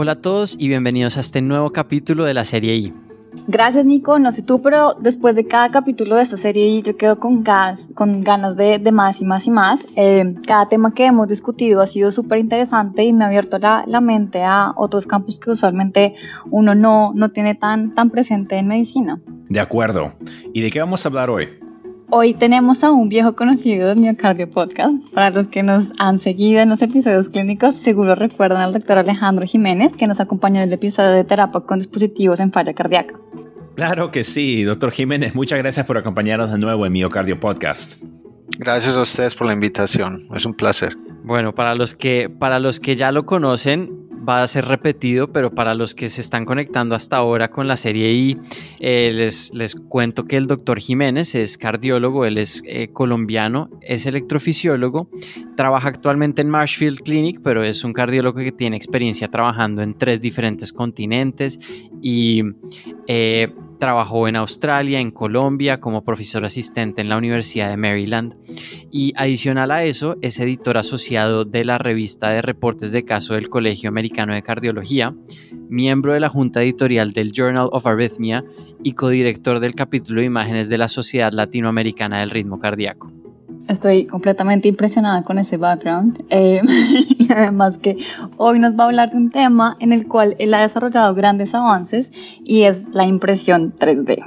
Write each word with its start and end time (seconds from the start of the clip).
Hola 0.00 0.12
a 0.12 0.14
todos 0.14 0.54
y 0.56 0.68
bienvenidos 0.68 1.16
a 1.16 1.20
este 1.20 1.42
nuevo 1.42 1.72
capítulo 1.72 2.24
de 2.24 2.32
la 2.32 2.44
serie 2.44 2.76
I. 2.76 2.94
Gracias 3.48 3.84
Nico, 3.84 4.20
no 4.20 4.30
sé 4.30 4.42
tú, 4.42 4.62
pero 4.62 4.94
después 4.94 5.34
de 5.34 5.48
cada 5.48 5.72
capítulo 5.72 6.14
de 6.14 6.22
esta 6.22 6.36
serie 6.36 6.80
yo 6.82 6.96
quedo 6.96 7.18
con, 7.18 7.42
gas, 7.42 7.88
con 7.94 8.22
ganas 8.22 8.56
de, 8.56 8.78
más 8.92 9.20
y 9.20 9.24
más 9.24 9.48
y 9.48 9.50
más. 9.50 9.84
Eh, 9.96 10.36
cada 10.46 10.68
tema 10.68 10.94
que 10.94 11.06
hemos 11.06 11.26
discutido 11.26 11.80
ha 11.80 11.88
sido 11.88 12.12
súper 12.12 12.38
interesante 12.38 13.02
y 13.02 13.12
me 13.12 13.24
ha 13.24 13.26
abierto 13.26 13.58
la, 13.58 13.82
la, 13.88 14.00
mente 14.00 14.44
a 14.44 14.72
otros 14.76 15.04
campos 15.04 15.40
que 15.40 15.50
usualmente 15.50 16.14
uno 16.48 16.76
no, 16.76 17.10
no 17.12 17.30
tiene 17.30 17.56
tan, 17.56 17.92
tan 17.92 18.10
presente 18.10 18.56
en 18.56 18.68
medicina. 18.68 19.20
De 19.48 19.58
acuerdo. 19.58 20.12
¿Y 20.54 20.60
de 20.60 20.70
qué 20.70 20.78
vamos 20.78 21.04
a 21.04 21.08
hablar 21.08 21.28
hoy? 21.28 21.48
Hoy 22.10 22.32
tenemos 22.32 22.84
a 22.84 22.90
un 22.90 23.10
viejo 23.10 23.36
conocido 23.36 23.88
de 23.88 23.94
Miocardio 23.94 24.50
Podcast. 24.50 24.94
Para 25.12 25.28
los 25.28 25.48
que 25.48 25.62
nos 25.62 25.88
han 25.98 26.18
seguido 26.18 26.62
en 26.62 26.70
los 26.70 26.80
episodios 26.80 27.28
clínicos, 27.28 27.74
seguro 27.74 28.14
recuerdan 28.14 28.62
al 28.62 28.72
doctor 28.72 28.96
Alejandro 28.96 29.44
Jiménez, 29.44 29.94
que 29.94 30.06
nos 30.06 30.18
acompañó 30.18 30.56
en 30.56 30.68
el 30.68 30.72
episodio 30.72 31.10
de 31.10 31.24
terapia 31.24 31.60
con 31.60 31.80
dispositivos 31.80 32.40
en 32.40 32.50
falla 32.50 32.72
cardíaca. 32.72 33.14
Claro 33.74 34.10
que 34.10 34.24
sí, 34.24 34.62
doctor 34.62 34.90
Jiménez. 34.90 35.34
Muchas 35.34 35.58
gracias 35.58 35.84
por 35.84 35.98
acompañarnos 35.98 36.50
de 36.50 36.56
nuevo 36.56 36.86
en 36.86 36.92
Miocardio 36.92 37.38
Podcast. 37.38 38.02
Gracias 38.58 38.96
a 38.96 39.02
ustedes 39.02 39.34
por 39.34 39.46
la 39.46 39.52
invitación. 39.52 40.28
Es 40.34 40.46
un 40.46 40.54
placer. 40.54 40.96
Bueno, 41.24 41.54
para 41.54 41.74
los 41.74 41.94
que, 41.94 42.30
para 42.30 42.58
los 42.58 42.80
que 42.80 42.96
ya 42.96 43.12
lo 43.12 43.26
conocen, 43.26 44.07
va 44.28 44.42
a 44.42 44.48
ser 44.48 44.66
repetido, 44.66 45.32
pero 45.32 45.54
para 45.54 45.74
los 45.74 45.94
que 45.94 46.10
se 46.10 46.20
están 46.20 46.44
conectando 46.44 46.94
hasta 46.94 47.16
ahora 47.16 47.48
con 47.48 47.66
la 47.66 47.76
serie 47.76 48.12
I, 48.12 48.38
eh, 48.78 49.12
les, 49.14 49.54
les 49.54 49.74
cuento 49.74 50.26
que 50.26 50.36
el 50.36 50.46
doctor 50.46 50.78
Jiménez 50.80 51.34
es 51.34 51.56
cardiólogo, 51.56 52.24
él 52.24 52.38
es 52.38 52.62
eh, 52.66 52.88
colombiano, 52.92 53.70
es 53.80 54.06
electrofisiólogo, 54.06 55.08
trabaja 55.56 55.88
actualmente 55.88 56.42
en 56.42 56.50
Marshfield 56.50 57.00
Clinic, 57.00 57.40
pero 57.42 57.62
es 57.62 57.84
un 57.84 57.92
cardiólogo 57.92 58.38
que 58.38 58.52
tiene 58.52 58.76
experiencia 58.76 59.28
trabajando 59.28 59.82
en 59.82 59.96
tres 59.96 60.20
diferentes 60.20 60.72
continentes 60.72 61.58
y 62.02 62.42
eh, 63.06 63.52
Trabajó 63.78 64.26
en 64.26 64.36
Australia, 64.36 64.98
en 64.98 65.12
Colombia, 65.12 65.78
como 65.78 66.04
profesor 66.04 66.44
asistente 66.44 67.00
en 67.00 67.08
la 67.08 67.16
Universidad 67.16 67.70
de 67.70 67.76
Maryland. 67.76 68.34
Y 68.90 69.12
adicional 69.16 69.70
a 69.70 69.84
eso, 69.84 70.16
es 70.20 70.40
editor 70.40 70.78
asociado 70.78 71.44
de 71.44 71.64
la 71.64 71.78
revista 71.78 72.30
de 72.30 72.42
reportes 72.42 72.90
de 72.90 73.04
caso 73.04 73.34
del 73.34 73.48
Colegio 73.48 73.88
Americano 73.88 74.34
de 74.34 74.42
Cardiología, 74.42 75.14
miembro 75.68 76.12
de 76.12 76.20
la 76.20 76.28
junta 76.28 76.62
editorial 76.62 77.12
del 77.12 77.32
Journal 77.32 77.68
of 77.70 77.86
Arrhythmia 77.86 78.44
y 78.82 78.92
codirector 78.92 79.60
del 79.60 79.74
capítulo 79.74 80.20
de 80.20 80.26
imágenes 80.26 80.68
de 80.68 80.78
la 80.78 80.88
Sociedad 80.88 81.32
Latinoamericana 81.32 82.20
del 82.20 82.30
Ritmo 82.30 82.58
Cardíaco. 82.58 83.12
Estoy 83.68 84.06
completamente 84.06 84.66
impresionada 84.66 85.22
con 85.22 85.38
ese 85.38 85.58
background. 85.58 86.24
Eh, 86.30 86.62
además 87.28 87.76
que 87.76 87.98
hoy 88.38 88.58
nos 88.58 88.78
va 88.78 88.84
a 88.84 88.86
hablar 88.86 89.10
de 89.10 89.18
un 89.18 89.30
tema 89.30 89.76
en 89.78 89.92
el 89.92 90.08
cual 90.08 90.36
él 90.38 90.54
ha 90.54 90.62
desarrollado 90.62 91.14
grandes 91.14 91.54
avances 91.54 92.10
y 92.44 92.62
es 92.62 92.88
la 92.92 93.06
impresión 93.06 93.74
3D. 93.78 94.24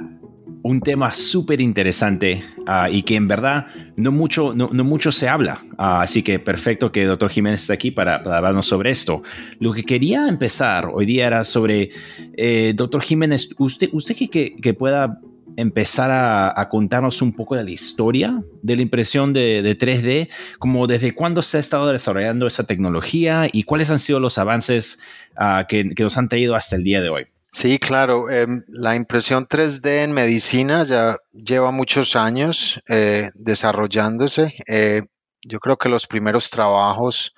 Un 0.64 0.80
tema 0.80 1.12
súper 1.12 1.60
interesante 1.60 2.44
ah, 2.68 2.88
y 2.88 3.02
que 3.02 3.16
en 3.16 3.28
verdad 3.28 3.66
no 3.96 4.12
mucho, 4.12 4.54
no, 4.54 4.70
mucho 4.84 5.12
se 5.12 5.28
habla. 5.28 5.60
Ah, 5.76 6.04
así 6.04 6.22
que 6.22 6.38
perfecto 6.38 6.92
que 6.92 7.02
el 7.02 7.08
doctor 7.08 7.32
Jiménez 7.32 7.62
está 7.62 7.74
aquí 7.74 7.90
para, 7.90 8.18
hablarnos 8.18 8.68
sobre 8.68 8.92
esto. 8.92 9.24
Lo 9.60 9.74
que 9.74 9.84
quería 9.84 10.28
empezar 10.28 10.88
hoy 10.94 11.08
día 11.08 11.26
era 11.26 11.44
sobre, 11.46 11.90
eh, 12.38 12.74
doctor 12.76 13.02
Jiménez, 13.02 13.50
usted, 13.58 13.90
usted 13.92 14.16
que, 14.16 14.56
que 14.56 14.74
pueda 14.76 15.20
empezar 15.58 16.12
a, 16.12 16.68
contarnos 16.70 17.22
un 17.22 17.34
poco 17.34 17.56
de 17.56 17.64
la 17.64 17.72
historia 17.72 18.44
de 18.62 18.76
la 18.76 18.82
impresión 18.82 19.34
de, 19.34 19.78
3D, 19.78 20.30
como 20.60 20.88
desde 20.88 21.14
cuándo 21.14 21.42
se 21.42 21.58
ha 21.58 21.60
estado 21.60 21.92
desarrollando 21.92 22.48
esa 22.48 22.66
tecnología 22.66 23.48
y 23.52 23.64
cuáles 23.64 23.90
han 23.90 24.00
sido 24.00 24.20
los 24.20 24.38
avances 24.38 25.00
ah, 25.36 25.66
que, 25.68 25.84
nos 25.84 26.18
han 26.18 26.30
traído 26.30 26.56
hasta 26.56 26.76
el 26.76 26.84
día 26.84 27.02
de 27.02 27.10
hoy. 27.10 27.24
Sí, 27.52 27.80
claro. 27.80 28.30
Em, 28.30 28.64
la 28.68 28.96
impresión 28.96 29.46
3D 29.46 30.04
en 30.04 30.14
medicina 30.14 30.84
ya 30.84 31.18
lleva 31.34 31.72
muchos 31.72 32.16
años 32.16 32.82
eh, 32.88 33.30
desarrollándose. 33.36 34.56
Eh, 34.68 35.02
yo 35.42 35.60
creo 35.60 35.78
que 35.78 35.90
los 35.90 36.08
primeros 36.08 36.50
trabajos 36.50 37.34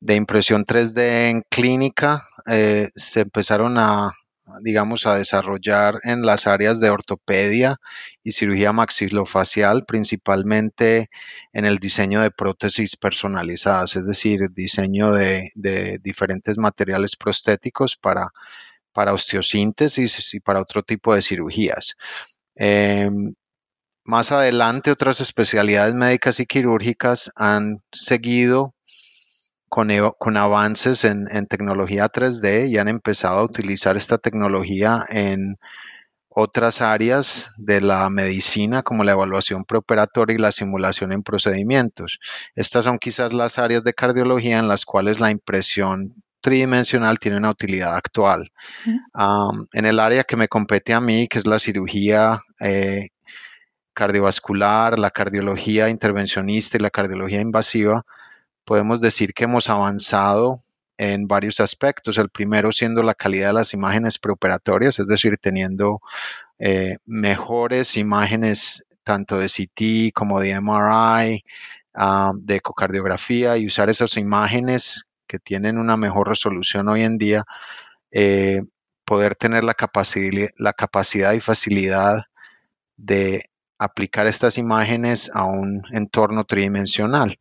de 0.00 0.14
impresión 0.14 0.64
3D 0.64 1.30
en 1.30 1.42
clínica 1.50 2.22
eh, 2.46 2.88
se 2.94 3.20
empezaron 3.20 3.76
a, 3.78 4.12
digamos, 4.60 5.06
a 5.06 5.16
desarrollar 5.16 6.00
en 6.02 6.22
las 6.22 6.46
áreas 6.46 6.80
de 6.80 6.90
ortopedia 6.90 7.76
y 8.22 8.32
cirugía 8.32 8.72
maxilofacial, 8.72 9.84
principalmente 9.84 11.10
en 11.52 11.64
el 11.64 11.78
diseño 11.78 12.22
de 12.22 12.30
prótesis 12.30 12.96
personalizadas, 12.96 13.96
es 13.96 14.06
decir, 14.06 14.50
diseño 14.52 15.12
de, 15.12 15.50
diferentes 16.02 16.58
materiales 16.58 17.16
prostéticos 17.16 17.96
para, 17.96 18.30
para 18.92 19.12
osteosíntesis 19.12 20.34
y 20.34 20.40
para 20.40 20.60
otro 20.60 20.82
tipo 20.82 21.14
de 21.14 21.22
cirugías. 21.22 21.96
Em, 22.54 23.34
más 24.04 24.30
adelante, 24.32 24.92
otras 24.92 25.20
especialidades 25.20 25.94
médicas 25.94 26.38
y 26.40 26.46
quirúrgicas 26.46 27.32
han 27.34 27.82
seguido 27.92 28.75
con, 29.68 30.36
avances 30.36 31.04
en, 31.04 31.46
tecnología 31.46 32.08
3D 32.08 32.68
y 32.68 32.78
han 32.78 32.88
empezado 32.88 33.38
a 33.38 33.44
utilizar 33.44 33.96
esta 33.96 34.18
tecnología 34.18 35.04
en 35.08 35.58
otras 36.28 36.82
áreas 36.82 37.54
de 37.56 37.80
la 37.80 38.08
medicina 38.10 38.82
como 38.82 39.04
la 39.04 39.12
evaluación 39.12 39.64
preoperatoria 39.64 40.34
y 40.34 40.38
la 40.38 40.52
simulación 40.52 41.12
en 41.12 41.22
procedimientos. 41.22 42.18
Estas 42.54 42.84
son 42.84 42.98
quizás 42.98 43.32
las 43.32 43.58
áreas 43.58 43.82
de 43.84 43.94
cardiología 43.94 44.58
en 44.58 44.68
las 44.68 44.84
cuales 44.84 45.18
la 45.18 45.30
impresión 45.30 46.14
tridimensional 46.42 47.18
tiene 47.18 47.38
una 47.38 47.50
utilidad 47.50 47.96
actual. 47.96 48.52
en 49.72 49.86
el 49.86 49.98
área 49.98 50.24
que 50.24 50.36
me 50.36 50.46
compete 50.46 50.94
a 50.94 51.00
mí, 51.00 51.26
que 51.26 51.38
es 51.38 51.46
la 51.46 51.58
cirugía 51.58 52.40
eh, 52.60 53.08
cardiovascular, 53.94 54.98
la 54.98 55.10
cardiología 55.10 55.88
intervencionista 55.88 56.76
y 56.76 56.80
la 56.80 56.90
cardiología 56.90 57.40
invasiva, 57.40 58.04
podemos 58.66 59.00
decir 59.00 59.32
que 59.32 59.44
hemos 59.44 59.70
avanzado 59.70 60.58
en 60.98 61.28
varios 61.28 61.60
aspectos. 61.60 62.18
El 62.18 62.28
primero 62.28 62.72
siendo 62.72 63.02
la 63.02 63.14
calidad 63.14 63.48
de 63.48 63.54
las 63.54 63.72
imágenes 63.72 64.18
preoperatorias, 64.18 64.98
es 64.98 65.06
decir, 65.06 65.38
teniendo 65.38 66.00
eh, 66.58 66.96
mejores 67.06 67.96
imágenes 67.96 68.84
tanto 69.04 69.38
de 69.38 69.46
CT 69.46 70.12
como 70.12 70.40
de 70.40 70.60
MRI, 70.60 71.44
ah, 71.94 72.32
de 72.36 72.56
ecocardiografía 72.56 73.56
y 73.56 73.66
usar 73.66 73.88
esas 73.88 74.16
imágenes 74.16 75.08
que 75.28 75.38
tienen 75.38 75.78
una 75.78 75.96
mejor 75.96 76.28
resolución 76.28 76.88
hoy 76.88 77.02
en 77.04 77.18
día, 77.18 77.44
eh, 78.10 78.62
poder 79.04 79.36
tener 79.36 79.62
la, 79.62 79.76
la 80.58 80.72
capacidad 80.72 81.32
y 81.34 81.40
facilidad 81.40 82.24
de 82.96 83.48
aplicar 83.78 84.26
estas 84.26 84.58
imágenes 84.58 85.30
a 85.34 85.44
un 85.44 85.82
entorno 85.92 86.44
tridimensional. 86.44 87.38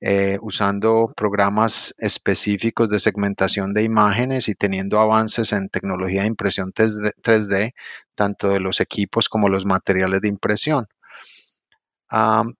Eh, 0.00 0.38
usando 0.42 1.12
programas 1.16 1.92
específicos 1.98 2.88
de 2.88 3.00
segmentación 3.00 3.74
de 3.74 3.82
imágenes 3.82 4.48
y 4.48 4.54
teniendo 4.54 5.00
avances 5.00 5.52
en 5.52 5.68
tecnología 5.68 6.20
de 6.20 6.28
impresión 6.28 6.72
3D, 6.72 7.72
tanto 8.14 8.48
de 8.50 8.60
los 8.60 8.80
equipos 8.80 9.28
como 9.28 9.48
los 9.48 9.66
materiales 9.66 10.20
de 10.20 10.28
impresión. 10.28 10.86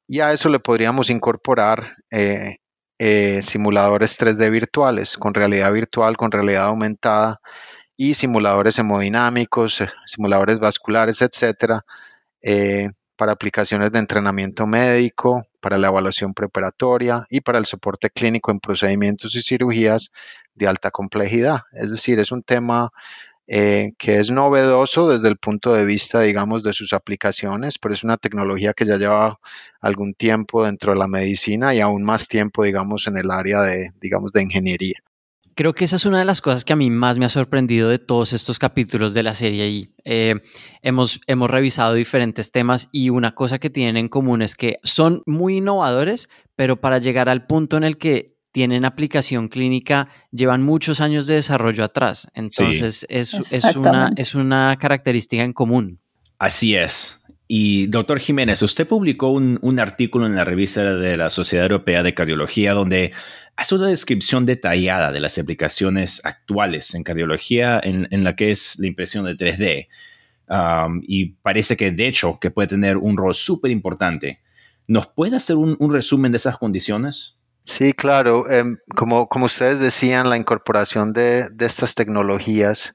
y 0.08 0.20
a 0.20 0.32
eso 0.32 0.48
le 0.48 0.58
podríamos 0.58 1.10
incorporar 1.10 1.92
eh, 2.10 2.56
eh, 2.98 3.40
simuladores 3.42 4.18
3D 4.18 4.50
virtuales, 4.50 5.16
con 5.16 5.32
realidad 5.32 5.72
virtual, 5.72 6.16
con 6.16 6.32
realidad 6.32 6.64
aumentada 6.64 7.40
y 7.96 8.14
simuladores 8.14 8.78
hemodinámicos, 8.78 9.82
simuladores 10.06 10.58
vasculares, 10.58 11.22
etcétera, 11.22 11.84
para 13.18 13.32
aplicaciones 13.32 13.90
de 13.90 13.98
entrenamiento 13.98 14.66
médico, 14.68 15.44
para 15.60 15.76
la 15.76 15.88
evaluación 15.88 16.34
preparatoria 16.34 17.26
y 17.28 17.40
para 17.40 17.58
el 17.58 17.66
soporte 17.66 18.10
clínico 18.10 18.52
en 18.52 18.60
procedimientos 18.60 19.34
y 19.34 19.42
cirugías 19.42 20.12
de 20.54 20.68
alta 20.68 20.92
complejidad. 20.92 21.62
Es 21.72 21.90
decir, 21.90 22.20
es 22.20 22.30
un 22.30 22.44
tema 22.44 22.92
eh, 23.48 23.90
que 23.98 24.18
es 24.20 24.30
novedoso 24.30 25.08
desde 25.08 25.28
el 25.28 25.36
punto 25.36 25.74
de 25.74 25.84
vista, 25.84 26.20
digamos, 26.20 26.62
de 26.62 26.72
sus 26.72 26.92
aplicaciones, 26.92 27.78
pero 27.78 27.92
es 27.92 28.04
una 28.04 28.18
tecnología 28.18 28.72
que 28.72 28.86
ya 28.86 28.98
lleva 28.98 29.40
algún 29.80 30.14
tiempo 30.14 30.64
dentro 30.64 30.92
de 30.92 30.98
la 31.00 31.08
medicina 31.08 31.74
y 31.74 31.80
aún 31.80 32.04
más 32.04 32.28
tiempo, 32.28 32.62
digamos, 32.62 33.08
en 33.08 33.16
el 33.16 33.32
área 33.32 33.62
de, 33.62 33.90
digamos, 34.00 34.32
de 34.32 34.42
ingeniería. 34.42 35.02
Creo 35.58 35.74
que 35.74 35.86
esa 35.86 35.96
es 35.96 36.06
una 36.06 36.20
de 36.20 36.24
las 36.24 36.40
cosas 36.40 36.64
que 36.64 36.72
a 36.72 36.76
mí 36.76 36.88
más 36.88 37.18
me 37.18 37.24
ha 37.24 37.28
sorprendido 37.28 37.88
de 37.88 37.98
todos 37.98 38.32
estos 38.32 38.60
capítulos 38.60 39.12
de 39.12 39.24
la 39.24 39.34
serie 39.34 39.68
y 39.68 39.92
eh, 40.04 40.36
hemos, 40.82 41.20
hemos 41.26 41.50
revisado 41.50 41.94
diferentes 41.94 42.52
temas 42.52 42.88
y 42.92 43.10
una 43.10 43.34
cosa 43.34 43.58
que 43.58 43.68
tienen 43.68 43.96
en 43.96 44.08
común 44.08 44.40
es 44.40 44.54
que 44.54 44.76
son 44.84 45.24
muy 45.26 45.56
innovadores, 45.56 46.28
pero 46.54 46.80
para 46.80 46.98
llegar 46.98 47.28
al 47.28 47.44
punto 47.48 47.76
en 47.76 47.82
el 47.82 47.98
que 47.98 48.36
tienen 48.52 48.84
aplicación 48.84 49.48
clínica 49.48 50.06
llevan 50.30 50.62
muchos 50.62 51.00
años 51.00 51.26
de 51.26 51.34
desarrollo 51.34 51.82
atrás. 51.82 52.28
Entonces 52.34 53.04
es, 53.08 53.34
es, 53.50 53.74
una, 53.74 54.12
es 54.14 54.36
una 54.36 54.76
característica 54.78 55.42
en 55.42 55.54
común. 55.54 55.98
Así 56.38 56.76
es. 56.76 57.17
Y 57.50 57.86
doctor 57.86 58.20
Jiménez, 58.20 58.60
usted 58.60 58.86
publicó 58.86 59.30
un, 59.30 59.80
artículo 59.80 60.26
en 60.26 60.36
la 60.36 60.44
revista 60.44 60.94
de 60.94 61.16
la 61.16 61.30
Sociedad 61.30 61.64
Europea 61.64 62.02
de 62.02 62.12
Cardiología 62.12 62.74
donde 62.74 63.12
hace 63.56 63.74
una 63.74 63.88
descripción 63.88 64.44
detallada 64.44 65.10
de 65.12 65.20
las 65.20 65.38
aplicaciones 65.38 66.20
actuales 66.26 66.94
en 66.94 67.04
cardiología 67.04 67.80
en, 67.82 68.22
la 68.22 68.36
que 68.36 68.50
es 68.50 68.78
la 68.78 68.86
impresión 68.86 69.24
de 69.24 69.34
3D. 69.34 69.88
Um, 70.50 71.00
y 71.02 71.36
parece 71.40 71.78
que 71.78 71.90
de 71.90 72.06
hecho 72.06 72.38
que 72.38 72.50
puede 72.50 72.68
tener 72.68 72.98
un 72.98 73.16
rol 73.16 73.34
súper 73.34 73.70
importante. 73.70 74.42
¿Nos 74.86 75.06
puede 75.06 75.36
hacer 75.36 75.56
un, 75.56 75.76
resumen 75.90 76.32
de 76.32 76.36
esas 76.36 76.58
condiciones? 76.58 77.38
Sí, 77.64 77.94
claro. 77.94 78.48
Em, 78.50 78.76
como, 78.94 79.26
como 79.28 79.46
ustedes 79.46 79.80
decían, 79.80 80.28
la 80.28 80.36
incorporación 80.36 81.14
de, 81.14 81.48
de 81.48 81.66
estas 81.66 81.94
tecnologías 81.94 82.94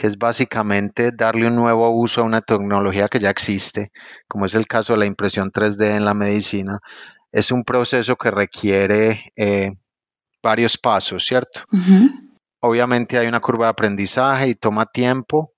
que 0.00 0.06
es 0.06 0.16
básicamente 0.16 1.10
darle 1.12 1.46
un 1.46 1.56
nuevo 1.56 1.90
uso 1.90 2.22
a 2.22 2.24
una 2.24 2.40
tecnología 2.40 3.08
que 3.08 3.18
ya 3.18 3.28
existe, 3.28 3.92
como 4.26 4.46
es 4.46 4.54
el 4.54 4.66
caso 4.66 4.94
de 4.94 5.00
la 5.00 5.04
impresión 5.04 5.50
3D 5.52 5.94
en 5.94 6.06
la 6.06 6.14
medicina, 6.14 6.78
es 7.30 7.52
un 7.52 7.64
proceso 7.64 8.16
que 8.16 8.30
requiere 8.30 9.30
eh, 9.36 9.72
varios 10.42 10.78
pasos, 10.78 11.26
¿cierto? 11.26 11.64
Obviamente 12.60 13.18
hay 13.18 13.26
una 13.26 13.40
curva 13.40 13.66
de 13.66 13.72
aprendizaje 13.72 14.48
y 14.48 14.54
toma 14.54 14.86
tiempo, 14.86 15.52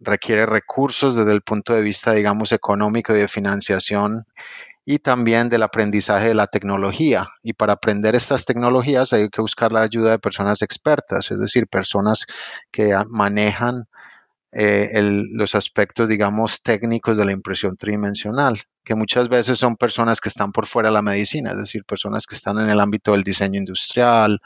requiere 0.00 0.46
recursos 0.46 1.14
desde 1.14 1.32
el 1.32 1.42
punto 1.42 1.72
de 1.72 1.82
vista, 1.82 2.10
digamos, 2.10 2.50
económico 2.50 3.14
y 3.14 3.18
de 3.20 3.28
financiación 3.28 4.24
y 4.88 5.00
también 5.00 5.50
del 5.50 5.64
aprendizaje 5.64 6.28
de 6.28 6.34
la 6.34 6.46
tecnología. 6.46 7.28
Y 7.42 7.54
para 7.54 7.74
aprender 7.74 8.14
estas 8.14 8.46
tecnologías 8.46 9.12
hay 9.12 9.28
que 9.28 9.40
buscar 9.40 9.72
la 9.72 9.82
ayuda 9.82 10.12
de 10.12 10.20
personas 10.20 10.62
expertas, 10.62 11.32
es 11.32 11.40
decir, 11.40 11.66
personas 11.66 12.24
que 12.70 12.96
manejan 13.08 13.88
eh, 14.52 14.88
los 15.32 15.56
aspectos, 15.56 16.08
digamos, 16.08 16.62
técnicos 16.62 17.16
de 17.16 17.24
la 17.24 17.32
impresión 17.32 17.76
tridimensional, 17.76 18.62
que 18.84 18.94
muchas 18.94 19.28
veces 19.28 19.58
son 19.58 19.74
personas 19.74 20.20
que 20.20 20.28
están 20.28 20.52
por 20.52 20.66
fuera 20.66 20.88
de 20.88 20.94
la 20.94 21.02
medicina, 21.02 21.50
es 21.50 21.58
decir, 21.58 21.84
personas 21.84 22.24
que 22.24 22.36
están 22.36 22.58
en 22.60 22.70
el 22.70 22.78
ámbito 22.78 23.10
del 23.10 23.24
diseño 23.24 23.58
industrial, 23.58 24.38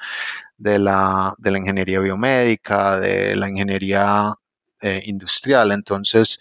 de 0.56 0.78
la, 0.78 1.34
de 1.36 1.50
la 1.50 1.58
ingeniería 1.58 2.00
biomédica, 2.00 2.98
de 2.98 3.36
la 3.36 3.50
ingeniería 3.50 4.32
eh, 4.80 5.02
industrial. 5.04 5.70
Entonces, 5.72 6.40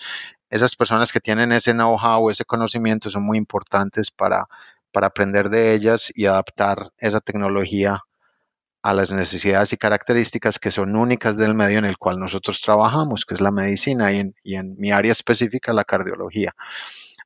esas 0.49 0.75
personas 0.75 1.11
que 1.11 1.19
tienen 1.19 1.51
ese 1.51 1.73
know-how, 1.73 2.29
ese 2.29 2.45
conocimiento, 2.45 3.09
son 3.09 3.23
muy 3.23 3.37
importantes 3.37 4.11
para, 4.11 4.47
para 4.91 5.07
aprender 5.07 5.49
de 5.49 5.73
ellas 5.73 6.11
y 6.15 6.25
adaptar 6.25 6.91
esa 6.97 7.19
tecnología 7.19 8.03
a 8.81 8.93
las 8.93 9.11
necesidades 9.11 9.73
y 9.73 9.77
características 9.77 10.57
que 10.57 10.71
son 10.71 10.95
únicas 10.95 11.37
del 11.37 11.53
medio 11.53 11.79
en 11.79 11.85
el 11.85 11.97
cual 11.97 12.17
nosotros 12.17 12.61
trabajamos, 12.61 13.25
que 13.25 13.35
es 13.35 13.41
la 13.41 13.51
medicina 13.51 14.11
y 14.13 14.55
en, 14.55 14.75
mi 14.77 14.91
área 14.91 15.11
específica, 15.11 15.73
la 15.73 15.83
cardiología. 15.83 16.53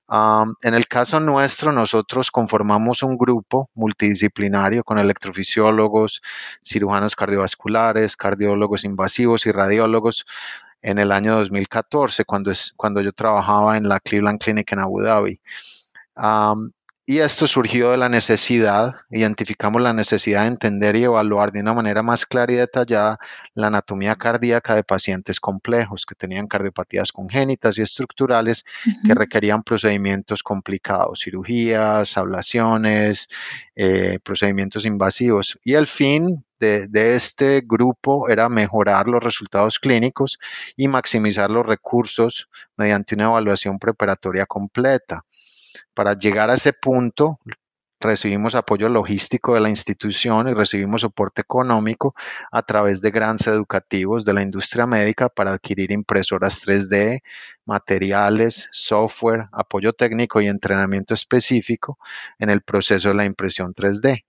en 0.10 0.74
el 0.74 0.88
caso 0.88 1.20
nuestro, 1.20 1.72
nosotros 1.72 2.32
conformamos 2.32 3.04
un 3.04 3.18
grupo 3.18 3.70
multidisciplinario 3.76 4.84
con 4.84 4.98
electrofisiólogos, 4.98 6.22
cirujanos 6.64 7.16
cardiovasculares, 7.16 8.18
cardiólogos 8.18 8.84
invasivos 8.84 9.46
y 9.46 9.52
radiólogos 9.52 10.26
en 10.84 11.00
el 11.00 11.12
año 11.12 11.36
2014, 11.38 12.26
cuando, 12.26 12.52
es, 12.52 12.74
cuando 12.76 13.02
yo 13.02 13.14
trabajaba 13.14 13.78
en 13.78 13.88
la 13.88 14.00
Cleveland 14.00 14.40
Clinic 14.40 14.72
en 14.74 14.80
Abu 14.80 15.02
Dhabi. 15.02 15.40
y 17.06 17.20
esto 17.20 17.48
surgió 17.48 17.92
de 17.92 17.98
la 17.98 18.08
necesidad, 18.08 18.96
identificamos 19.10 19.82
la 19.82 19.94
necesidad 19.94 20.42
de 20.42 20.50
entender 20.50 20.96
y 20.96 21.04
evaluar 21.04 21.52
de 21.52 21.62
una 21.62 21.74
manera 21.74 22.02
más 22.02 22.26
clara 22.26 22.54
y 22.54 22.56
detallada 22.56 23.18
la 23.56 23.68
anatomía 23.68 24.16
cardíaca 24.16 24.76
de 24.76 24.84
pacientes 24.84 25.40
complejos 25.40 26.06
que 26.06 26.16
tenían 26.16 26.48
cardiopatías 26.48 27.12
congénitas 27.12 27.78
y 27.78 27.82
estructurales 27.82 28.64
que 29.06 29.16
requerían 29.16 29.64
procedimientos 29.64 30.44
complicados, 30.44 31.22
cirugías, 31.24 32.18
ablaciones, 32.18 33.28
eh, 33.76 34.20
procedimientos 34.24 34.86
invasivos. 34.86 35.60
Y 35.64 35.74
el 35.74 35.88
fin 35.88 36.46
de, 36.64 37.16
este 37.16 37.62
grupo 37.66 38.30
era 38.30 38.50
mejorar 38.50 39.08
los 39.08 39.24
resultados 39.24 39.80
clínicos 39.80 40.40
y 40.76 40.88
maximizar 40.88 41.52
los 41.52 41.66
recursos 41.66 42.50
mediante 42.78 43.16
una 43.16 43.26
evaluación 43.26 43.80
preparatoria 43.80 44.46
completa. 44.46 45.26
Para 45.94 46.14
llegar 46.14 46.50
a 46.50 46.56
ese 46.56 46.74
punto, 46.74 47.40
recibimos 48.00 48.56
apoyo 48.56 48.90
logístico 48.90 49.56
de 49.56 49.62
la 49.62 49.70
institución 49.70 50.48
y 50.48 50.54
recibimos 50.54 51.02
soporte 51.02 51.42
económico 51.42 52.14
a 52.52 52.62
través 52.62 53.02
de 53.02 53.12
grants 53.12 53.48
educativos 53.48 54.26
de 54.26 54.34
la 54.34 54.42
industria 54.42 54.86
médica 54.86 55.30
para 55.30 55.54
adquirir 55.54 55.92
impresoras 55.92 56.62
3D, 56.66 57.22
materiales, 57.66 58.68
software, 58.72 59.46
apoyo 59.52 59.94
técnico 59.94 60.42
y 60.42 60.48
entrenamiento 60.48 61.14
específico 61.14 61.98
en 62.40 62.50
el 62.50 62.62
proceso 62.62 63.10
de 63.10 63.16
la 63.16 63.26
impresión 63.26 63.74
3D. 63.74 64.24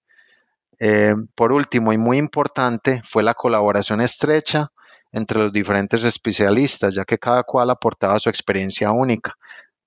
Eh, 0.80 1.14
por 1.34 1.52
último 1.52 1.92
y 1.92 1.98
muy 1.98 2.18
importante 2.18 3.00
fue 3.04 3.22
la 3.22 3.34
colaboración 3.34 4.00
estrecha 4.00 4.68
entre 5.12 5.38
los 5.38 5.52
diferentes 5.52 6.04
especialistas, 6.04 6.94
ya 6.94 7.04
que 7.04 7.18
cada 7.18 7.42
cual 7.44 7.70
aportaba 7.70 8.18
su 8.18 8.28
experiencia 8.28 8.90
única, 8.90 9.34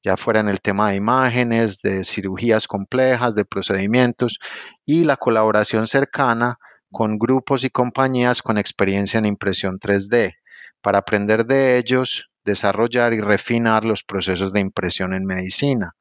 ya 0.01 0.15
fuera 0.15 0.39
en 0.39 0.47
el 0.47 0.61
tema 0.61 0.89
de 0.89 0.95
imágenes, 0.95 1.81
de 1.81 2.05
cirugías 2.05 2.67
complejas, 2.67 3.35
de 3.35 3.43
procedimientos 3.43 4.39
y 4.85 5.03
la 5.03 5.17
colaboración 5.17 5.87
cercana 5.87 6.57
con 6.91 7.17
grupos 7.17 7.63
y 7.65 7.69
compañías 7.69 8.41
con 8.41 8.57
experiencia 8.57 9.17
en 9.17 9.25
impresión 9.25 9.79
3D 9.79 10.33
para 10.81 10.99
aprender 10.99 11.45
de 11.45 11.77
ellos 11.77 12.29
desarrollar 12.47 13.13
y 13.13 13.21
refinar 13.21 13.85
los 13.85 14.03
procesos 14.03 14.53
de 14.53 14.61
impresión 14.61 15.13
en 15.13 15.25
medicina. 15.25 15.95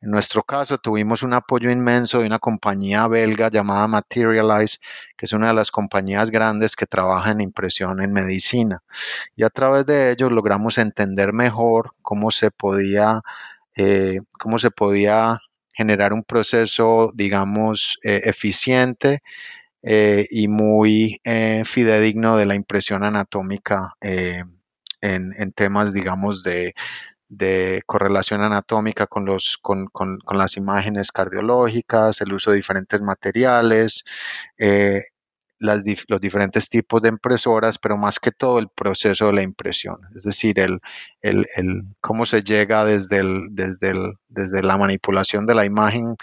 En 0.00 0.10
nuestro 0.10 0.44
caso, 0.44 0.78
tuvimos 0.78 1.22
un 1.24 1.32
apoyo 1.32 1.70
inmenso 1.70 2.20
de 2.20 2.26
una 2.26 2.38
compañía 2.38 3.08
belga 3.08 3.50
llamada 3.50 3.88
Materialize, 3.88 4.78
que 5.16 5.26
es 5.26 5.32
una 5.32 5.48
de 5.48 5.54
las 5.54 5.70
compañías 5.70 6.30
grandes 6.30 6.76
que 6.76 6.86
trabaja 6.86 7.32
en 7.32 7.40
impresión 7.40 8.00
en 8.02 8.12
medicina. 8.12 8.82
Y 9.34 9.42
a 9.42 9.50
través 9.50 9.86
de 9.86 10.12
ellos 10.12 10.30
logramos 10.30 10.78
entender 10.78 11.32
mejor 11.32 11.92
cómo 12.02 12.30
se 12.30 12.50
podía, 12.50 13.22
eh, 13.74 14.20
cómo 14.38 14.58
se 14.58 14.70
podía 14.70 15.40
generar 15.72 16.12
un 16.12 16.22
proceso, 16.22 17.10
digamos, 17.14 17.98
eh, 18.04 18.20
eficiente 18.24 19.20
eh, 19.82 20.26
y 20.30 20.48
muy 20.48 21.20
fidedigno 21.64 22.36
de 22.36 22.46
la 22.46 22.54
impresión 22.54 23.02
anatómica 23.02 23.94
en, 25.00 25.52
temas, 25.52 25.92
digamos, 25.92 26.42
de, 26.42 26.74
correlación 27.86 28.42
anatómica 28.42 29.06
con, 29.06 29.24
los, 29.24 29.58
con, 29.60 29.88
las 30.32 30.56
imágenes 30.56 31.12
cardiológicas, 31.12 32.20
el 32.20 32.32
uso 32.32 32.50
de 32.50 32.56
diferentes 32.56 33.00
materiales, 33.00 34.04
eh, 34.58 35.02
los 35.58 36.20
diferentes 36.20 36.68
tipos 36.68 37.00
de 37.02 37.08
impresoras, 37.08 37.78
pero 37.78 37.96
más 37.96 38.20
que 38.20 38.30
todo 38.30 38.58
el 38.58 38.68
proceso 38.68 39.28
de 39.28 39.32
la 39.32 39.42
impresión, 39.42 39.98
es 40.14 40.24
decir, 40.24 40.60
el, 40.60 40.80
el, 41.22 41.46
cómo 42.00 42.26
se 42.26 42.42
llega 42.42 42.84
desde, 42.84 43.22
desde, 43.50 43.94
desde 44.28 44.62
la 44.62 44.76
manipulación 44.76 45.46
de 45.46 45.54
la 45.54 45.64
imagen 45.64 46.16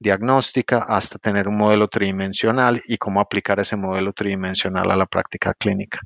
diagnóstica 0.00 0.78
hasta 0.78 1.18
tener 1.18 1.46
un 1.46 1.58
modelo 1.58 1.86
tridimensional 1.86 2.82
y 2.86 2.96
cómo 2.96 3.20
aplicar 3.20 3.60
ese 3.60 3.76
modelo 3.76 4.12
tridimensional 4.12 4.90
a 4.90 4.96
la 4.96 5.06
práctica 5.06 5.54
clínica. 5.54 6.00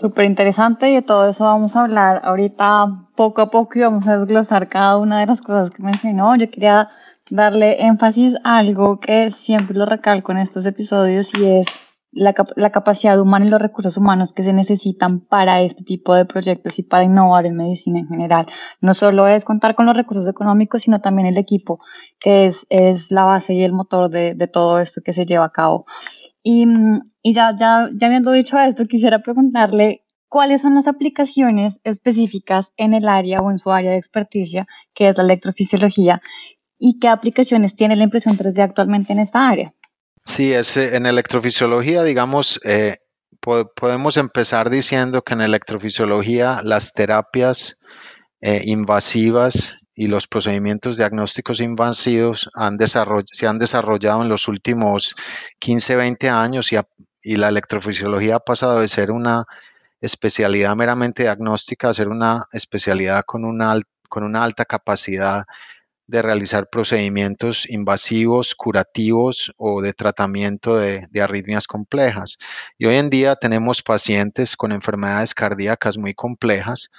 Súper 0.00 0.26
interesante 0.26 0.92
y 0.92 0.94
de 0.94 1.02
todo 1.02 1.28
eso 1.28 1.42
vamos 1.42 1.74
a 1.74 1.82
hablar 1.82 2.20
ahorita 2.22 3.08
poco 3.16 3.42
a 3.42 3.50
poco 3.50 3.80
y 3.80 3.82
vamos 3.82 4.06
a 4.06 4.16
desglosar 4.16 4.68
cada 4.68 4.96
una 4.96 5.18
de 5.18 5.26
las 5.26 5.40
cosas 5.40 5.72
que 5.72 5.82
mencionó. 5.82 6.36
Yo 6.36 6.48
quería 6.52 6.88
darle 7.32 7.84
énfasis 7.84 8.36
a 8.44 8.58
algo 8.58 9.00
que 9.00 9.32
siempre 9.32 9.76
lo 9.76 9.86
recalco 9.86 10.30
en 10.30 10.38
estos 10.38 10.66
episodios 10.66 11.34
y 11.34 11.46
es 11.46 11.66
la, 12.12 12.32
la, 12.54 12.70
capacidad 12.70 13.18
humana 13.18 13.46
y 13.46 13.48
los 13.48 13.60
recursos 13.60 13.96
humanos 13.96 14.32
que 14.32 14.44
se 14.44 14.52
necesitan 14.52 15.18
para 15.18 15.62
este 15.62 15.82
tipo 15.82 16.14
de 16.14 16.26
proyectos 16.26 16.78
y 16.78 16.84
para 16.84 17.02
innovar 17.02 17.44
en 17.46 17.56
medicina 17.56 17.98
en 17.98 18.06
general. 18.06 18.46
No 18.80 18.94
solo 18.94 19.26
es 19.26 19.44
contar 19.44 19.74
con 19.74 19.86
los 19.86 19.96
recursos 19.96 20.28
económicos, 20.28 20.82
sino 20.82 21.00
también 21.00 21.26
el 21.26 21.38
equipo, 21.38 21.80
que 22.20 22.46
es, 22.46 22.66
es 22.70 23.10
la 23.10 23.24
base 23.24 23.54
y 23.54 23.64
el 23.64 23.72
motor 23.72 24.10
de, 24.10 24.34
de 24.34 24.46
todo 24.46 24.78
esto 24.78 25.00
que 25.04 25.12
se 25.12 25.26
lleva 25.26 25.46
a 25.46 25.50
cabo. 25.50 25.86
Y, 26.42 26.66
ya, 27.24 27.54
ya, 27.58 27.84
habiendo 27.84 28.32
dicho 28.32 28.58
esto, 28.58 28.86
quisiera 28.86 29.20
preguntarle 29.20 30.04
cuáles 30.28 30.62
son 30.62 30.74
las 30.74 30.86
aplicaciones 30.86 31.74
específicas 31.84 32.70
en 32.76 32.94
el 32.94 33.08
área 33.08 33.40
o 33.40 33.50
en 33.50 33.58
su 33.58 33.70
área 33.70 33.90
de 33.90 33.98
experticia, 33.98 34.66
que 34.94 35.08
es 35.08 35.16
la 35.16 35.24
electrofisiología, 35.24 36.22
y 36.78 36.98
qué 37.00 37.08
aplicaciones 37.08 37.74
tiene 37.74 37.96
la 37.96 38.04
impresión 38.04 38.36
3D 38.36 38.60
actualmente 38.62 39.12
en 39.12 39.18
esta 39.18 39.48
área. 39.48 39.74
Sí, 40.24 40.52
es, 40.52 40.76
en 40.76 41.06
electrofisiología, 41.06 42.02
digamos, 42.02 42.60
eh, 42.64 42.98
podemos 43.40 44.16
empezar 44.16 44.70
diciendo 44.70 45.22
que 45.22 45.34
en 45.34 45.40
electrofisiología 45.40 46.60
las 46.62 46.92
terapias 46.92 47.78
eh, 48.40 48.62
invasivas 48.64 49.76
y 49.98 50.06
los 50.06 50.28
procedimientos 50.28 50.96
diagnósticos 50.96 51.60
invasivos 51.60 52.48
se 53.32 53.46
han 53.48 53.58
desarrollado 53.58 54.22
en 54.22 54.28
los 54.28 54.46
últimos 54.46 55.16
15, 55.58 55.96
20 55.96 56.30
años 56.30 56.70
y, 56.72 57.36
la 57.36 57.48
electrofisiología 57.48 58.36
ha 58.36 58.40
pasado 58.40 58.78
de 58.80 58.86
ser 58.86 59.10
una 59.10 59.44
especialidad 60.00 60.76
meramente 60.76 61.24
diagnóstica 61.24 61.88
a 61.88 61.94
ser 61.94 62.08
una 62.08 62.42
especialidad 62.52 63.24
con 63.26 63.44
un, 63.44 63.60
con 64.08 64.22
una 64.22 64.44
alta 64.44 64.64
capacidad 64.64 65.46
de 66.06 66.22
realizar 66.22 66.68
procedimientos 66.70 67.68
invasivos, 67.68 68.54
curativos 68.54 69.52
o 69.56 69.82
de 69.82 69.94
tratamiento 69.94 70.76
de, 70.76 71.06
arritmias 71.20 71.66
complejas. 71.66 72.38
Y 72.78 72.86
hoy 72.86 72.94
en 72.94 73.10
día 73.10 73.34
tenemos 73.34 73.82
pacientes 73.82 74.56
con 74.56 74.70
enfermedades 74.70 75.34
cardíacas 75.34 75.98
muy 75.98 76.14
complejas, 76.14 76.90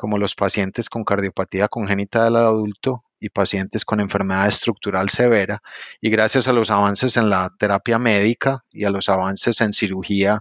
como 0.00 0.16
los 0.16 0.34
pacientes 0.34 0.88
con 0.88 1.04
cardiopatía 1.04 1.68
congénita 1.68 2.24
del 2.24 2.36
adulto 2.36 3.04
y 3.20 3.28
pacientes 3.28 3.84
con 3.84 4.00
enfermedad 4.00 4.48
estructural 4.48 5.10
severa. 5.10 5.62
Y 6.00 6.08
gracias 6.08 6.48
a 6.48 6.54
los 6.54 6.70
avances 6.70 7.18
en 7.18 7.28
la 7.28 7.50
terapia 7.58 7.98
médica 7.98 8.64
y 8.72 8.86
a 8.86 8.90
los 8.90 9.10
avances 9.10 9.60
en 9.60 9.74
cirugía, 9.74 10.40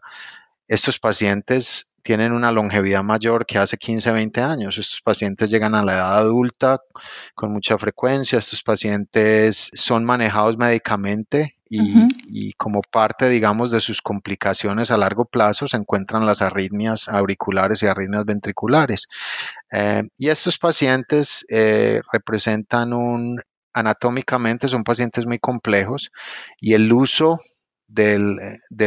estos 0.69 0.97
pacientes 0.97 1.91
tienen 2.03 2.31
una 2.31 2.53
longevidad 2.53 3.03
mayor 3.03 3.45
que 3.45 3.57
hace 3.57 3.75
15, 3.75 4.13
20 4.13 4.41
años. 4.41 4.77
Estos 4.77 5.01
pacientes 5.01 5.49
llegan 5.49 5.75
a 5.75 5.83
la 5.83 5.91
edad 5.91 6.17
adulta 6.19 6.79
con 7.35 7.51
mucha 7.51 7.77
frecuencia. 7.77 8.39
Estos 8.39 8.63
pacientes 8.63 9.71
son 9.73 10.05
manejados 10.05 10.55
médicamente 10.57 11.58
y, 11.69 12.53
como 12.53 12.81
parte, 12.81 13.29
digamos, 13.29 13.71
de 13.71 13.79
sus 13.79 14.01
complicaciones 14.01 14.91
a 14.91 14.97
largo 14.97 15.25
plazo 15.25 15.67
se 15.67 15.77
encuentran 15.77 16.25
las 16.25 16.41
arritmias 16.41 17.07
auriculares 17.07 17.83
y 17.83 17.87
arritmias 17.87 18.25
ventriculares. 18.25 19.07
Eh, 19.71 20.03
y 20.17 20.29
estos 20.29 20.57
pacientes 20.57 21.45
eh, 21.49 22.01
representan 22.11 22.93
un, 22.93 23.39
anatómicamente 23.73 24.67
son 24.67 24.83
pacientes 24.83 25.25
muy 25.25 25.39
complejos 25.39 26.11
y 26.59 26.73
el 26.73 26.91
uso 26.91 27.39
de, 27.89 28.19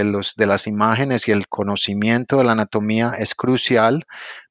los, 0.05 0.35
de 0.37 0.47
las 0.47 0.67
imágenes 0.67 1.27
y 1.27 1.33
el 1.33 1.49
conocimiento 1.49 2.39
de 2.39 2.45
la 2.45 2.53
anatomía 2.53 3.13
es 3.19 3.35
crucial 3.35 4.05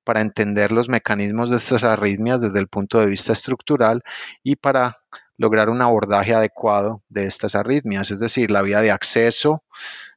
para 0.04 0.22
entender 0.22 0.72
los 0.72 0.90
mecanismos 0.90 1.50
de 1.50 1.56
estas 1.56 1.84
arritmias 1.84 2.42
desde 2.42 2.60
el 2.60 2.68
punto 2.68 3.00
de 3.00 3.06
vista 3.06 3.32
estructural 3.32 4.02
y 4.44 4.58
para 4.58 4.96
lograr 5.42 5.70
un 5.70 5.82
abordaje 5.82 6.36
adecuado 6.36 7.02
de 7.10 7.26
estas 7.26 7.56
arritmias, 7.56 8.12
es 8.12 8.20
decir, 8.20 8.52
la 8.52 8.62
vía 8.62 8.80
de 8.82 8.92
acceso, 8.92 9.64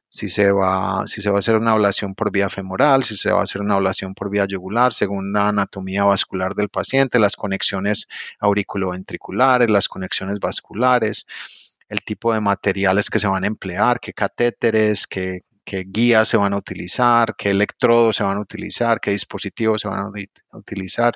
si 0.07 0.29
se 0.29 0.51
va, 0.51 1.07
si 1.07 1.23
se 1.23 1.31
va 1.31 1.37
a 1.37 1.39
hacer 1.39 1.55
una 1.55 1.71
ablación 1.71 2.13
por 2.13 2.31
vía 2.31 2.49
femoral, 2.51 3.03
si 3.03 3.17
se 3.17 3.31
va 3.31 3.39
a 3.39 3.43
hacer 3.43 3.61
una 3.61 3.73
ablación 3.73 4.13
por 4.13 4.29
vía 4.29 4.45
yugular, 4.45 4.93
según 4.93 5.33
la 5.33 5.49
anatomía 5.49 6.03
vascular 6.03 6.53
del 6.53 6.69
paciente, 6.69 7.17
las 7.17 7.35
conexiones 7.35 8.07
auriculoventriculares, 8.39 9.69
las 9.71 9.87
conexiones 9.87 10.39
vasculares, 10.39 11.25
el 11.89 12.01
tipo 12.03 12.31
de 12.31 12.39
materiales 12.39 13.09
que 13.09 13.19
se 13.19 13.27
van 13.27 13.43
a 13.45 13.47
emplear, 13.47 13.99
qué 13.99 14.13
catéteres, 14.13 15.07
qué, 15.07 15.41
guías 15.65 16.29
se 16.29 16.37
van 16.37 16.53
a 16.53 16.57
utilizar, 16.57 17.35
qué 17.35 17.49
electrodos 17.49 18.17
se 18.17 18.23
van 18.23 18.37
a 18.37 18.41
utilizar, 18.41 18.99
qué 18.99 19.09
dispositivos 19.09 19.81
se 19.81 19.87
van 19.87 20.01
a 20.01 20.57
utilizar. 20.57 21.15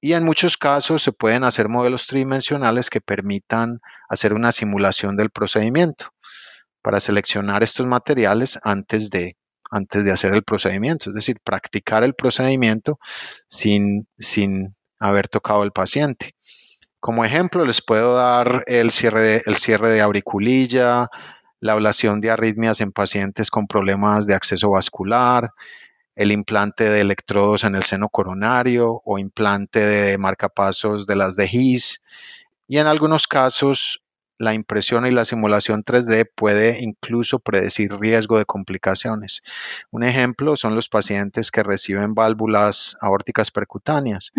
Y 0.00 0.12
en 0.12 0.24
muchos 0.24 0.56
casos 0.56 1.02
se 1.02 1.12
pueden 1.12 1.44
hacer 1.44 1.68
modelos 1.68 2.06
tridimensionales 2.06 2.90
que 2.90 3.00
permitan 3.00 3.80
hacer 4.08 4.32
una 4.32 4.52
simulación 4.52 5.16
del 5.16 5.30
procedimiento 5.30 6.10
para 6.82 7.00
seleccionar 7.00 7.62
estos 7.62 7.86
materiales 7.86 8.60
antes 8.62 9.10
de, 9.10 9.36
antes 9.70 10.04
de 10.04 10.12
hacer 10.12 10.34
el 10.34 10.44
procedimiento, 10.44 11.10
es 11.10 11.16
decir, 11.16 11.40
practicar 11.42 12.04
el 12.04 12.14
procedimiento 12.14 12.98
sin, 13.48 14.06
sin 14.18 14.76
haber 14.98 15.28
tocado 15.28 15.64
el 15.64 15.72
paciente. 15.72 16.34
Como 17.00 17.24
ejemplo, 17.24 17.64
les 17.64 17.82
puedo 17.82 18.14
dar 18.14 18.64
el 18.66 18.90
cierre 18.92 19.20
de, 19.20 19.42
el 19.46 19.56
cierre 19.56 19.90
de 19.90 20.00
auriculilla, 20.00 21.08
la 21.60 21.72
ablación 21.72 22.20
de 22.20 22.30
arritmias 22.30 22.80
en 22.80 22.92
pacientes 22.92 23.50
con 23.50 23.66
problemas 23.66 24.26
de 24.26 24.34
acceso 24.34 24.70
vascular, 24.70 25.50
el 26.16 26.32
implante 26.32 26.90
de 26.90 27.00
electrodos 27.00 27.64
en 27.64 27.76
el 27.76 27.84
seno 27.84 28.08
coronario 28.08 29.02
o 29.04 29.18
implante 29.18 29.80
de 29.80 30.18
marcapasos 30.18 31.06
de 31.06 31.14
las 31.14 31.36
de 31.36 31.48
His. 31.50 32.02
Y 32.66 32.78
en 32.78 32.86
algunos 32.86 33.28
casos, 33.28 34.02
la 34.38 34.54
impresión 34.54 35.06
y 35.06 35.10
la 35.10 35.24
simulación 35.24 35.82
3D 35.84 36.28
puede 36.34 36.82
incluso 36.82 37.38
predecir 37.38 37.92
riesgo 37.92 38.38
de 38.38 38.44
complicaciones. 38.44 39.42
Un 39.90 40.04
ejemplo 40.04 40.56
son 40.56 40.74
los 40.74 40.88
pacientes 40.88 41.50
que 41.50 41.62
reciben 41.62 42.14
válvulas 42.14 42.96
aórticas 43.00 43.50
percutáneas. 43.50 44.32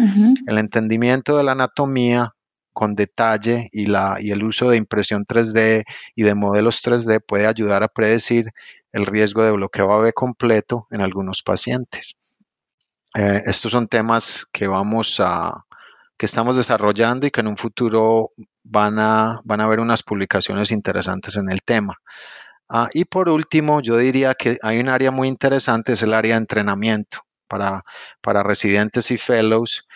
El 0.45 0.57
entendimiento 0.57 1.37
de 1.37 1.43
la 1.43 1.53
anatomía 1.53 2.33
con 2.73 2.93
detalle 2.93 3.69
y, 3.71 3.87
la, 3.87 4.17
y 4.19 4.29
el 4.29 4.43
uso 4.43 4.69
de 4.69 4.77
impresión 4.77 5.25
3D 5.25 5.83
y 6.15 6.23
de 6.23 6.35
modelos 6.35 6.83
3D 6.83 7.23
puede 7.25 7.47
ayudar 7.47 7.81
a 7.81 7.87
predecir 7.87 8.51
el 8.97 9.05
riesgo 9.05 9.43
de 9.43 9.51
bloqueo 9.51 9.93
AV 9.93 10.13
completo 10.13 10.87
en 10.91 11.01
algunos 11.01 11.43
pacientes. 11.43 12.15
Eh, 13.15 13.43
estos 13.45 13.71
son 13.71 13.87
temas 13.87 14.45
que 14.51 14.67
vamos 14.67 15.19
a 15.19 15.63
que 16.17 16.25
estamos 16.25 16.57
desarrollando 16.57 17.27
y 17.27 17.31
que 17.31 17.41
en 17.41 17.47
un 17.47 17.57
futuro 17.57 18.31
van 18.63 18.97
a, 18.97 19.39
van 19.43 19.61
a 19.61 19.65
haber 19.65 19.79
unas 19.79 20.01
publicaciones 20.01 20.71
interesantes 20.71 21.37
en 21.37 21.51
el 21.51 21.61
tema. 21.61 21.95
Ah, 22.67 22.89
y 22.91 23.05
por 23.05 23.29
último, 23.29 23.81
yo 23.81 23.97
diría 23.97 24.33
que 24.33 24.57
hay 24.63 24.79
un 24.79 24.89
área 24.89 25.11
muy 25.11 25.27
interesante, 25.27 25.93
es 25.93 26.01
el 26.01 26.13
área 26.13 26.33
de 26.33 26.41
entrenamiento 26.41 27.19
para, 27.47 27.83
para 28.21 28.43
residentes 28.43 29.11
y 29.11 29.17
fellows 29.17 29.86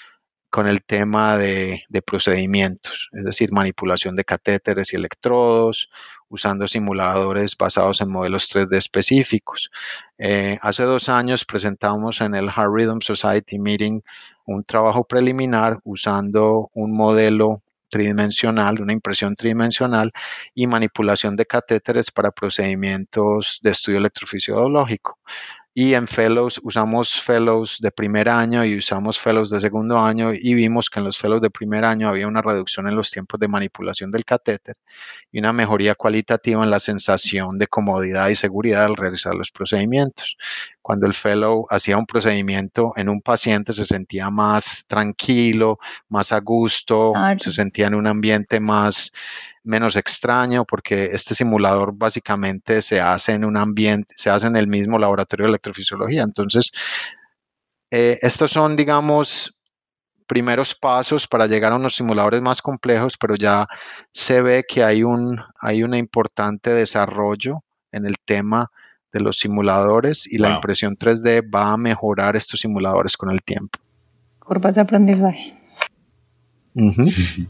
con 0.51 0.67
el 0.67 0.84
tema 0.84 1.38
de, 1.38 1.86
procedimientos, 2.05 3.10
es 3.13 3.24
decir, 3.24 3.51
manipulación 3.53 4.15
de 4.15 4.25
catéteres 4.25 4.91
y 4.93 4.98
electrodos, 4.98 5.89
usando 6.27 6.67
simuladores 6.67 7.55
basados 7.58 8.01
en 8.01 8.12
modelos 8.12 8.53
3D 8.53 8.75
específicos. 8.75 9.72
Eh, 10.17 10.60
hace 10.62 10.84
dos 10.84 11.10
años 11.10 11.46
presentamos 11.46 12.20
en 12.22 12.36
el 12.36 12.51
Heart 12.51 12.72
Rhythm 12.74 13.00
Society 13.01 13.60
Meeting 13.60 14.01
un 14.46 14.63
trabajo 14.65 15.05
preliminar 15.05 15.79
usando 15.86 16.70
un 16.74 16.96
modelo 16.96 17.63
tridimensional, 17.89 18.81
una 18.81 18.93
impresión 18.93 19.36
tridimensional 19.36 20.12
y 20.55 20.67
manipulación 20.67 21.36
de 21.36 21.46
catéteres 21.46 22.12
para 22.12 22.31
procedimientos 22.31 23.60
de 23.62 23.72
estudio 23.72 24.00
electrofisiológico. 24.00 25.20
Y 25.74 25.94
en 25.94 26.06
Fellows 26.06 26.60
usamos 26.63 27.22
Fellows 27.22 27.78
de 27.80 27.92
primer 27.92 28.28
año 28.28 28.66
y 28.66 28.75
usamos 28.75 29.18
Fellows 29.18 29.50
de 29.50 29.62
segundo 29.62 29.98
año 30.00 30.34
y 30.34 30.54
vimos 30.54 30.90
que 30.90 31.00
en 31.00 31.06
los 31.06 31.18
Fellows 31.18 31.40
de 31.40 31.50
primer 31.50 31.86
año 31.86 32.10
había 32.10 32.28
una 32.28 32.42
reducción 32.42 32.90
en 32.90 32.98
los 32.98 33.10
tiempos 33.10 33.40
de 33.40 33.48
manipulación 33.48 34.12
del 34.12 34.25
catéter 34.25 34.75
y 35.32 35.40
una 35.40 35.54
mejoría 35.54 35.96
cualitativa 35.96 36.62
en 36.62 36.72
la 36.72 36.82
sensación 36.82 37.58
de 37.58 37.68
comodidad 37.68 38.28
y 38.28 38.36
seguridad 38.36 38.84
al 38.84 38.98
realizar 38.98 39.34
los 39.34 39.50
procedimientos. 39.51 40.36
Cuando 40.82 41.06
el 41.06 41.14
Fellow 41.14 41.68
hacía 41.70 41.98
un 41.98 42.06
procedimiento 42.06 42.94
en 42.96 43.08
un 43.08 43.22
paciente 43.22 43.72
se 43.74 43.86
sentía 43.86 44.30
más 44.32 44.86
tranquilo, 44.88 45.78
más 46.10 46.32
a 46.32 46.40
gusto, 46.40 47.14
se 47.40 47.54
sentía 47.54 47.88
en 47.88 47.96
un 47.96 48.08
ambiente 48.08 48.60
más 48.60 49.12
menos 49.64 49.96
extraño 49.96 50.66
porque 50.66 51.10
este 51.14 51.36
simulador 51.36 51.94
básicamente 51.94 52.82
se 52.82 53.00
hace 53.00 53.34
en 53.34 53.46
un 53.46 53.58
ambiente, 53.58 54.14
se 54.18 54.32
hace 54.32 54.48
en 54.48 54.56
el 54.56 54.68
mismo 54.68 54.98
laboratorio 54.98 55.46
de 55.46 55.52
electrofisiología. 55.52 56.24
Entonces, 56.24 56.72
eh, 57.92 58.18
estos 58.22 58.52
son, 58.52 58.76
digamos, 58.76 59.56
primeros 60.26 60.76
pasos 60.76 61.28
para 61.28 61.46
llegar 61.46 61.74
a 61.74 61.76
unos 61.76 61.96
simuladores 61.96 62.42
más 62.42 62.62
complejos, 62.62 63.18
pero 63.18 63.36
ya 63.36 63.68
se 64.14 64.42
ve 64.42 64.64
que 64.68 64.84
hay 64.84 65.04
un, 65.04 65.38
hay 65.60 65.84
un 65.84 65.94
importante 65.94 66.72
desarrollo 66.72 67.64
en 67.92 68.06
el 68.06 68.16
tema 68.24 68.72
de 69.12 69.20
los 69.20 69.38
simuladores 69.38 70.32
y 70.32 70.38
la 70.38 70.50
impresión 70.50 70.96
3D 70.96 71.44
va 71.53 71.74
a 71.74 71.77
mejorar 71.77 72.36
estos 72.36 72.60
simuladores 72.60 73.18
con 73.18 73.32
el 73.32 73.41
tiempo. 73.41 73.80
Curvas 74.39 74.75
de 74.75 74.82
aprendizaje 74.82 75.62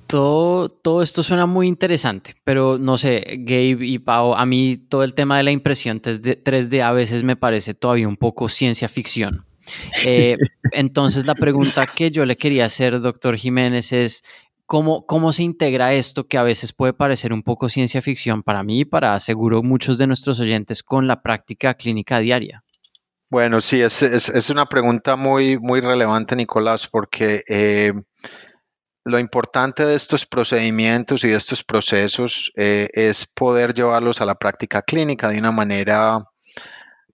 todo, 0.07 0.69
todo 0.69 1.03
esto 1.03 1.21
suena 1.21 1.45
muy 1.45 1.67
interesante, 1.67 2.35
pero 2.43 2.79
no 2.79 2.97
sé, 2.97 3.23
Gabe 3.39 3.85
y 3.85 3.99
Pau, 3.99 4.33
a 4.33 4.45
mí 4.45 4.77
todo 4.77 5.03
el 5.03 5.13
tema 5.13 5.37
de 5.37 5.43
la 5.43 5.51
impresión 5.51 6.01
3D, 6.01 6.81
a 6.81 6.91
veces 6.91 7.23
me 7.23 7.35
parece 7.35 7.73
todavía 7.73 8.07
un 8.07 8.17
poco 8.17 8.49
ciencia 8.49 8.89
ficción. 8.89 9.45
Eh, 10.05 10.37
entonces 10.71 11.27
la 11.27 11.35
pregunta 11.35 11.85
que 11.85 12.09
yo 12.09 12.25
le 12.25 12.35
quería 12.35 12.65
hacer, 12.65 12.99
doctor 12.99 13.37
Jiménez, 13.37 13.93
es 13.93 14.23
¿cómo, 14.71 15.05
cómo 15.05 15.33
se 15.33 15.43
integra 15.43 15.91
esto 15.91 16.27
que 16.29 16.37
a 16.37 16.43
veces 16.43 16.71
puede 16.71 16.93
parecer 16.93 17.33
un 17.33 17.43
poco 17.43 17.67
ciencia 17.67 18.01
ficción 18.01 18.41
para 18.41 18.63
mí 18.63 18.79
y 18.79 18.85
para 18.85 19.19
seguro 19.19 19.63
muchos 19.63 19.97
de 19.97 20.07
nuestros 20.07 20.39
oyentes 20.39 20.81
con 20.81 21.07
la 21.07 21.21
práctica 21.21 21.73
clínica 21.73 22.19
diaria. 22.19 22.63
Bueno, 23.29 23.59
sí, 23.59 23.81
es, 23.81 24.01
es, 24.01 24.49
una 24.49 24.67
pregunta 24.67 25.17
muy, 25.17 25.59
muy 25.59 25.81
relevante, 25.81 26.37
Nicolás, 26.37 26.87
porque 26.87 27.43
eh, 27.49 27.91
lo 29.03 29.19
importante 29.19 29.85
de 29.85 29.95
estos 29.95 30.25
procedimientos 30.25 31.25
y 31.25 31.27
de 31.27 31.35
estos 31.35 31.65
procesos 31.65 32.53
eh, 32.55 32.87
es 32.93 33.25
poder 33.25 33.73
llevarlos 33.73 34.21
a 34.21 34.25
la 34.25 34.35
práctica 34.35 34.83
clínica 34.83 35.27
de 35.27 35.39
una 35.39 35.51
manera 35.51 36.23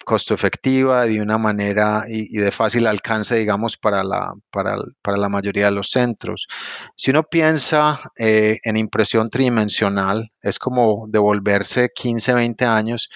costo 0.08 0.34
efectiva, 0.34 1.06
de 1.06 1.22
una 1.22 1.38
manera 1.38 2.06
y, 2.08 2.38
de 2.38 2.50
fácil 2.50 2.88
alcance, 2.88 3.36
digamos, 3.36 3.76
para 3.76 4.06
la, 4.06 4.34
para, 4.52 4.78
la 5.18 5.28
mayoría 5.28 5.66
de 5.66 5.74
los 5.74 5.92
centros. 5.92 6.48
Si 6.96 7.12
uno 7.12 7.24
piensa 7.24 8.00
eh, 8.18 8.58
en 8.64 8.78
impresión 8.78 9.30
tridimensional, 9.30 10.32
es 10.42 10.60
como 10.60 11.08
devolverse 11.10 11.90
15, 11.94 12.36
20 12.36 12.64
años 12.64 13.10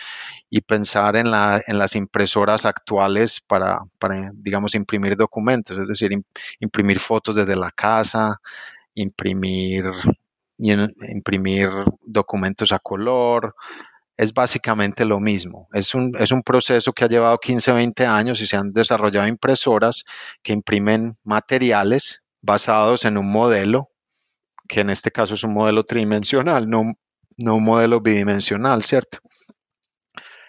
y 0.49 0.59
pensar 0.59 1.15
en, 1.15 1.31
la, 1.31 1.61
en 1.65 1.77
las 1.77 1.95
impresoras 1.95 2.65
actuales 2.65 3.39
para, 3.39 3.79
para, 3.97 4.29
digamos, 4.33 4.75
imprimir 4.75 5.15
documentos, 5.15 5.77
es 5.79 5.87
decir, 5.87 6.11
imprimir 6.59 6.99
fotos 6.99 7.37
desde 7.37 7.55
la 7.55 7.71
casa, 7.71 8.41
imprimir, 8.95 9.85
imprimir 10.57 11.69
documentos 12.01 12.73
a 12.73 12.79
color, 12.79 13.55
es 14.21 14.35
básicamente 14.35 15.03
lo 15.03 15.19
mismo. 15.19 15.67
Es 15.73 15.95
un, 15.95 16.15
es 16.19 16.31
un 16.31 16.43
proceso 16.43 16.93
que 16.93 17.03
ha 17.03 17.07
llevado 17.07 17.39
15, 17.39 17.71
20 17.71 18.05
años 18.05 18.39
y 18.39 18.45
se 18.45 18.55
han 18.55 18.71
desarrollado 18.71 19.27
impresoras 19.27 20.03
que 20.43 20.53
imprimen 20.53 21.17
materiales 21.23 22.21
basados 22.39 23.03
en 23.05 23.17
un 23.17 23.31
modelo, 23.31 23.89
que 24.67 24.81
en 24.81 24.91
este 24.91 25.09
caso 25.09 25.33
es 25.33 25.43
un 25.43 25.55
modelo 25.55 25.85
tridimensional, 25.85 26.69
no, 26.69 26.83
no 27.37 27.55
un 27.55 27.63
modelo 27.63 27.99
bidimensional, 27.99 28.83
¿cierto? 28.83 29.17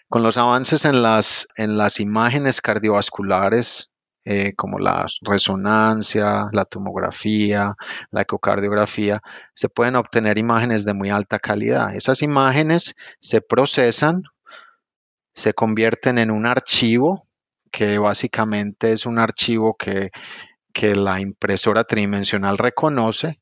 Con 0.06 0.22
los 0.22 0.36
avances 0.36 0.84
en 0.84 1.00
las, 1.00 1.48
en 1.56 1.78
las 1.78 1.98
imágenes 1.98 2.60
cardiovasculares 2.60 3.90
eh, 4.24 4.54
como 4.54 4.78
la 4.78 5.06
resonancia, 5.22 6.48
la 6.52 6.64
tomografía, 6.64 7.74
la 8.10 8.22
ecocardiografía, 8.22 9.20
se 9.52 9.68
pueden 9.68 9.96
obtener 9.96 10.38
imágenes 10.38 10.84
de 10.84 10.94
muy 10.94 11.10
alta 11.10 11.38
calidad. 11.38 11.94
Esas 11.94 12.22
imágenes 12.22 12.94
se 13.20 13.40
procesan, 13.40 14.22
se 15.34 15.54
convierten 15.54 16.18
en 16.18 16.30
un 16.30 16.46
archivo, 16.46 17.26
que 17.72 17.98
básicamente 17.98 18.92
es 18.92 19.06
un 19.06 19.18
archivo 19.18 19.76
que, 19.76 20.10
que 20.72 20.94
la 20.94 21.20
impresora 21.20 21.84
tridimensional 21.84 22.58
reconoce, 22.58 23.40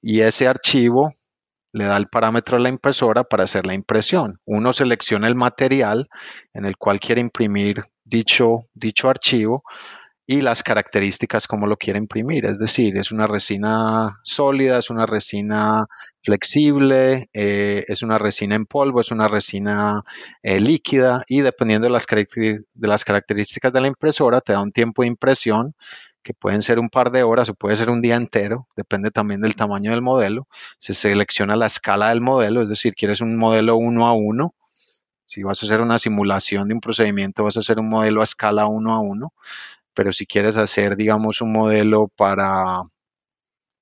y 0.00 0.20
ese 0.20 0.48
archivo 0.48 1.12
le 1.72 1.84
da 1.84 1.96
el 1.96 2.08
parámetro 2.08 2.56
a 2.56 2.60
la 2.60 2.68
impresora 2.68 3.24
para 3.24 3.44
hacer 3.44 3.66
la 3.66 3.74
impresión. 3.74 4.40
Uno 4.44 4.72
selecciona 4.72 5.26
el 5.28 5.34
material 5.34 6.08
en 6.52 6.66
el 6.66 6.76
cual 6.76 7.00
quiere 7.00 7.20
imprimir 7.20 7.84
dicho, 8.12 8.66
dicho 8.74 9.08
archivo 9.08 9.64
y 10.26 10.40
las 10.40 10.62
características 10.62 11.46
como 11.46 11.66
lo 11.66 11.76
quiere 11.76 11.98
imprimir. 11.98 12.46
Es 12.46 12.58
decir, 12.58 12.96
es 12.96 13.10
una 13.10 13.26
resina 13.26 14.20
sólida, 14.22 14.78
es 14.78 14.88
una 14.88 15.04
resina 15.06 15.86
flexible, 16.22 17.28
eh, 17.32 17.84
es 17.88 18.02
una 18.02 18.18
resina 18.18 18.54
en 18.54 18.66
polvo, 18.66 19.00
es 19.00 19.10
una 19.10 19.28
resina 19.28 20.02
eh, 20.42 20.60
líquida 20.60 21.24
y 21.26 21.40
dependiendo 21.40 21.86
de 21.86 21.92
las, 21.92 22.06
de 22.06 22.88
las 22.88 23.04
características 23.04 23.72
de 23.72 23.80
la 23.80 23.88
impresora 23.88 24.40
te 24.40 24.52
da 24.52 24.62
un 24.62 24.70
tiempo 24.70 25.02
de 25.02 25.08
impresión 25.08 25.74
que 26.22 26.34
pueden 26.34 26.62
ser 26.62 26.78
un 26.78 26.88
par 26.88 27.10
de 27.10 27.24
horas 27.24 27.48
o 27.48 27.54
puede 27.54 27.74
ser 27.74 27.90
un 27.90 28.00
día 28.00 28.14
entero, 28.14 28.68
depende 28.76 29.10
también 29.10 29.40
del 29.40 29.56
tamaño 29.56 29.90
del 29.90 30.02
modelo. 30.02 30.46
Se 30.78 30.94
selecciona 30.94 31.56
la 31.56 31.66
escala 31.66 32.10
del 32.10 32.20
modelo, 32.20 32.62
es 32.62 32.68
decir, 32.68 32.94
quieres 32.94 33.20
un 33.20 33.36
modelo 33.36 33.76
uno 33.76 34.06
a 34.06 34.12
uno. 34.12 34.54
Si 35.32 35.42
vas 35.42 35.62
a 35.62 35.66
hacer 35.66 35.80
una 35.80 35.96
simulación 35.96 36.68
de 36.68 36.74
un 36.74 36.80
procedimiento, 36.82 37.42
vas 37.42 37.56
a 37.56 37.60
hacer 37.60 37.78
un 37.78 37.88
modelo 37.88 38.20
a 38.20 38.24
escala 38.24 38.66
uno 38.66 38.92
a 38.92 39.00
uno. 39.00 39.32
Pero 39.94 40.12
si 40.12 40.26
quieres 40.26 40.58
hacer, 40.58 40.94
digamos, 40.94 41.40
un 41.40 41.52
modelo 41.52 42.08
para 42.08 42.82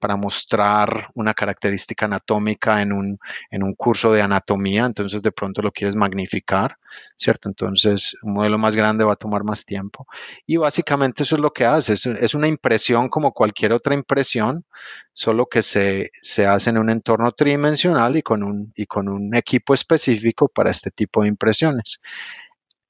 para 0.01 0.17
mostrar 0.17 1.09
una 1.15 1.35
característica 1.35 2.07
anatómica 2.07 2.83
en 2.83 2.93
un, 2.93 3.19
en 3.51 3.63
un 3.63 3.75
curso 3.75 4.13
de 4.13 4.23
anatomía, 4.23 4.87
entonces 4.87 5.23
de 5.23 5.31
pronto 5.31 5.63
lo 5.63 5.71
quieres 5.71 5.95
magnificar, 5.95 6.79
¿cierto? 7.17 7.49
Entonces 7.49 8.17
un 8.23 8.33
modelo 8.33 8.59
más 8.59 8.75
grande 8.75 9.05
va 9.05 9.13
a 9.13 9.17
tomar 9.17 9.45
más 9.45 9.65
tiempo. 9.65 10.07
Y 10.47 10.57
básicamente 10.57 11.23
eso 11.23 11.37
es 11.37 11.41
lo 11.43 11.53
que 11.53 11.67
hace, 11.67 11.93
es, 11.93 12.35
una 12.35 12.49
impresión 12.49 13.09
como 13.09 13.33
cualquier 13.33 13.73
otra 13.73 13.95
impresión, 13.95 14.65
solo 15.13 15.47
que 15.47 15.63
se, 15.63 16.11
se 16.23 16.47
hace 16.47 16.71
en 16.71 16.79
un 16.79 16.91
entorno 16.91 17.33
tridimensional 17.33 18.17
y 18.17 18.23
con, 18.23 18.43
un, 18.43 18.73
y 18.75 18.87
con 18.87 19.09
un 19.09 19.35
equipo 19.37 19.75
específico 19.75 20.49
para 20.49 20.71
este 20.71 20.91
tipo 20.91 21.23
de 21.23 21.29
impresiones. 21.29 22.01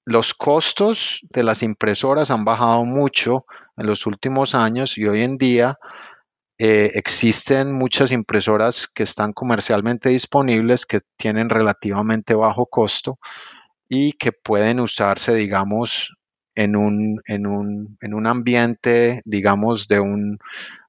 Los 0.05 0.33
costos 0.33 1.21
de 1.31 1.43
las 1.43 1.63
impresoras 1.63 2.31
han 2.31 2.45
bajado 2.45 2.85
mucho 2.85 3.45
en 3.77 3.87
los 3.87 4.07
últimos 4.07 4.55
años 4.55 4.97
y 4.97 5.07
hoy 5.07 5.23
en 5.23 5.37
día 5.37 5.79
eh, 6.63 6.93
existen 6.95 7.73
muchas 7.73 8.13
impresoras 8.13 8.87
que 8.87 9.03
están 9.03 9.33
comercialmente 9.33 10.11
disponibles, 10.11 10.85
que 10.85 11.01
tienen 11.17 11.49
relativamente 11.49 12.35
bajo 12.35 12.67
costo 12.67 13.19
y 13.89 14.13
que 14.13 14.33
pueden 14.33 14.79
usarse, 14.79 15.35
digamos, 15.35 16.15
en 16.55 16.77
un, 16.77 17.19
en 17.27 17.47
un, 17.47 17.97
en 18.03 18.13
un 18.13 18.27
ambiente, 18.27 19.23
digamos, 19.25 19.89
de 19.89 20.01
un, 20.01 20.37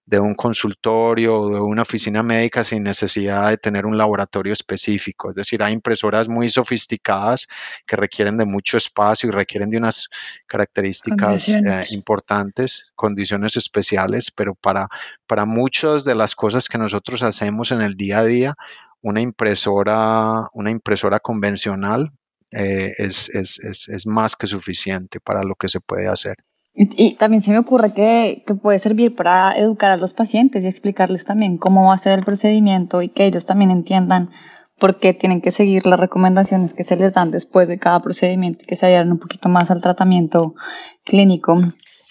de 0.06 0.20
un 0.20 0.34
consultorio 0.34 1.40
o 1.40 1.50
de 1.50 1.60
una 1.60 1.84
oficina 1.84 2.24
médica 2.24 2.64
sin 2.64 2.84
necesidad 2.84 3.50
de 3.50 3.58
tener 3.58 3.86
un 3.86 3.98
laboratorio 3.98 4.52
específico. 4.52 5.30
Es 5.30 5.36
decir, 5.36 5.64
hay 5.64 5.74
impresoras 5.74 6.28
muy 6.28 6.50
sofisticadas 6.50 7.48
que 7.86 7.96
requieren 7.96 8.38
de 8.38 8.46
mucho 8.46 8.78
espacio 8.78 9.30
y 9.30 9.32
requieren 9.32 9.70
de 9.70 9.78
unas 9.78 10.10
características 10.48 11.50
eh, 11.50 11.86
importantes, 11.92 12.92
condiciones 12.96 13.58
especiales, 13.58 14.32
pero 14.32 14.56
para, 14.56 14.90
para 15.28 15.46
muchas 15.46 16.04
de 16.04 16.16
las 16.16 16.36
cosas 16.36 16.68
que 16.68 16.78
nosotros 16.78 17.24
hacemos 17.24 17.72
en 17.72 17.82
el 17.82 17.96
día 17.96 18.20
a 18.20 18.26
día, 18.26 18.56
una 19.02 19.22
impresora, 19.22 20.48
una 20.54 20.72
impresora 20.72 21.20
convencional 21.20 22.12
eh, 22.52 22.92
es, 22.98 23.30
es, 23.30 23.60
es, 23.60 23.88
es 23.88 24.06
más 24.06 24.36
que 24.36 24.48
suficiente 24.48 25.20
para 25.20 25.44
lo 25.44 25.56
que 25.56 25.70
se 25.70 25.80
puede 25.80 26.10
hacer. 26.10 26.36
Y, 26.74 27.16
también 27.16 27.44
se 27.44 27.52
me 27.52 27.60
ocurre 27.60 27.94
que, 27.94 28.44
que, 28.48 28.56
puede 28.56 28.80
servir 28.80 29.14
para 29.14 29.52
educar 29.58 29.92
a 29.92 29.98
los 29.98 30.14
pacientes 30.14 30.64
y 30.64 30.68
explicarles 30.68 31.26
también 31.26 31.58
cómo 31.58 31.88
va 31.88 31.94
a 31.94 31.98
ser 31.98 32.18
el 32.18 32.26
procedimiento 32.26 33.02
y 33.02 33.10
que 33.10 33.26
ellos 33.26 33.46
también 33.46 33.72
entiendan 33.72 34.30
por 34.80 35.00
qué 35.00 35.14
tienen 35.14 35.42
que 35.42 35.52
seguir 35.52 35.86
las 35.86 36.00
recomendaciones 36.00 36.74
que 36.74 36.84
se 36.84 36.96
les 36.96 37.14
dan 37.14 37.30
después 37.30 37.68
de 37.68 37.78
cada 37.78 38.00
procedimiento 38.00 38.64
y 38.64 38.68
que 38.68 38.76
se 38.76 38.88
adhieran 38.88 39.12
un 39.12 39.20
poquito 39.20 39.48
más 39.48 39.70
al 39.70 39.82
tratamiento 39.82 40.56
clínico. 41.04 41.62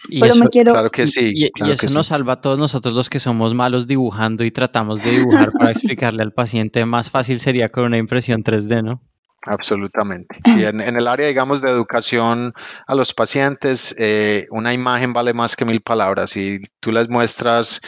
Y 0.09 0.21
Pero 0.21 0.37
me 0.37 0.49
quiero... 0.49 0.73
Claro 0.73 0.91
que 0.91 1.07
sí. 1.07 1.33
Y, 1.35 1.51
eso 1.69 1.93
nos 1.93 2.07
salva 2.07 2.35
a 2.35 2.41
todos 2.41 2.59
nosotros 2.59 2.95
los 2.95 3.11
que 3.11 3.19
somos 3.19 3.55
malos 3.55 3.87
dibujando 3.87 4.45
y 4.45 4.51
tratamos 4.51 5.03
de 5.03 5.11
dibujar 5.11 5.51
para 5.53 5.71
explicarle 5.73 6.23
al 6.23 6.33
paciente. 6.33 6.85
Más 6.85 7.11
fácil 7.11 7.41
sería 7.41 7.71
con 7.71 7.85
una 7.85 7.99
impresión 7.99 8.45
3D, 8.45 8.85
¿no? 8.85 9.03
Absolutamente. 9.47 10.39
Y 10.45 10.65
en, 10.65 10.81
el 10.81 11.09
área, 11.09 11.27
digamos, 11.27 11.63
de 11.63 11.71
educación 11.71 12.53
a 12.87 12.95
los 12.95 13.15
pacientes, 13.15 13.95
eh, 13.99 14.47
una 14.51 14.75
imagen 14.75 15.13
vale 15.13 15.33
más 15.33 15.57
que 15.57 15.65
mil 15.65 15.81
palabras. 15.81 16.31
Si 16.31 16.61
tú 16.81 16.93
les 16.93 17.09
muestras 17.09 17.81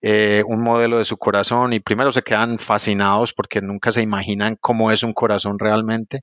eh, 0.00 0.44
un 0.46 0.62
modelo 0.62 0.98
de 0.98 1.04
su 1.04 1.16
corazón 1.16 1.72
y 1.72 1.80
primero 1.80 2.12
se 2.12 2.22
quedan 2.22 2.58
fascinados 2.58 3.32
porque 3.32 3.60
nunca 3.60 3.90
se 3.90 4.00
imaginan 4.00 4.56
cómo 4.60 4.92
es 4.92 5.02
un 5.02 5.12
corazón 5.12 5.58
realmente 5.58 6.22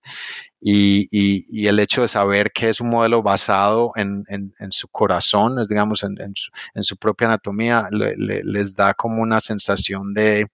y, 0.67 1.67
el 1.67 1.79
hecho 1.79 2.01
de 2.01 2.07
saber 2.07 2.51
que 2.51 2.69
es 2.69 2.81
un 2.81 2.89
modelo 2.89 3.21
basado 3.21 3.91
en, 3.95 4.25
su 4.71 4.87
corazón, 4.87 5.61
es, 5.61 5.67
digamos, 5.67 6.03
en, 6.03 6.83
su, 6.83 6.97
propia 6.97 7.27
anatomía, 7.27 7.87
les 7.91 8.75
da 8.75 8.95
como 8.95 9.21
una 9.21 9.39
sensación 9.39 10.13
de, 10.13 10.47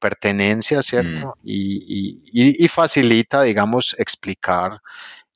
pertenencia, 0.00 0.82
¿cierto? 0.82 1.36
Mm. 1.42 1.48
y 1.48 2.68
facilita, 2.68 3.42
digamos, 3.42 3.94
explicar 3.98 4.80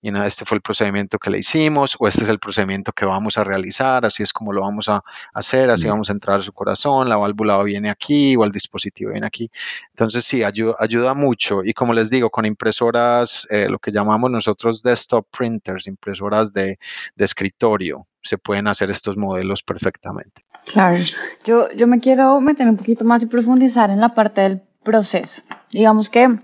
y 0.03 0.09
este 0.25 0.45
fue 0.45 0.57
el 0.57 0.63
procedimiento 0.63 1.19
que 1.19 1.31
le 1.31 1.39
hicimos 1.39 1.97
o 1.99 2.09
este 2.09 2.23
es 2.23 2.29
el 2.29 2.39
procedimiento 2.39 2.93
que 2.93 3.05
vamos 3.05 3.37
a 3.37 3.45
realizar, 3.45 4.05
así 4.07 4.23
es 4.23 4.33
como 4.33 4.53
lo 4.53 4.63
vamos 4.63 4.89
a 4.89 5.03
hacer, 5.35 5.71
así 5.71 5.87
vamos 5.87 6.09
a 6.09 6.13
entrar 6.13 6.41
a 6.41 6.43
su 6.43 6.53
corazón, 6.53 7.09
la 7.09 7.17
válvula 7.17 7.63
viene 7.63 7.91
aquí 7.91 8.35
o 8.37 8.45
el 8.45 8.51
dispositivo 8.51 9.13
viene 9.13 9.27
aquí. 9.27 9.51
Entonces 9.91 10.25
sí, 10.25 10.43
ayuda, 10.43 10.75
ayuda 10.79 11.15
mucho 11.15 11.63
y 11.65 11.73
como 11.75 11.93
les 11.93 12.09
digo, 12.09 12.31
con 12.31 12.47
impresoras, 12.47 13.47
eh, 13.51 13.69
lo 13.69 13.79
que 13.79 13.93
llamamos 13.93 14.31
nosotros 14.31 14.83
desktop 14.83 15.27
printers, 15.31 15.87
impresoras 15.87 16.53
de, 16.53 16.79
de 17.17 17.25
escritorio, 17.25 18.07
se 18.23 18.39
pueden 18.39 18.69
hacer 18.69 18.91
estos 18.91 19.17
modelos 19.17 19.63
perfectamente. 19.63 20.45
Claro, 20.65 21.03
yo, 21.45 21.71
yo 21.73 21.87
me 21.87 22.01
quiero 22.01 22.41
meter 22.41 22.69
un 22.69 22.77
poquito 22.77 23.05
más 23.05 23.23
y 23.23 23.27
profundizar 23.27 23.91
en 23.91 24.01
la 24.01 24.15
parte 24.15 24.43
del 24.43 24.63
proceso. 24.83 25.43
Digamos 25.71 26.11
que 26.11 26.39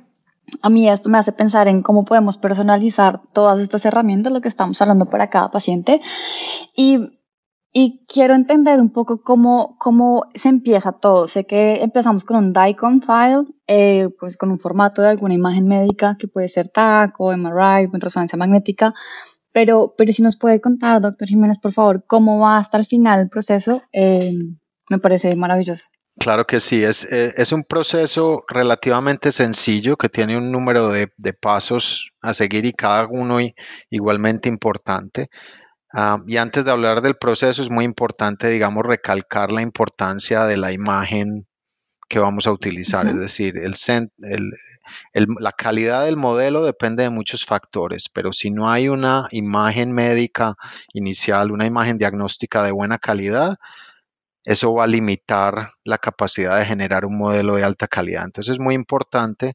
a 0.63 0.71
mí 0.71 0.89
esto 0.89 1.09
me 1.09 1.19
hace 1.19 1.33
pensar 1.33 1.69
en 1.69 1.83
cómo 1.83 2.05
podemos 2.05 2.39
personalizar 2.39 3.21
todas 3.33 3.61
estas 3.61 3.85
herramientas, 3.85 4.33
lo 4.33 4.41
que 4.41 4.49
estamos 4.49 4.81
hablando 4.81 5.07
para 5.07 5.29
cada 5.31 5.51
paciente. 5.51 6.01
Y, 6.75 7.13
quiero 8.09 8.35
entender 8.35 8.81
un 8.81 8.91
poco 8.91 9.21
cómo, 9.21 9.77
cómo 9.79 10.25
se 10.35 10.49
empieza 10.49 10.93
todo. 10.93 11.29
Sé 11.29 11.45
que 11.45 11.83
empezamos 11.83 12.25
con 12.25 12.39
un 12.39 12.53
DICOM 12.55 13.03
file, 13.03 13.45
eh, 13.67 14.09
pues 14.19 14.39
con 14.39 14.51
un 14.51 14.59
formato 14.59 15.03
de 15.03 15.09
alguna 15.09 15.35
imagen 15.35 15.67
médica 15.67 16.17
que 16.19 16.27
puede 16.27 16.49
ser 16.49 16.71
TAC 16.71 17.21
o 17.21 17.37
MRI, 17.37 17.91
resonancia 17.93 18.39
magnética. 18.39 18.95
Pero, 19.53 19.95
pero 19.97 20.11
si 20.13 20.23
nos 20.23 20.37
puede 20.37 20.61
contar, 20.63 21.03
doctor 21.03 21.29
Jiménez, 21.29 21.59
por 21.59 21.73
favor, 21.73 22.05
cómo 22.07 22.39
va 22.41 22.57
hasta 22.57 22.79
el 22.79 22.87
final 22.87 23.21
el 23.21 23.29
proceso, 23.29 23.83
eh, 23.93 24.33
me 24.89 24.99
parece 24.99 25.37
maravilloso. 25.37 25.87
Claro 26.19 26.47
que 26.47 26.61
sí, 26.61 26.83
es, 26.83 27.05
eh, 27.13 27.35
es, 27.37 27.53
un 27.53 27.63
proceso 27.63 28.45
relativamente 28.49 29.33
sencillo 29.33 29.97
que 29.97 30.09
tiene 30.09 30.39
un 30.39 30.51
número 30.51 30.89
de, 30.89 31.09
pasos 31.41 32.11
a 32.23 32.33
seguir 32.33 32.65
y 32.65 32.73
cada 32.73 33.07
uno 33.07 33.39
igualmente 33.91 34.49
importante. 34.49 35.29
Ah, 35.93 36.23
y 36.27 36.39
antes 36.39 36.65
de 36.65 36.71
hablar 36.71 37.03
del 37.03 37.17
proceso 37.17 37.63
es 37.63 37.71
muy 37.71 37.85
importante, 37.85 38.49
digamos, 38.49 38.85
recalcar 38.85 39.53
la 39.53 39.63
importancia 39.63 40.45
de 40.45 40.57
la 40.57 40.73
imagen 40.73 41.47
que 42.09 42.19
vamos 42.19 42.47
a 42.47 42.53
utilizar. 42.53 43.07
Es 43.07 43.19
decir, 43.19 43.55
la 45.13 45.53
calidad 45.53 46.05
del 46.05 46.17
modelo 46.17 46.65
depende 46.65 47.03
de 47.03 47.11
muchos 47.11 47.45
factores, 47.45 48.09
pero 48.13 48.33
si 48.33 48.51
no 48.51 48.71
hay 48.71 48.89
una 48.89 49.27
imagen 49.33 49.93
médica 49.93 50.55
inicial, 50.93 51.51
una 51.51 51.67
imagen 51.67 51.99
diagnóstica 51.99 52.63
de 52.63 52.73
buena 52.73 52.99
calidad, 52.99 53.57
eso 54.47 54.73
va 54.73 54.85
a 54.85 54.87
limitar 54.87 55.69
la 55.85 55.99
capacidad 55.99 56.59
de 56.59 56.65
generar 56.65 57.05
un 57.05 57.19
modelo 57.19 57.57
de 57.57 57.65
alta 57.65 57.89
calidad. 57.89 58.25
Entonces 58.25 58.53
es 58.53 58.61
muy 58.61 58.77
importante 58.77 59.55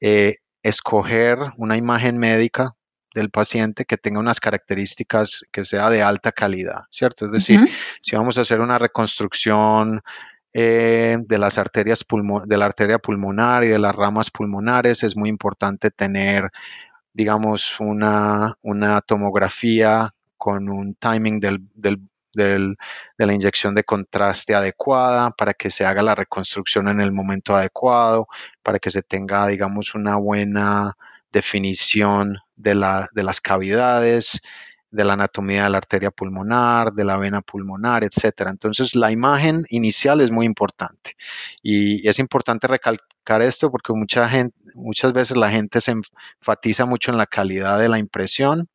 eh, 0.00 0.36
escoger 0.62 1.38
una 1.58 1.76
imagen 1.76 2.18
médica 2.18 2.76
del 3.14 3.30
paciente 3.30 3.84
que 3.84 3.98
tenga 3.98 4.20
unas 4.20 4.38
características 4.38 5.44
que 5.50 5.64
sea 5.64 5.90
de 5.90 6.02
alta 6.02 6.30
calidad, 6.30 6.82
¿cierto? 6.88 7.26
Es 7.26 7.32
decir, 7.32 7.60
si 8.00 8.16
vamos 8.16 8.38
a 8.38 8.42
hacer 8.42 8.60
una 8.60 8.78
reconstrucción 8.78 10.00
eh, 10.54 11.16
de 11.26 11.38
las 11.38 11.58
arterias 11.58 12.04
de 12.46 12.56
la 12.56 12.64
arteria 12.64 12.98
pulmonar 12.98 13.64
y 13.64 13.68
de 13.68 13.78
las 13.80 13.94
ramas 13.94 14.30
pulmonares, 14.30 15.02
es 15.02 15.16
muy 15.16 15.28
importante 15.28 15.90
tener, 15.90 16.50
digamos, 17.12 17.80
una, 17.80 18.54
una 18.62 19.00
tomografía 19.00 20.14
con 20.36 20.68
un 20.68 20.94
timing 20.94 21.40
del, 21.40 21.68
del, 21.74 22.00
de 22.34 22.76
la 23.18 23.34
inyección 23.34 23.74
de 23.74 23.84
contraste 23.84 24.54
adecuada 24.54 25.30
para 25.30 25.54
que 25.54 25.70
se 25.70 25.84
haga 25.84 26.02
la 26.02 26.14
reconstrucción 26.14 26.88
en 26.88 27.00
el 27.00 27.12
momento 27.12 27.56
adecuado, 27.56 28.28
para 28.62 28.78
que 28.78 28.90
se 28.90 29.02
tenga, 29.02 29.46
digamos, 29.46 29.94
una 29.94 30.16
buena 30.16 30.92
definición 31.32 32.38
de, 32.56 32.74
la, 32.74 33.08
de 33.14 33.22
las 33.22 33.40
cavidades, 33.40 34.40
de 34.92 35.04
la 35.04 35.14
anatomía 35.14 35.64
de 35.64 35.70
la 35.70 35.78
arteria 35.78 36.10
pulmonar, 36.10 36.92
de 36.92 37.04
la 37.04 37.16
vena 37.16 37.40
pulmonar, 37.40 38.04
etcétera. 38.04 38.50
Entonces, 38.50 38.94
la 38.94 39.10
imagen 39.10 39.64
inicial 39.70 40.20
es 40.20 40.30
muy 40.30 40.44
importante 40.46 41.16
y 41.62 42.06
es 42.06 42.18
importante 42.18 42.68
recalcar 42.68 43.40
esto 43.40 43.70
porque 43.70 43.94
muchas 43.94 45.12
veces 45.12 45.36
la 45.36 45.50
gente 45.50 45.80
se 45.80 45.94
enfatiza 46.40 46.84
mucho 46.84 47.10
en 47.10 47.16
la 47.16 47.26
calidad 47.26 47.78
de 47.78 47.88
la 47.88 47.98
impresión 47.98 48.68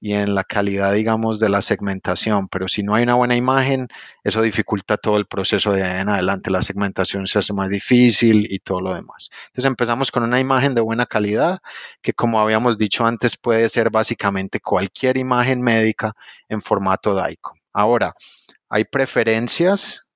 y 0.00 0.12
en 0.12 0.34
la 0.34 0.44
calidad, 0.44 0.92
digamos, 0.92 1.40
de 1.40 1.48
la 1.48 1.62
segmentación. 1.62 2.48
Pero 2.48 2.68
si 2.68 2.82
no 2.82 2.94
hay 2.94 3.02
una 3.02 3.14
buena 3.14 3.36
imagen, 3.36 3.88
eso 4.22 4.42
dificulta 4.42 4.96
todo 4.96 5.16
el 5.16 5.26
proceso 5.26 5.72
de 5.72 5.82
ahí 5.82 6.00
en 6.00 6.08
adelante. 6.08 6.50
La 6.50 6.62
segmentación 6.62 7.26
se 7.26 7.40
hace 7.40 7.52
más 7.52 7.68
difícil 7.68 8.46
y 8.50 8.60
todo 8.60 8.80
lo 8.80 8.94
demás. 8.94 9.30
Entonces 9.48 9.64
empezamos 9.64 10.10
con 10.10 10.22
una 10.22 10.40
imagen 10.40 10.74
de 10.74 10.80
buena 10.80 11.06
calidad, 11.06 11.58
que 12.00 12.12
como 12.12 12.40
habíamos 12.40 12.78
dicho 12.78 13.04
antes, 13.04 13.36
puede 13.36 13.68
ser 13.68 13.90
básicamente 13.90 14.60
cualquier 14.60 15.16
imagen 15.16 15.60
médica 15.62 16.12
en 16.48 16.62
formato 16.62 17.20
DICOM. 17.20 17.58
Ahora, 17.72 18.14
hay 18.68 18.84
preferencias 18.84 20.06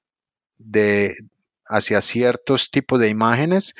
de, 0.58 1.14
hacia 1.66 2.00
ciertos 2.00 2.70
tipos 2.70 3.00
de 3.00 3.08
imágenes, 3.08 3.74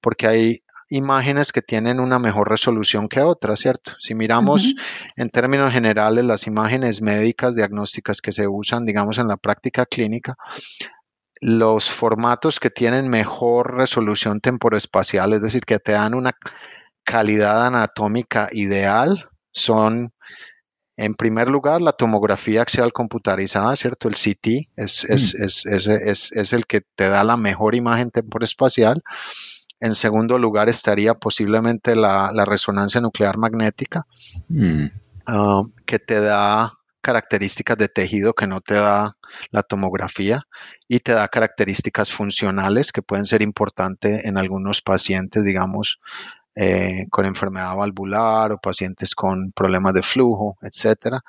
porque 0.00 0.26
hay 0.26 0.62
imágenes 0.88 1.52
que 1.52 1.62
tienen 1.62 2.00
una 2.00 2.18
mejor 2.18 2.48
resolución 2.48 3.08
que 3.08 3.20
otras, 3.20 3.60
¿cierto? 3.60 3.92
Si 4.00 4.14
miramos 4.14 4.74
en 5.16 5.30
términos 5.30 5.72
generales 5.72 6.24
las 6.24 6.46
imágenes 6.46 7.02
médicas 7.02 7.54
diagnósticas 7.54 8.20
que 8.20 8.32
se 8.32 8.48
usan, 8.48 8.86
digamos, 8.86 9.18
en 9.18 9.28
la 9.28 9.36
práctica 9.36 9.86
clínica, 9.86 10.36
los 11.40 11.90
formatos 11.90 12.58
que 12.58 12.70
tienen 12.70 13.08
mejor 13.08 13.76
resolución 13.76 14.40
temporoespacial, 14.40 15.32
es 15.34 15.42
decir, 15.42 15.64
que 15.64 15.78
te 15.78 15.92
dan 15.92 16.14
una 16.14 16.32
calidad 17.04 17.66
anatómica 17.66 18.48
ideal, 18.52 19.28
son 19.52 20.12
en 20.98 21.14
primer 21.14 21.48
lugar, 21.48 21.80
la 21.80 21.92
tomografía 21.92 22.62
axial 22.62 22.92
computarizada, 22.92 23.74
¿cierto? 23.76 24.08
El 24.08 24.14
CT 24.14 24.68
es, 24.76 25.06
mm. 25.08 25.44
es, 25.44 26.32
es, 26.32 26.52
el 26.52 26.66
que 26.66 26.80
te 26.96 27.08
da 27.08 27.22
la 27.22 27.36
mejor 27.36 27.76
imagen 27.76 28.10
temporoespacial. 28.10 29.04
En 29.80 29.94
segundo 29.94 30.38
lugar 30.38 30.68
estaría 30.68 31.14
posiblemente 31.14 31.94
la, 31.94 32.30
resonancia 32.44 33.00
nuclear 33.00 33.38
magnética, 33.38 34.06
mm. 34.48 34.86
ah, 35.26 35.62
que 35.86 35.98
te 35.98 36.20
da 36.20 36.72
características 37.00 37.78
de 37.78 37.88
tejido 37.88 38.34
que 38.34 38.46
no 38.46 38.60
te 38.60 38.74
da 38.74 39.16
la 39.50 39.62
tomografía 39.62 40.46
y 40.88 41.00
te 41.00 41.12
da 41.12 41.28
características 41.28 42.12
funcionales 42.12 42.92
que 42.92 43.02
pueden 43.02 43.26
ser 43.26 43.40
importantes 43.42 44.24
en 44.24 44.36
algunos 44.36 44.82
pacientes, 44.82 45.44
digamos, 45.44 46.00
eh, 46.54 47.06
con 47.10 47.24
enfermedad 47.24 47.76
valvular 47.76 48.52
o 48.52 48.58
pacientes 48.58 49.14
con 49.14 49.52
problemas 49.52 49.94
de 49.94 50.02
flujo, 50.02 50.58
etc. 50.60 51.22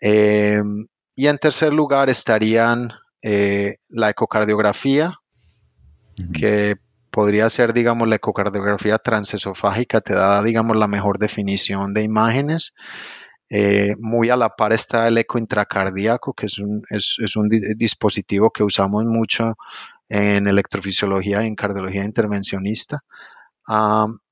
Em, 0.00 0.86
y 1.14 1.26
en 1.26 1.38
tercer 1.38 1.72
lugar 1.72 2.08
estarían 2.08 2.90
eh, 3.22 3.76
la 3.88 4.10
ecocardiografía, 4.10 5.14
que 6.32 6.76
podría 7.12 7.48
ser, 7.50 7.74
digamos, 7.74 8.08
la 8.08 8.16
ecocardiografía 8.16 8.98
transesofágica, 8.98 10.00
te 10.00 10.14
da, 10.14 10.42
digamos, 10.42 10.76
la 10.76 10.88
mejor 10.88 11.18
definición 11.18 11.92
de 11.94 12.02
imágenes. 12.02 12.74
Eh, 13.50 13.94
muy 14.00 14.30
a 14.30 14.36
la 14.36 14.48
par 14.48 14.72
está 14.72 15.06
el 15.06 15.18
eco 15.18 15.38
intracardíaco, 15.38 16.32
que 16.32 16.46
es 16.46 16.58
un, 16.58 16.82
es, 16.88 17.18
un 17.36 17.50
dispositivo 17.76 18.50
que 18.50 18.64
usamos 18.64 19.04
mucho 19.04 19.56
en 20.08 20.48
electrofisiología 20.48 21.44
y 21.44 21.48
en 21.48 21.54
cardiología 21.54 22.04
intervencionista. 22.04 23.04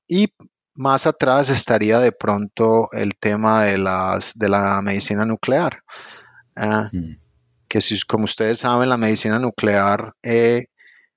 y 0.07 0.33
más 0.73 1.05
atrás 1.05 1.49
estaría 1.49 1.99
de 1.99 2.11
pronto 2.11 2.89
el 2.93 3.15
tema 3.19 3.63
de, 3.63 3.77
las, 3.77 4.33
de 4.35 4.49
la 4.49 4.81
medicina 4.81 5.25
nuclear. 5.25 5.83
Ah, 6.55 6.89
mm. 6.91 7.17
Que 7.69 7.81
si, 7.81 8.01
como 8.01 8.25
ustedes 8.25 8.59
saben, 8.59 8.89
la 8.89 8.97
medicina 8.97 9.37
nuclear 9.37 10.15
eh, 10.23 10.65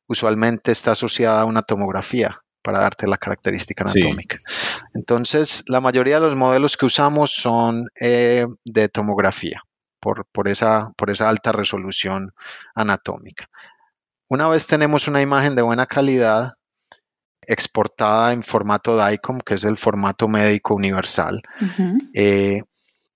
usualmente 0.06 0.72
está 0.72 0.92
asociada 0.92 1.42
a 1.42 1.44
una 1.44 1.62
tomografía 1.62 2.40
para 2.62 2.80
darte 2.80 3.06
la 3.06 3.18
característica 3.18 3.84
anatómica. 3.84 4.38
Entonces, 4.94 5.64
la 5.68 5.80
mayoría 5.80 6.18
de 6.18 6.26
los 6.26 6.36
modelos 6.36 6.76
que 6.76 6.86
usamos 6.86 7.30
son 7.30 7.86
eh, 8.00 8.46
de 8.64 8.88
tomografía 8.88 9.62
por, 10.00 10.26
por, 10.32 10.48
esa, 10.48 10.90
por 10.96 11.10
esa 11.10 11.28
alta 11.28 11.52
resolución 11.52 12.32
anatómica. 12.74 13.48
Una 14.28 14.48
vez 14.48 14.66
tenemos 14.66 15.08
una 15.08 15.20
imagen 15.20 15.54
de 15.54 15.62
buena 15.62 15.86
calidad, 15.86 16.54
exportada 17.46 18.32
en 18.32 18.42
formato 18.42 18.96
DICOM, 18.96 19.40
que 19.40 19.54
es 19.54 19.64
el 19.64 19.76
formato 19.76 20.28
médico 20.28 20.74
universal, 20.74 21.42
eh, 22.14 22.62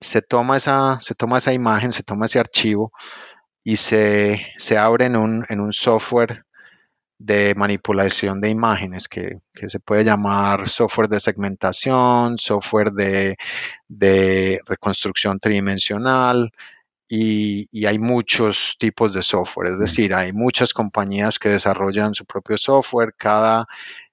se, 0.01 0.23
toma 0.23 0.59
esa, 0.59 1.01
se 1.01 1.15
toma 1.15 1.39
esa 1.39 1.53
imagen, 1.53 1.93
se 1.93 2.03
toma 2.03 2.27
ese 2.27 2.39
archivo 2.39 2.93
y 3.65 3.77
se, 3.77 4.47
se 4.59 4.77
abre 4.77 5.07
en 5.07 5.17
un, 5.17 5.47
en 5.49 5.61
un 5.61 5.73
software 5.73 6.45
de 7.19 7.55
manipulación 7.57 8.41
de 8.41 8.51
imágenes 8.51 9.09
que, 9.09 9.41
se 9.69 9.81
puede 9.81 10.05
llamar 10.05 10.69
software 10.69 11.09
de 11.09 11.21
segmentación, 11.21 12.39
software 12.39 12.93
de, 12.93 13.37
reconstrucción 14.67 15.41
tridimensional 15.41 16.53
y, 17.09 17.87
hay 17.87 17.99
muchos 17.99 18.77
tipos 18.79 19.15
de 19.15 19.23
software, 19.23 19.71
es 19.73 19.79
decir, 19.79 20.15
hay 20.15 20.33
muchas 20.33 20.73
compañías 20.73 21.39
que 21.39 21.49
desarrollan 21.51 22.15
su 22.15 22.25
propio 22.25 22.59
software, 22.59 23.15
cada, 23.17 23.67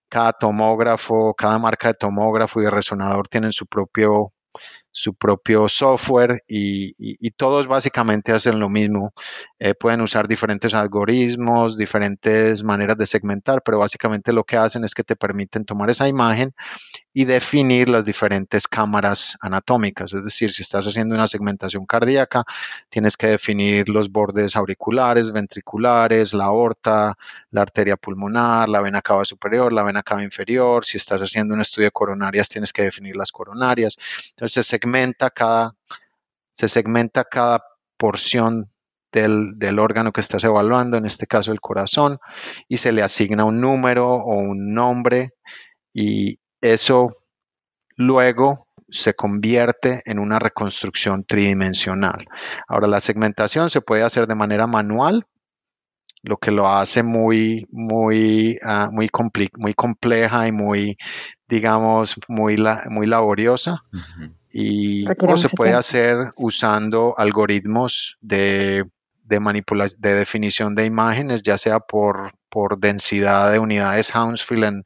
cada 0.09 0.33
tomógrafo, 0.33 1.33
cada 1.35 1.59
marca 1.59 1.89
de 1.89 1.95
tomógrafo 1.95 2.61
y 2.61 2.65
de 2.65 2.71
resonador 2.71 3.27
tienen 3.27 3.53
su 3.53 3.67
propio 3.67 4.33
su 4.95 5.13
propio 5.13 5.67
software 5.67 6.41
y, 6.47 7.29
todos 7.31 7.67
básicamente 7.67 8.31
hacen 8.31 8.59
lo 8.61 8.69
mismo. 8.69 9.13
Eh, 9.59 9.73
pueden 9.75 9.99
usar 9.99 10.25
diferentes 10.25 10.73
algoritmos, 10.73 11.77
diferentes 11.77 12.63
maneras 12.63 12.97
de 12.97 13.05
segmentar, 13.05 13.61
pero 13.61 13.77
básicamente 13.77 14.31
lo 14.31 14.45
que 14.45 14.55
hacen 14.55 14.85
es 14.85 14.93
que 14.93 15.03
te 15.03 15.17
permiten 15.17 15.65
tomar 15.65 15.89
esa 15.89 16.07
imagen 16.07 16.53
y 17.11 17.25
definir 17.25 17.89
las 17.89 18.05
diferentes 18.05 18.69
cámaras 18.69 19.37
anatómicas. 19.41 20.13
Es 20.13 20.23
decir, 20.23 20.53
si 20.53 20.61
estás 20.61 20.87
haciendo 20.87 21.13
una 21.13 21.27
segmentación 21.27 21.85
cardíaca, 21.85 22.45
tienes 22.89 23.17
que 23.17 23.27
definir 23.27 23.89
los 23.89 24.09
bordes 24.09 24.55
auriculares, 24.55 25.33
ventriculares, 25.33 26.33
la 26.33 26.45
aorta, 26.45 27.17
la 27.55 27.61
arteria 27.61 27.95
pulmonar, 27.95 28.67
la 28.67 28.81
vena 28.81 29.01
cava 29.01 29.23
superior, 29.23 29.71
la 29.71 29.83
vena 29.83 30.03
cava 30.03 30.23
inferior. 30.23 30.85
Si 30.85 30.97
estás 30.97 31.21
haciendo 31.21 31.53
un 31.53 31.61
estudio 31.61 31.87
de 31.87 31.91
coronarias, 31.91 32.49
tienes 32.49 32.73
que 32.73 32.83
definir 32.83 33.15
las 33.15 33.31
coronarias. 33.31 33.97
Entonces, 34.31 34.67
segmenta 34.67 35.29
cada, 35.29 35.73
se 36.51 36.67
segmenta 36.67 37.23
cada 37.23 37.63
porción 37.97 38.69
del, 39.13 39.79
órgano 39.79 40.11
que 40.11 40.19
estás 40.19 40.43
evaluando, 40.43 40.97
en 40.97 41.05
este 41.05 41.27
caso 41.27 41.53
el 41.53 41.61
corazón, 41.61 42.17
y 42.67 42.77
se 42.77 42.91
le 42.91 43.01
asigna 43.01 43.45
un 43.45 43.61
número 43.61 44.15
o 44.15 44.37
un 44.37 44.73
nombre 44.73 45.29
y 45.93 46.39
eso 46.59 47.07
luego 47.95 48.67
se 48.89 49.13
convierte 49.13 50.01
en 50.03 50.19
una 50.19 50.39
reconstrucción 50.39 51.23
tridimensional. 51.23 52.27
Ahora, 52.67 52.87
la 52.87 52.99
segmentación 52.99 53.69
se 53.69 53.79
puede 53.79 54.03
hacer 54.03 54.27
de 54.27 54.35
manera 54.35 54.67
manual 54.67 55.25
lo 56.25 56.37
que 56.37 56.51
lo 56.51 56.67
hace 56.67 57.03
muy, 57.03 57.67
muy, 57.71 58.57
uh, 58.63 58.91
muy, 58.91 59.09
muy 59.57 59.73
compleja 59.73 60.47
y 60.47 60.51
muy, 60.51 60.97
digamos, 61.47 62.15
muy, 62.27 62.57
la 62.57 62.83
muy 62.89 63.05
laboriosa. 63.05 63.83
Uh 63.93 63.97
-huh. 63.97 64.33
Y 64.51 65.05
o 65.07 65.37
se 65.37 65.49
puede 65.49 65.71
tiempo. 65.71 65.79
hacer 65.79 66.17
usando 66.37 67.13
algoritmos 67.17 68.17
de, 68.21 68.85
de 69.23 69.39
manipulación, 69.39 70.01
de 70.01 70.13
definición 70.15 70.75
de 70.75 70.85
imágenes, 70.85 71.43
ya 71.43 71.57
sea 71.57 71.79
por, 71.79 72.33
por 72.55 72.79
densidad 72.79 73.51
de 73.51 73.59
unidades 73.59 74.11
Hounsfield 74.11 74.63
en, 74.63 74.83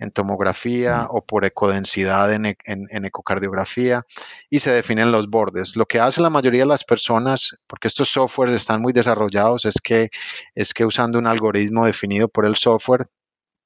en 0.00 0.10
tomografía 0.10 1.06
o 1.08 1.24
por 1.24 1.44
ecodensidad 1.44 2.32
en, 2.32 2.46
en, 2.46 2.88
en, 2.90 3.04
ecocardiografía 3.04 4.02
y 4.50 4.58
se 4.58 4.72
definen 4.72 5.12
los 5.12 5.30
bordes. 5.30 5.76
Lo 5.76 5.86
que 5.86 6.00
hace 6.00 6.20
la 6.20 6.30
mayoría 6.30 6.62
de 6.62 6.66
las 6.66 6.82
personas, 6.82 7.58
porque 7.68 7.86
estos 7.86 8.08
softwares 8.08 8.56
están 8.56 8.82
muy 8.82 8.92
desarrollados, 8.92 9.66
es 9.66 9.76
que, 9.80 10.10
es 10.56 10.74
que 10.74 10.84
usando 10.84 11.16
un 11.20 11.28
algoritmo 11.28 11.86
definido 11.86 12.26
por 12.26 12.44
el 12.44 12.56
software, 12.56 13.06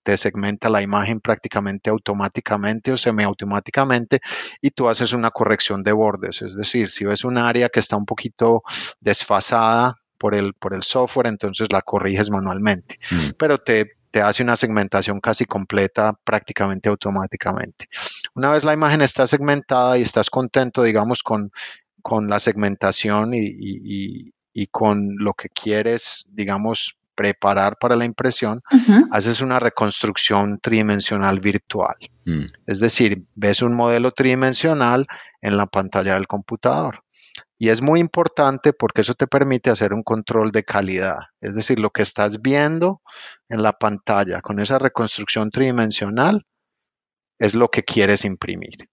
te 0.02 0.18
segmenta 0.18 0.68
la 0.68 0.82
imagen 0.82 1.20
prácticamente 1.20 1.88
automáticamente 1.88 2.92
o 2.92 2.98
semiautomáticamente 2.98 4.20
y 4.60 4.70
tú 4.70 4.90
haces 4.90 5.14
una 5.14 5.30
corrección 5.30 5.82
de 5.82 5.92
bordes. 5.92 6.42
Es 6.42 6.58
decir, 6.58 6.90
si 6.90 7.06
ves 7.06 7.24
un 7.24 7.38
área 7.38 7.70
que 7.70 7.80
está 7.80 7.96
un 7.96 8.04
poquito 8.04 8.64
desfasada 9.00 9.96
por 10.18 10.34
el, 10.34 10.52
por 10.54 10.74
el 10.74 10.82
software, 10.82 11.26
entonces 11.26 11.68
la 11.72 11.82
corriges 11.82 12.30
manualmente. 12.30 12.98
Mm. 13.10 13.30
Pero 13.38 13.58
te, 13.58 13.96
te 14.10 14.22
hace 14.22 14.42
una 14.42 14.56
segmentación 14.56 15.20
casi 15.20 15.44
completa 15.44 16.14
prácticamente 16.24 16.88
automáticamente. 16.88 17.88
Una 18.34 18.50
vez 18.50 18.64
la 18.64 18.72
imagen 18.72 19.02
está 19.02 19.26
segmentada 19.26 19.98
y 19.98 20.02
estás 20.02 20.30
contento, 20.30 20.82
digamos, 20.82 21.22
con, 21.22 21.50
con 22.02 22.28
la 22.28 22.38
segmentación 22.38 23.34
y, 23.34 23.46
y, 23.46 24.32
y, 24.54 24.66
con 24.68 25.16
lo 25.18 25.34
que 25.34 25.48
quieres, 25.48 26.26
digamos, 26.30 26.96
preparar 27.14 27.78
para 27.78 27.96
la 27.96 28.04
impresión, 28.04 28.60
uh 28.70 28.76
-huh. 28.76 29.08
haces 29.10 29.40
una 29.40 29.58
reconstrucción 29.58 30.58
tridimensional 30.60 31.40
virtual. 31.40 31.96
Mm. 32.24 32.44
Es 32.66 32.78
decir, 32.80 33.24
ves 33.34 33.62
un 33.62 33.74
modelo 33.74 34.12
tridimensional 34.12 35.06
en 35.40 35.56
la 35.56 35.66
pantalla 35.66 36.14
del 36.14 36.26
computador. 36.26 37.02
Y 37.58 37.70
es 37.70 37.80
muy 37.80 38.00
importante 38.00 38.72
porque 38.72 39.00
eso 39.00 39.14
te 39.14 39.26
permite 39.26 39.70
hacer 39.70 39.94
un 39.94 40.02
control 40.02 40.52
de 40.52 40.64
calidad. 40.64 41.16
Es 41.40 41.54
decir, 41.54 41.80
lo 41.80 41.90
que 41.90 42.02
estás 42.02 42.42
viendo 42.42 43.00
en 43.48 43.62
la 43.62 43.72
pantalla 43.72 44.42
con 44.42 44.60
esa 44.60 44.78
reconstrucción 44.78 45.50
tridimensional 45.50 46.44
es 47.38 47.54
lo 47.54 47.68
que 47.68 47.82
quieres 47.82 48.24
imprimir. 48.24 48.88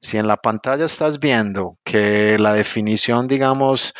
Si 0.00 0.18
en 0.18 0.26
la 0.26 0.36
pantalla 0.36 0.84
estás 0.84 1.18
viendo 1.18 1.78
que 1.84 2.38
la 2.38 2.52
definición, 2.52 3.28
digamos, 3.28 3.94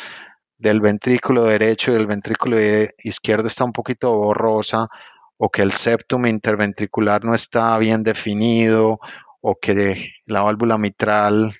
del 0.57 0.81
ventrículo 0.81 1.43
derecho 1.45 1.91
y 1.91 1.95
del 1.95 2.07
ventrículo 2.07 2.57
izquierdo 2.99 3.47
está 3.47 3.63
un 3.63 3.73
poquito 3.73 4.15
borrosa 4.15 4.87
o 5.37 5.49
que 5.49 5.61
el 5.61 5.73
septum 5.73 6.27
interventricular 6.27 7.23
no 7.23 7.33
está 7.33 7.77
bien 7.77 8.03
definido 8.03 8.99
o 9.41 9.55
que 9.59 10.11
la 10.25 10.41
válvula 10.41 10.77
mitral 10.77 11.53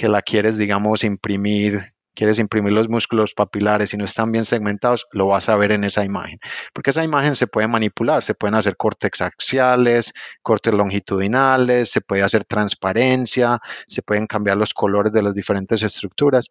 que 0.00 0.08
la 0.08 0.22
quieres, 0.22 0.56
digamos, 0.56 1.04
imprimir, 1.04 1.78
quieres 2.14 2.38
imprimir 2.38 2.72
los 2.72 2.88
músculos 2.88 3.34
papilares 3.34 3.92
y 3.92 3.98
no 3.98 4.06
están 4.06 4.32
bien 4.32 4.46
segmentados, 4.46 5.06
lo 5.12 5.26
vas 5.26 5.50
a 5.50 5.56
ver 5.56 5.72
en 5.72 5.84
esa 5.84 6.06
imagen. 6.06 6.38
Porque 6.72 6.88
esa 6.88 7.04
imagen 7.04 7.36
se 7.36 7.46
puede 7.46 7.68
manipular, 7.68 8.24
se 8.24 8.32
pueden 8.32 8.54
hacer 8.54 8.78
cortes 8.78 9.20
axiales, 9.20 10.14
cortes 10.40 10.72
longitudinales, 10.72 11.90
se 11.90 12.00
puede 12.00 12.22
hacer 12.22 12.46
transparencia, 12.46 13.60
se 13.88 14.00
pueden 14.00 14.26
cambiar 14.26 14.56
los 14.56 14.72
colores 14.72 15.12
de 15.12 15.22
las 15.22 15.34
diferentes 15.34 15.82
estructuras. 15.82 16.48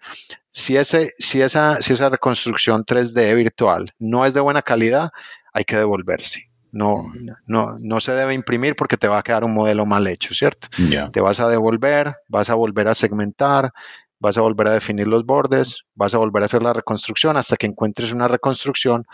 Si, 0.51 0.77
ese, 0.77 1.15
si, 1.17 1.41
esa, 1.41 1.77
si 1.77 1.93
esa 1.93 2.09
reconstrucción 2.09 2.85
3D 2.85 3.35
virtual 3.35 3.95
no 3.97 4.27
es 4.27 4.35
de 4.35 4.41
buena 4.41 4.61
calidad, 4.61 5.09
hay 5.53 5.63
que 5.63 5.75
devolverse. 5.75 6.48
No, 6.71 7.11
no, 7.47 7.77
no 7.79 7.99
se 7.99 8.11
debe 8.11 8.33
imprimir 8.33 8.75
porque 8.75 8.97
te 8.97 9.07
va 9.07 9.19
a 9.19 9.23
quedar 9.23 9.43
un 9.43 9.53
modelo 9.53 9.85
mal 9.85 10.05
hecho, 10.07 10.33
¿cierto? 10.33 10.67
Yeah. 10.77 11.11
Te 11.11 11.21
vas 11.21 11.39
a 11.39 11.49
devolver, 11.49 12.13
vas 12.27 12.49
a 12.49 12.55
volver 12.55 12.87
a 12.87 12.95
segmentar, 12.95 13.71
vas 14.19 14.37
a 14.37 14.41
volver 14.41 14.67
a 14.67 14.71
definir 14.71 15.07
los 15.07 15.25
bordes, 15.25 15.83
vas 15.95 16.13
a 16.13 16.17
volver 16.17 16.43
a 16.43 16.45
hacer 16.45 16.61
la 16.61 16.73
reconstrucción 16.73 17.37
hasta 17.37 17.57
que 17.57 17.67
encuentres 17.67 18.11
una 18.11 18.27
reconstrucción 18.27 19.05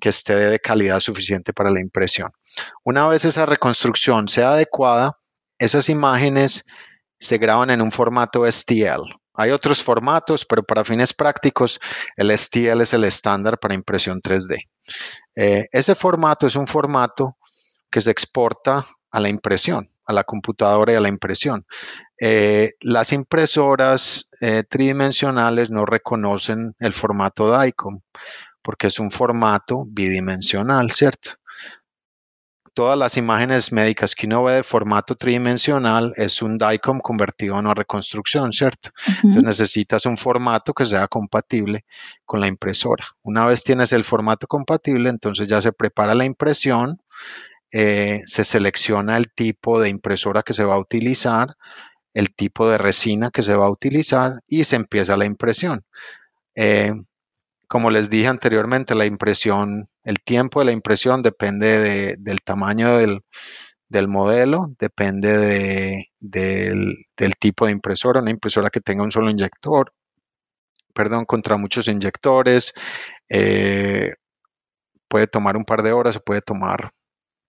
que 0.00 0.10
esté 0.10 0.34
de 0.36 0.58
calidad 0.60 1.00
suficiente 1.00 1.52
para 1.52 1.70
la 1.70 1.80
impresión. 1.80 2.30
Una 2.84 3.08
vez 3.08 3.24
esa 3.24 3.46
reconstrucción 3.46 4.28
sea 4.28 4.52
adecuada, 4.52 5.18
esas 5.58 5.88
imágenes 5.88 6.64
se 7.18 7.38
graban 7.38 7.70
en 7.70 7.80
un 7.80 7.90
formato 7.90 8.50
STL. 8.50 9.18
Hay 9.40 9.52
otros 9.52 9.84
formatos, 9.84 10.44
pero 10.44 10.64
para 10.64 10.84
fines 10.84 11.14
prácticos, 11.14 11.78
el 12.16 12.36
STL 12.36 12.80
es 12.80 12.92
el 12.92 13.04
estándar 13.04 13.60
para 13.60 13.72
impresión 13.72 14.20
3D. 14.20 14.56
Eh, 15.36 15.66
ese 15.70 15.94
formato 15.94 16.48
es 16.48 16.56
un 16.56 16.66
formato 16.66 17.36
que 17.88 18.00
se 18.00 18.10
exporta 18.10 18.84
a 19.12 19.20
la 19.20 19.28
impresión, 19.28 19.88
a 20.06 20.12
la 20.12 20.24
computadora 20.24 20.92
y 20.92 20.96
a 20.96 21.00
la 21.00 21.08
impresión. 21.08 21.64
Eh, 22.20 22.72
las 22.80 23.12
impresoras 23.12 24.28
eh, 24.40 24.64
tridimensionales 24.68 25.70
no 25.70 25.86
reconocen 25.86 26.74
el 26.80 26.92
formato 26.92 27.56
DICOM 27.56 28.00
porque 28.60 28.88
es 28.88 28.98
un 28.98 29.12
formato 29.12 29.84
bidimensional, 29.86 30.90
¿cierto? 30.90 31.36
Todas 32.78 32.96
las 32.96 33.16
imágenes 33.16 33.72
médicas 33.72 34.14
que 34.14 34.26
uno 34.26 34.44
ve 34.44 34.52
de 34.52 34.62
formato 34.62 35.16
tridimensional 35.16 36.12
es 36.14 36.42
un 36.42 36.58
DICOM 36.58 37.00
convertido 37.00 37.56
a 37.56 37.58
una 37.58 37.74
reconstrucción, 37.74 38.52
¿cierto? 38.52 38.90
Uh 38.94 39.10
-huh. 39.10 39.16
Entonces 39.24 39.42
necesitas 39.42 40.06
un 40.06 40.16
formato 40.16 40.72
que 40.72 40.86
sea 40.86 41.08
compatible 41.08 41.84
con 42.24 42.40
la 42.40 42.46
impresora. 42.46 43.04
Una 43.24 43.46
vez 43.46 43.64
tienes 43.64 43.92
el 43.92 44.04
formato 44.04 44.46
compatible, 44.46 45.10
entonces 45.10 45.48
ya 45.48 45.60
se 45.60 45.72
prepara 45.72 46.14
la 46.14 46.24
impresión, 46.24 47.02
eh, 47.72 48.22
se 48.26 48.44
selecciona 48.44 49.16
el 49.16 49.26
tipo 49.32 49.80
de 49.80 49.88
impresora 49.88 50.44
que 50.44 50.54
se 50.54 50.62
va 50.64 50.76
a 50.76 50.78
utilizar, 50.78 51.56
el 52.14 52.32
tipo 52.32 52.68
de 52.70 52.78
resina 52.78 53.32
que 53.32 53.42
se 53.42 53.56
va 53.56 53.66
a 53.66 53.70
utilizar 53.72 54.44
y 54.46 54.62
se 54.62 54.76
empieza 54.76 55.16
la 55.16 55.24
impresión. 55.24 55.82
Eh, 56.54 56.92
como 57.68 57.90
les 57.90 58.08
dije 58.10 58.26
anteriormente, 58.28 58.94
la 58.94 59.04
impresión, 59.04 59.88
el 60.02 60.16
tiempo 60.20 60.60
de 60.60 60.66
la 60.66 60.72
impresión 60.72 61.22
depende 61.22 61.78
de, 61.78 62.16
del 62.18 62.40
tamaño 62.40 62.96
del, 62.96 63.20
del, 63.88 64.08
modelo, 64.08 64.74
depende 64.78 65.36
de, 65.36 66.06
del, 66.18 67.06
del, 67.16 67.36
tipo 67.36 67.66
de 67.66 67.72
impresora, 67.72 68.20
una 68.20 68.30
impresora 68.30 68.70
que 68.70 68.80
tenga 68.80 69.04
un 69.04 69.12
solo 69.12 69.30
inyector, 69.30 69.92
perdón, 70.94 71.26
contra 71.26 71.58
muchos 71.58 71.88
inyectores, 71.88 72.72
eh, 73.28 74.14
puede 75.06 75.26
tomar 75.26 75.56
un 75.56 75.64
par 75.64 75.82
de 75.82 75.92
horas 75.92 76.16
o 76.16 76.20
puede 76.20 76.40
tomar 76.40 76.92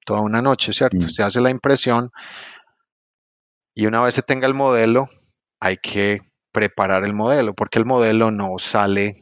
toda 0.06 0.20
una 0.20 0.42
noche, 0.42 0.74
¿cierto? 0.74 1.06
Mm. 1.06 1.10
Se 1.10 1.24
hace 1.24 1.40
la 1.40 1.50
impresión 1.50 2.10
y 3.74 3.86
una 3.86 4.02
vez 4.02 4.16
se 4.16 4.22
tenga 4.22 4.48
el 4.48 4.54
modelo, 4.54 5.08
hay 5.62 5.78
que 5.78 6.20
preparar 6.52 7.06
el 7.06 7.14
modelo, 7.14 7.54
porque 7.54 7.80
el 7.80 7.86
modelo 7.86 8.32
no 8.32 8.58
sale 8.60 9.16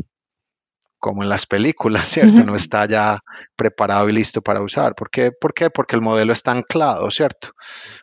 como 1.00 1.24
en 1.24 1.30
las 1.30 1.46
películas, 1.46 2.08
¿cierto? 2.10 2.44
No 2.44 2.56
está 2.56 2.86
ya 2.88 3.20
preparado 3.56 4.10
y 4.10 4.14
listo 4.14 4.42
para 4.42 4.62
usar. 4.62 4.96
¿Por 4.96 5.10
qué? 5.10 5.32
¿Por 5.32 5.54
qué? 5.54 5.70
Porque 5.70 5.96
el 5.96 6.02
modelo 6.02 6.34
está 6.34 6.52
anclado, 6.52 7.10
¿cierto? 7.12 7.50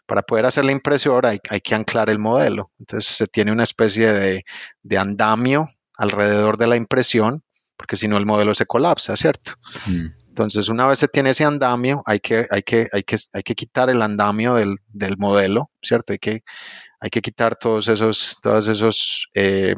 Para 0.06 0.22
poder 0.22 0.46
hacer 0.46 0.64
la 0.64 0.72
impresora 0.72 1.30
hay, 1.30 1.40
hay 1.50 1.60
que 1.60 1.74
anclar 1.74 2.10
el 2.10 2.18
modelo. 2.18 2.70
Entonces 2.78 3.16
se 3.16 3.26
tiene 3.26 3.52
una 3.52 3.64
especie 3.64 4.12
de, 4.12 4.44
de, 4.82 4.98
andamio 4.98 5.68
alrededor 5.96 6.56
de 6.56 6.66
la 6.66 6.76
impresión, 6.76 7.42
porque 7.76 7.96
si 7.96 8.08
no 8.08 8.16
el 8.16 8.26
modelo 8.26 8.54
se 8.54 8.66
colapsa, 8.66 9.16
¿cierto? 9.16 9.52
Mm. 9.86 10.24
Entonces, 10.34 10.68
una 10.68 10.88
vez 10.88 10.98
se 10.98 11.06
tiene 11.06 11.30
ese 11.30 11.44
andamio, 11.44 12.02
hay 12.06 12.18
que, 12.18 12.48
hay 12.50 12.62
que, 12.62 12.88
hay 12.92 13.04
que, 13.04 13.16
hay 13.32 13.42
que 13.44 13.54
quitar 13.54 13.88
el 13.88 14.02
andamio 14.02 14.54
del, 14.54 14.78
del 14.88 15.16
modelo, 15.16 15.70
¿cierto? 15.80 16.12
Hay 16.12 16.18
que, 16.18 16.42
hay 16.98 17.10
que 17.10 17.20
quitar 17.20 17.54
todos 17.54 17.86
esos, 17.86 18.38
todos 18.42 18.66
esos 18.66 19.28
eh, 19.34 19.76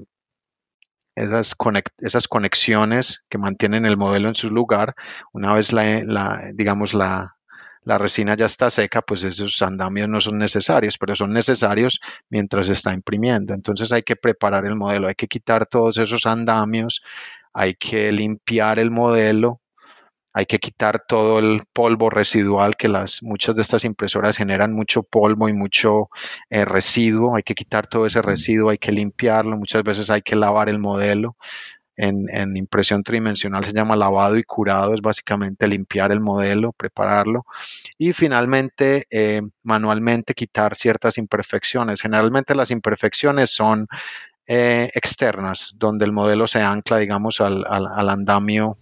esas, 1.16 1.56
esas, 1.98 2.28
conexiones 2.28 3.24
que 3.28 3.38
mantienen 3.38 3.86
el 3.86 3.96
modelo 3.96 4.28
en 4.28 4.34
su 4.34 4.50
lugar. 4.50 4.94
Una 5.32 5.54
vez 5.54 5.72
la, 5.72 6.40
digamos, 6.54 6.94
la, 6.94 7.36
la, 7.82 7.98
resina 7.98 8.36
ya 8.36 8.46
está 8.46 8.70
seca, 8.70 9.02
pues 9.02 9.24
esos 9.24 9.60
andamios 9.62 10.08
no 10.08 10.20
son 10.20 10.38
necesarios, 10.38 10.98
pero 10.98 11.16
son 11.16 11.32
necesarios 11.32 12.00
mientras 12.28 12.66
se 12.68 12.74
está 12.74 12.92
imprimiendo. 12.92 13.54
Entonces 13.54 13.90
hay 13.92 14.02
que 14.02 14.16
preparar 14.16 14.66
el 14.66 14.76
modelo, 14.76 15.08
hay 15.08 15.14
que 15.14 15.26
quitar 15.26 15.66
todos 15.66 15.96
esos 15.96 16.26
andamios, 16.26 17.02
hay 17.52 17.74
que 17.74 18.12
limpiar 18.12 18.78
el 18.78 18.90
modelo, 18.90 19.60
hay 20.36 20.44
que 20.44 20.58
quitar 20.58 21.02
todo 21.08 21.38
el 21.38 21.62
polvo 21.72 22.10
residual 22.10 22.76
que 22.76 22.88
las 22.88 23.22
muchas 23.22 23.56
de 23.56 23.62
estas 23.62 23.86
impresoras 23.86 24.36
generan 24.36 24.74
mucho 24.74 25.02
polvo 25.02 25.48
y 25.48 25.54
mucho 25.54 26.10
eh, 26.50 26.66
residuo, 26.66 27.36
hay 27.36 27.42
que 27.42 27.54
quitar 27.54 27.86
todo 27.86 28.04
ese 28.04 28.20
residuo, 28.20 28.68
hay 28.68 28.76
que 28.76 28.92
limpiarlo, 28.92 29.56
muchas 29.56 29.82
veces 29.82 30.10
hay 30.10 30.20
que 30.20 30.36
lavar 30.36 30.68
el 30.68 30.78
modelo. 30.78 31.38
En, 31.96 32.26
en, 32.28 32.54
impresión 32.58 33.02
tridimensional 33.02 33.64
se 33.64 33.72
llama 33.72 33.96
lavado 33.96 34.36
y 34.36 34.42
curado, 34.42 34.92
es 34.92 35.00
básicamente 35.00 35.66
limpiar 35.66 36.12
el 36.12 36.20
modelo, 36.20 36.72
prepararlo 36.72 37.46
y 37.96 38.12
finalmente 38.12 39.06
eh, 39.08 39.40
manualmente 39.62 40.34
quitar 40.34 40.76
ciertas 40.76 41.16
imperfecciones. 41.16 42.02
Generalmente 42.02 42.54
las 42.54 42.70
imperfecciones 42.70 43.48
son 43.48 43.86
eh, 44.46 44.90
externas, 44.94 45.72
donde 45.76 46.04
el 46.04 46.12
modelo 46.12 46.46
se 46.46 46.60
ancla, 46.60 46.98
digamos, 46.98 47.40
al, 47.40 47.64
andamio 48.08 48.78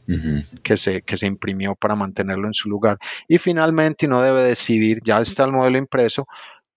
que, 0.62 0.76
se, 0.76 1.02
que 1.02 1.16
se 1.16 1.26
imprimió 1.26 1.74
para 1.74 1.94
mantenerlo 1.94 2.46
en 2.46 2.54
su 2.54 2.68
lugar. 2.68 2.98
Y 3.28 3.38
finalmente 3.38 4.06
uno 4.06 4.22
debe 4.22 4.42
decidir, 4.42 5.00
ya 5.02 5.20
está 5.20 5.44
el 5.44 5.52
modelo 5.52 5.78
impreso, 5.78 6.26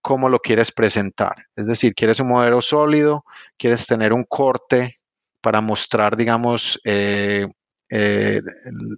cómo 0.01 0.29
lo 0.29 0.39
quieres 0.39 0.71
presentar. 0.71 1.47
Es 1.55 1.67
decir, 1.67 1.93
quieres 1.93 2.19
un 2.21 2.29
modelo 2.29 2.61
sólido, 2.61 3.25
quieres 3.57 3.85
tener 3.87 4.13
un 4.13 4.23
corte 4.23 4.95
para 5.41 5.59
mostrar, 5.59 6.15
digamos, 6.15 6.79
eh, 6.85 7.47
eh, 7.89 8.41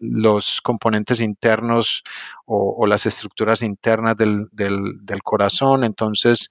los 0.01 0.61
componentes 0.61 1.21
internos 1.21 2.03
o, 2.45 2.87
las 2.87 3.05
estructuras 3.05 3.61
internas 3.61 4.17
del, 4.17 4.47
del, 4.51 5.23
corazón. 5.23 5.83
Entonces, 5.83 6.49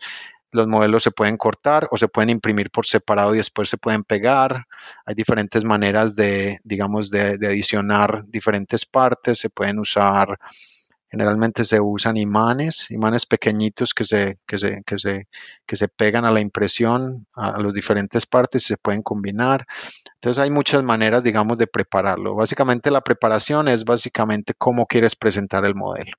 los 0.51 0.67
modelos 0.67 1.03
se 1.03 1.11
pueden 1.11 1.37
cortar 1.37 1.89
o 1.91 1.97
se 1.97 2.09
pueden 2.09 2.31
imprimir 2.31 2.71
por 2.71 2.87
separado 2.87 3.35
y 3.35 3.39
después 3.39 3.69
se 3.69 3.77
pueden 3.77 4.03
pegar. 4.03 4.65
Hay 5.05 5.15
diferentes 5.15 5.65
maneras 5.65 6.17
de, 6.17 6.59
digamos, 6.65 7.11
de, 7.11 7.39
adicionar 7.47 8.25
diferentes 8.27 8.87
partes. 8.87 9.39
Se 9.39 9.51
pueden 9.51 9.79
usar, 9.79 10.39
generalmente 11.11 11.65
se 11.65 11.81
usan 11.81 12.17
imanes, 12.17 12.91
imanes 12.91 13.27
pequeñitos 13.27 13.93
que 13.95 14.05
se, 14.05 14.39
que 14.47 14.59
se, 14.59 14.83
que 14.87 14.99
se, 14.99 15.29
que 15.67 15.77
se 15.77 15.89
pegan 15.89 16.25
a 16.25 16.31
la 16.31 16.41
impresión, 16.41 17.27
a, 17.35 17.49
a 17.51 17.61
las 17.61 17.75
diferentes 17.75 18.27
partes 18.27 18.65
y 18.65 18.69
se 18.69 18.79
pueden 18.79 19.03
combinar. 19.03 19.67
Entonces 20.15 20.43
hay 20.43 20.51
muchas 20.51 20.83
maneras, 20.83 21.23
digamos, 21.25 21.59
de 21.59 21.67
prepararlo. 21.67 22.35
Básicamente 22.35 22.91
la 22.91 23.03
preparación 23.03 23.69
es 23.69 23.85
básicamente 23.85 24.55
cómo 24.57 24.87
quieres 24.87 25.15
presentar 25.17 25.67
el 25.67 25.75
modelo, 25.75 26.17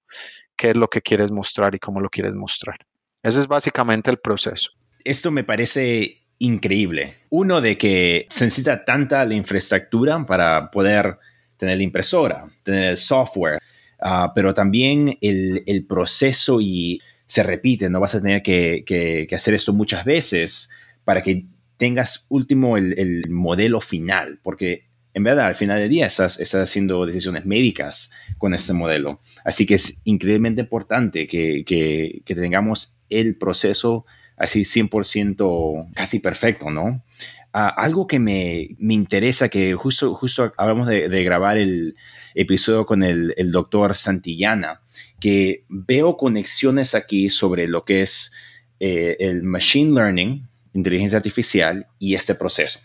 qué 0.56 0.70
es 0.72 0.78
lo 0.78 0.88
que 0.88 1.02
quieres 1.02 1.32
mostrar 1.32 1.76
y 1.76 1.80
cómo 1.80 2.00
lo 2.00 2.10
quieres 2.10 2.34
mostrar. 2.36 2.78
Ese 3.24 3.40
es 3.40 3.48
básicamente 3.48 4.10
el 4.12 4.18
proceso. 4.18 4.72
Esto 5.04 5.32
me 5.32 5.44
parece 5.44 6.20
increíble. 6.40 7.16
Uno 7.30 7.62
de 7.62 7.78
que 7.78 8.26
se 8.30 8.46
necesita 8.46 8.84
tanta 8.86 9.24
la 9.26 9.36
infraestructura 9.36 10.26
para 10.26 10.72
poder 10.72 11.18
tener 11.58 11.78
la 11.78 11.84
impresora, 11.84 12.50
tener 12.64 12.92
el 12.92 12.98
software, 12.98 13.60
ah, 14.02 14.32
pero 14.34 14.54
también 14.54 15.18
el, 15.22 15.86
proceso 15.88 16.60
y 16.62 17.02
se 17.26 17.44
repite, 17.44 17.90
no 17.90 18.00
vas 18.00 18.16
a 18.16 18.22
tener 18.22 18.42
que, 18.42 19.28
hacer 19.32 19.54
esto 19.54 19.74
muchas 19.74 20.06
veces 20.06 20.70
para 21.04 21.22
que 21.22 21.46
tengas 21.78 22.26
último 22.30 22.78
el, 22.78 23.30
modelo 23.30 23.82
final, 23.82 24.40
porque 24.42 24.89
en 25.14 25.24
verdad 25.24 25.48
al 25.48 25.56
final 25.56 25.80
del 25.80 25.90
día 25.90 26.06
estás, 26.06 26.40
haciendo 26.56 27.06
decisiones 27.06 27.46
médicas 27.46 28.12
con 28.38 28.54
este 28.54 28.74
modelo. 28.74 29.20
Así 29.44 29.66
que 29.66 29.76
es 29.76 30.02
increíblemente 30.04 30.62
importante 30.62 31.28
que, 31.28 32.22
tengamos 32.26 32.96
el 33.10 33.36
proceso 33.36 34.06
así 34.38 34.62
100% 34.62 35.94
casi 35.94 36.20
perfecto, 36.20 36.70
¿no? 36.70 37.04
Ah, 37.52 37.70
algo 37.70 38.06
que 38.06 38.20
me, 38.20 38.76
me, 38.78 38.94
interesa, 38.94 39.50
que 39.50 39.74
justo, 39.74 40.14
justo 40.14 40.54
hablamos 40.56 40.88
de, 40.88 41.24
grabar 41.24 41.58
el 41.58 41.96
episodio 42.36 42.86
con 42.86 43.02
el, 43.02 43.34
el, 43.38 43.52
doctor 43.52 43.96
Santillana, 43.96 44.80
que 45.20 45.66
veo 45.68 46.16
conexiones 46.16 46.94
aquí 46.94 47.30
sobre 47.30 47.68
lo 47.68 47.86
que 47.86 48.04
es 48.04 48.34
eh, 48.80 49.18
el 49.20 49.42
machine 49.44 49.94
learning, 49.94 50.48
inteligencia 50.74 51.18
artificial 51.18 51.88
y 51.98 52.14
este 52.14 52.36
proceso. 52.36 52.80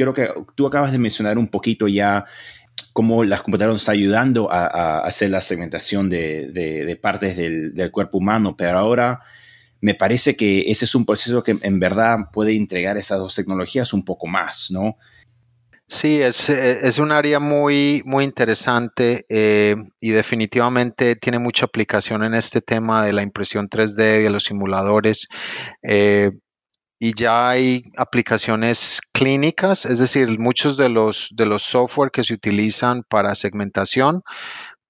Creo 0.00 0.14
que 0.14 0.30
tú 0.54 0.66
acabas 0.66 0.92
de 0.92 0.98
mencionar 0.98 1.36
un 1.36 1.48
poquito 1.48 1.86
ya 1.86 2.24
cómo 2.94 3.22
las 3.22 3.42
computadoras 3.42 3.82
están 3.82 3.96
ayudando 3.96 4.50
a, 4.50 5.00
hacer 5.00 5.28
la 5.28 5.42
segmentación 5.42 6.08
de, 6.08 6.98
partes 7.02 7.36
del, 7.36 7.90
cuerpo 7.92 8.16
humano, 8.16 8.56
pero 8.56 8.78
ahora 8.78 9.20
me 9.82 9.94
parece 9.94 10.36
que 10.36 10.70
ese 10.70 10.86
es 10.86 10.94
un 10.94 11.04
proceso 11.04 11.42
que 11.42 11.56
en 11.60 11.78
verdad 11.78 12.16
puede 12.32 12.56
entregar 12.56 12.96
esas 12.96 13.18
dos 13.18 13.34
tecnologías 13.34 13.92
un 13.92 14.04
poco 14.04 14.26
más, 14.26 14.70
¿no? 14.70 14.96
Sí, 15.86 16.22
es, 16.22 16.48
es 16.48 16.98
un 16.98 17.12
área 17.12 17.40
muy, 17.40 18.00
muy 18.06 18.24
interesante 18.24 19.26
eh, 19.28 19.74
y 20.00 20.10
definitivamente 20.10 21.16
tiene 21.16 21.40
mucha 21.40 21.66
aplicación 21.66 22.22
en 22.22 22.34
este 22.34 22.60
tema 22.62 23.04
de 23.04 23.12
la 23.12 23.22
impresión 23.22 23.68
3D, 23.68 24.22
de 24.22 24.30
los 24.30 24.44
simuladores. 24.44 25.26
Eh, 25.82 26.30
y 27.02 27.14
ya 27.14 27.48
hay 27.48 27.82
aplicaciones 27.96 29.00
clínicas, 29.14 29.86
es 29.86 29.98
decir, 29.98 30.38
muchos 30.38 30.76
de 30.76 30.90
los, 30.90 31.30
de 31.32 31.46
los 31.46 31.62
software 31.62 32.10
que 32.10 32.22
se 32.22 32.34
utilizan 32.34 33.04
para 33.08 33.34
segmentación 33.34 34.22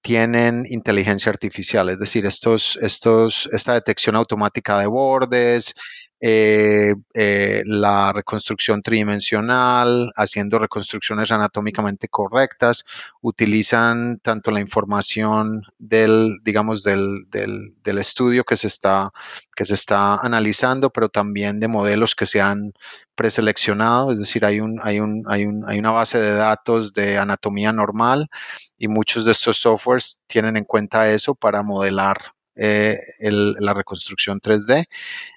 tienen 0.01 0.65
inteligencia 0.69 1.29
artificial, 1.29 1.87
es 1.89 1.99
decir, 1.99 2.25
estos, 2.25 2.77
estos, 2.81 3.47
esta 3.53 3.73
detección 3.73 4.17
automática 4.17 4.77
de 4.79 4.87
bordes, 4.87 5.73
eh, 6.23 6.93
eh, 7.15 7.63
la 7.65 8.13
reconstrucción 8.13 8.83
tridimensional, 8.83 10.11
haciendo 10.15 10.59
reconstrucciones 10.59 11.31
anatómicamente 11.31 12.09
correctas, 12.09 12.85
utilizan 13.21 14.19
tanto 14.19 14.51
la 14.51 14.59
información 14.59 15.63
del, 15.79 16.37
digamos, 16.43 16.83
del, 16.83 17.25
del, 17.31 17.73
del, 17.83 17.97
estudio 17.97 18.43
que 18.43 18.55
se, 18.55 18.67
está, 18.67 19.11
que 19.55 19.65
se 19.65 19.73
está 19.73 20.13
analizando, 20.15 20.91
pero 20.91 21.09
también 21.09 21.59
de 21.59 21.67
modelos 21.67 22.13
que 22.13 22.27
se 22.27 22.39
han 22.39 22.73
preseleccionado, 23.15 24.11
es 24.11 24.19
decir, 24.19 24.45
hay, 24.45 24.59
un, 24.59 24.79
hay, 24.83 24.99
un, 24.99 25.23
hay, 25.27 25.45
un, 25.45 25.67
hay 25.67 25.79
una 25.79 25.91
base 25.91 26.19
de 26.19 26.35
datos 26.35 26.93
de 26.93 27.17
anatomía 27.17 27.71
normal 27.71 28.29
y 28.77 28.87
muchos 28.87 29.25
de 29.25 29.31
estos 29.31 29.57
softwares 29.57 30.21
tienen 30.27 30.55
en 30.55 30.65
cuenta 30.65 31.11
eso 31.11 31.33
para 31.33 31.63
modelar 31.63 32.35
eh, 32.55 32.99
la 33.19 33.73
reconstrucción 33.73 34.39
3D. 34.39 34.85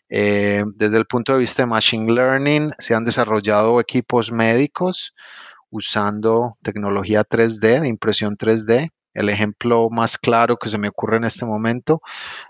Eh, 0.08 0.64
desde 0.76 0.96
el 0.98 1.06
punto 1.06 1.32
de 1.32 1.38
vista 1.38 1.62
de 1.62 1.66
Machine 1.66 2.12
Learning, 2.12 2.72
se 2.78 2.94
han 2.94 3.04
desarrollado 3.04 3.80
equipos 3.80 4.32
médicos 4.32 5.14
usando 5.70 6.54
tecnología 6.62 7.24
3D, 7.24 7.80
de 7.80 7.88
impresión 7.88 8.36
3D. 8.36 8.90
El 9.12 9.28
ejemplo 9.28 9.88
más 9.90 10.18
claro 10.18 10.56
que 10.56 10.68
se 10.68 10.78
me 10.78 10.88
ocurre 10.88 11.18
en 11.18 11.24
este 11.24 11.44
momento 11.44 12.00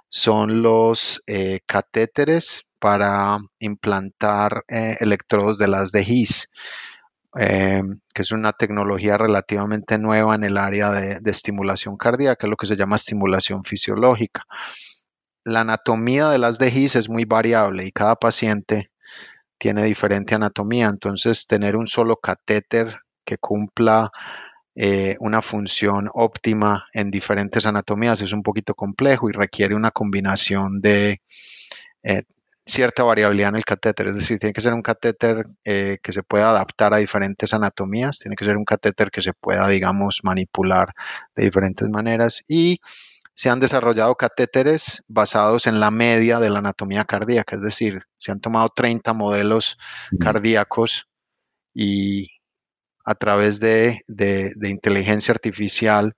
son 0.09 0.62
los 0.62 1.22
eh, 1.27 1.61
catéteres 1.66 2.64
para 2.79 3.38
implantar 3.59 4.64
electrodos 4.68 5.57
de 5.57 5.68
las 5.68 5.90
de 5.90 6.05
HIS. 7.36 7.82
que 8.14 8.22
es 8.22 8.32
una 8.32 8.52
tecnología 8.52 9.18
relativamente 9.18 9.98
nueva 9.98 10.34
en 10.34 10.44
el 10.44 10.56
área 10.56 10.90
de, 10.90 11.20
estimulación 11.30 11.96
cardíaca, 11.96 12.46
lo 12.46 12.56
que 12.56 12.66
se 12.66 12.76
llama 12.76 12.96
estimulación 12.96 13.64
fisiológica 13.64 14.44
la 15.44 15.60
anatomía 15.60 16.30
de 16.30 16.38
las 16.38 16.58
DGIS 16.58 16.96
es 16.96 17.08
muy 17.08 17.24
variable 17.24 17.86
y 17.86 17.92
cada 17.92 18.16
paciente 18.16 18.90
tiene 19.58 19.84
diferente 19.84 20.34
anatomía. 20.34 20.88
Entonces, 20.88 21.46
tener 21.46 21.76
un 21.76 21.86
solo 21.86 22.16
catéter 22.16 22.98
que 23.24 23.38
cumpla 23.38 24.10
eh, 24.74 25.16
una 25.20 25.40
función 25.42 26.08
óptima 26.12 26.86
en 26.92 27.10
diferentes 27.10 27.64
anatomías 27.66 28.20
es 28.22 28.32
un 28.32 28.42
poquito 28.42 28.74
complejo 28.74 29.28
y 29.28 29.32
requiere 29.32 29.74
una 29.74 29.90
combinación 29.92 30.80
de 30.80 31.20
eh, 32.02 32.24
cierta 32.66 33.03
variabilidad 33.03 33.50
en 33.50 33.57
el 33.57 33.64
catéter. 33.64 34.09
Es 34.09 34.14
decir, 34.16 34.38
tiene 34.38 34.53
que 34.53 34.61
ser 34.61 34.72
un 34.72 34.83
catéter 34.83 35.46
eh, 35.64 35.98
que 36.03 36.12
se 36.12 36.22
pueda 36.22 36.50
adaptar 36.50 36.94
a 36.94 36.98
diferentes 36.98 37.53
anatomías, 37.53 38.18
tiene 38.18 38.37
que 38.37 38.44
ser 38.44 38.57
un 38.57 38.64
catéter 38.64 39.11
que 39.11 39.22
se 39.22 39.33
pueda, 39.33 39.68
digamos, 39.68 40.20
manipular 40.22 40.94
de 41.35 41.44
diferentes 41.44 41.88
maneras 41.88 42.42
y 42.48 42.81
se 43.35 43.50
han 43.50 43.61
desarrollado 43.61 44.14
catéteres 44.14 45.03
basados 45.09 45.66
en 45.66 45.81
la 45.81 45.90
media 45.90 46.38
de 46.38 46.50
la 46.50 46.61
anatomía 46.61 47.05
cardíaca, 47.05 47.57
es 47.57 47.62
decir, 47.62 48.03
se 48.16 48.31
han 48.31 48.40
tomado 48.40 48.68
30 48.68 49.12
modelos 49.12 49.77
cardíacos 50.20 51.09
y 51.74 52.29
a 53.05 53.14
través 53.16 53.61
de, 53.61 54.03
inteligencia 54.62 55.33
artificial 55.33 56.16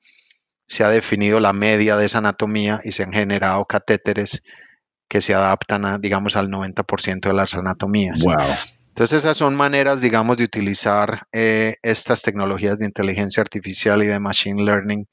se 0.66 0.84
ha 0.84 0.90
definido 0.90 1.40
la 1.40 1.52
media 1.52 1.96
de 1.96 2.06
esa 2.06 2.18
anatomía 2.18 2.80
y 2.84 2.92
se 2.92 3.02
han 3.02 3.12
generado 3.12 3.64
catéteres 3.64 4.42
que 5.08 5.22
se 5.22 5.34
adaptan, 5.34 5.84
a, 5.84 5.98
digamos, 5.98 6.36
al 6.36 6.48
90% 6.48 7.28
de 7.28 7.34
las 7.34 7.54
anatomías. 7.54 8.24
Entonces 8.88 9.24
esas 9.24 9.36
son 9.36 9.54
maneras, 9.54 10.00
digamos, 10.00 10.38
de 10.38 10.44
utilizar 10.44 11.26
eh, 11.32 11.76
estas 11.82 12.22
tecnologías 12.22 12.78
de 12.78 12.86
inteligencia 12.86 13.42
artificial 13.42 14.02
y 14.02 14.06
de 14.06 14.18
machine 14.18 14.64
learning 14.64 15.06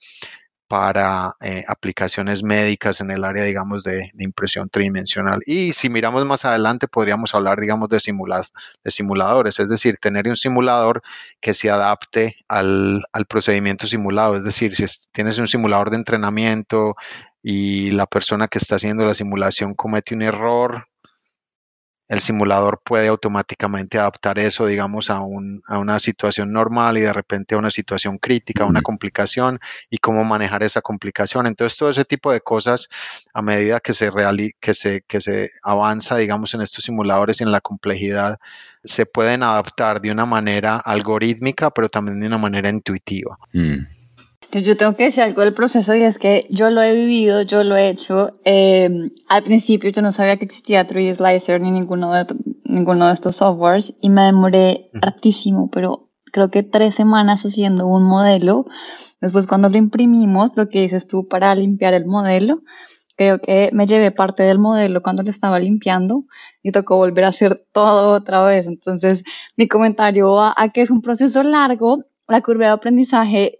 para 0.74 1.36
eh, 1.42 1.64
aplicaciones 1.68 2.42
médicas 2.42 3.00
en 3.00 3.12
el 3.12 3.24
área, 3.24 3.44
digamos, 3.44 3.84
de, 3.84 4.10
impresión 4.18 4.70
tridimensional. 4.70 5.40
Y 5.46 5.74
si 5.74 5.88
miramos 5.88 6.26
más 6.26 6.46
adelante, 6.46 6.88
podríamos 6.88 7.36
hablar, 7.36 7.60
digamos, 7.60 7.90
de, 7.90 7.98
de 8.84 8.92
simuladores, 8.92 9.60
es 9.60 9.70
decir, 9.70 9.98
tener 9.98 10.28
un 10.28 10.36
simulador 10.36 11.04
que 11.42 11.54
se 11.54 11.70
adapte 11.70 12.38
al, 12.48 13.06
procedimiento 13.28 13.86
simulado. 13.86 14.36
Es 14.36 14.46
decir, 14.46 14.74
si 14.74 14.86
tienes 15.12 15.38
un 15.38 15.48
simulador 15.48 15.92
de 15.92 15.98
entrenamiento 15.98 16.96
y 17.44 17.92
la 17.92 18.08
persona 18.08 18.48
que 18.48 18.58
está 18.58 18.78
haciendo 18.78 19.06
la 19.06 19.14
simulación 19.14 19.76
comete 19.76 20.16
un 20.16 20.22
error, 20.22 20.88
el 22.08 22.22
simulador 22.22 22.82
puede 22.84 23.08
automáticamente 23.08 23.98
adaptar 23.98 24.38
eso, 24.38 24.66
digamos, 24.66 25.10
a, 25.10 25.22
una 25.22 26.00
situación 26.00 26.54
normal 26.54 26.98
y 26.98 27.02
de 27.02 27.12
repente 27.14 27.56
a 27.56 27.58
una 27.58 27.72
situación 27.72 28.18
crítica, 28.18 28.64
a 28.64 28.68
una 28.68 28.82
complicación 28.82 29.60
y 29.90 29.98
cómo 29.98 30.24
manejar 30.24 30.64
esa 30.64 30.82
complicación. 30.82 31.48
Entonces, 31.48 31.78
todo 31.78 31.90
ese 31.90 32.06
tipo 32.06 32.32
de 32.32 32.42
cosas, 32.42 32.90
a 33.34 33.42
medida 33.42 33.80
que 33.80 33.94
se, 33.94 34.12
que 34.60 34.74
se, 34.74 35.02
que 35.08 35.22
se 35.22 35.50
avanza, 35.64 36.18
digamos, 36.18 36.54
en 36.54 36.62
estos 36.62 36.84
simuladores 36.84 37.42
y 37.42 37.44
en 37.44 37.52
la 37.52 37.62
complejidad, 37.62 38.40
se 38.84 39.06
pueden 39.06 39.44
adaptar 39.44 40.02
de 40.02 40.12
una 40.12 40.26
manera 40.26 40.78
algorítmica, 40.78 41.72
pero 41.72 41.90
también 41.90 42.20
de 42.20 42.28
una 42.28 42.38
manera 42.38 42.70
intuitiva. 42.70 43.38
Mm. 43.54 43.86
Yo 44.62 44.78
tengo 44.78 44.96
que 44.96 45.06
decir 45.06 45.24
algo 45.24 45.42
del 45.42 45.56
proceso 45.56 45.96
y 45.96 46.04
es 46.04 46.20
que 46.20 46.46
yo 46.52 46.70
lo 46.70 46.82
he 46.84 46.94
vivido, 46.94 47.42
yo 47.42 47.64
lo 47.64 47.76
he 47.76 47.90
hecho. 47.90 48.40
Eh, 48.46 49.10
al 49.28 49.44
principio 49.44 49.90
yo 49.90 50.04
no 50.04 50.12
sabía 50.12 50.38
que 50.38 50.46
existía 50.46 50.86
3D 50.86 51.16
Slicer 51.16 51.60
ni 51.60 51.72
ninguno 51.72 52.14
de, 52.14 52.28
ninguno 52.64 53.08
de 53.08 53.14
estos 53.14 53.38
softwares 53.38 53.96
y 54.00 54.10
me 54.10 54.24
demoré 54.24 54.90
hartísimo, 55.02 55.72
pero 55.72 56.10
creo 56.32 56.52
que 56.52 56.62
tres 56.62 56.94
semanas 56.94 57.44
haciendo 57.46 57.88
un 57.88 58.04
modelo. 58.04 58.66
Después 59.22 59.48
cuando 59.48 59.70
lo 59.70 59.78
imprimimos, 59.78 60.52
lo 60.56 60.70
que 60.70 60.82
dices 60.82 61.08
tú 61.08 61.28
para 61.28 61.56
limpiar 61.56 61.96
el 61.96 62.06
modelo, 62.06 62.62
creo 63.16 63.40
que 63.40 63.72
me 63.74 63.88
llevé 63.88 64.12
parte 64.12 64.44
del 64.44 64.60
modelo 64.60 65.02
cuando 65.02 65.24
lo 65.24 65.32
estaba 65.32 65.60
limpiando 65.60 66.26
y 66.62 66.72
tocó 66.72 66.98
volver 66.98 67.26
a 67.26 67.30
hacer 67.30 67.66
todo 67.72 68.14
otra 68.14 68.46
vez. 68.46 68.68
Entonces, 68.68 69.24
mi 69.58 69.68
comentario 69.68 70.40
a, 70.40 70.54
a 70.56 70.70
que 70.70 70.82
es 70.82 70.92
un 70.92 71.02
proceso 71.02 71.42
largo, 71.42 72.04
la 72.28 72.42
curva 72.42 72.66
de 72.66 72.72
aprendizaje 72.72 73.58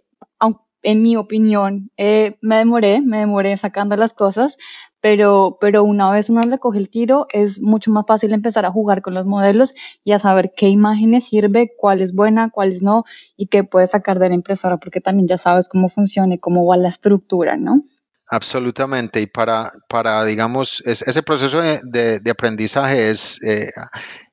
en 0.84 1.02
mi 1.02 1.16
opinión, 1.16 1.90
eh, 1.96 2.36
me 2.40 2.56
demoré, 2.56 3.00
me 3.00 3.18
demoré 3.18 3.56
sacando 3.56 3.96
las 3.96 4.12
cosas, 4.14 4.56
pero, 5.00 5.58
pero 5.60 5.84
una 5.84 6.10
vez 6.10 6.30
uno 6.30 6.40
le 6.42 6.58
coge 6.58 6.78
el 6.78 6.88
tiro, 6.90 7.26
es 7.32 7.60
mucho 7.60 7.90
más 7.90 8.04
fácil 8.06 8.32
empezar 8.32 8.64
a 8.64 8.70
jugar 8.70 9.02
con 9.02 9.14
los 9.14 9.26
modelos 9.26 9.74
y 10.04 10.12
a 10.12 10.18
saber 10.18 10.52
qué 10.56 10.68
imágenes 10.68 11.24
sirve, 11.24 11.72
cuál 11.76 12.00
es 12.00 12.14
buena, 12.14 12.50
cuál 12.50 12.72
es 12.72 12.82
no, 12.82 13.04
y 13.36 13.48
qué 13.48 13.64
puedes 13.64 13.90
sacar 13.90 14.18
de 14.18 14.28
la 14.28 14.34
impresora, 14.34 14.78
porque 14.78 15.00
también 15.00 15.26
ya 15.28 15.38
sabes 15.38 15.68
cómo 15.68 15.88
funciona 15.88 16.34
y 16.34 16.38
cómo 16.38 16.64
va 16.66 16.76
la 16.76 16.88
estructura, 16.88 17.56
¿no? 17.56 17.82
Absolutamente, 18.30 19.20
y 19.20 19.26
para, 19.26 19.70
para 19.86 20.24
digamos, 20.24 20.82
ese 20.86 21.22
proceso 21.22 21.60
de, 21.60 22.30
aprendizaje 22.30 23.10
es, 23.10 23.38
eh, 23.42 23.70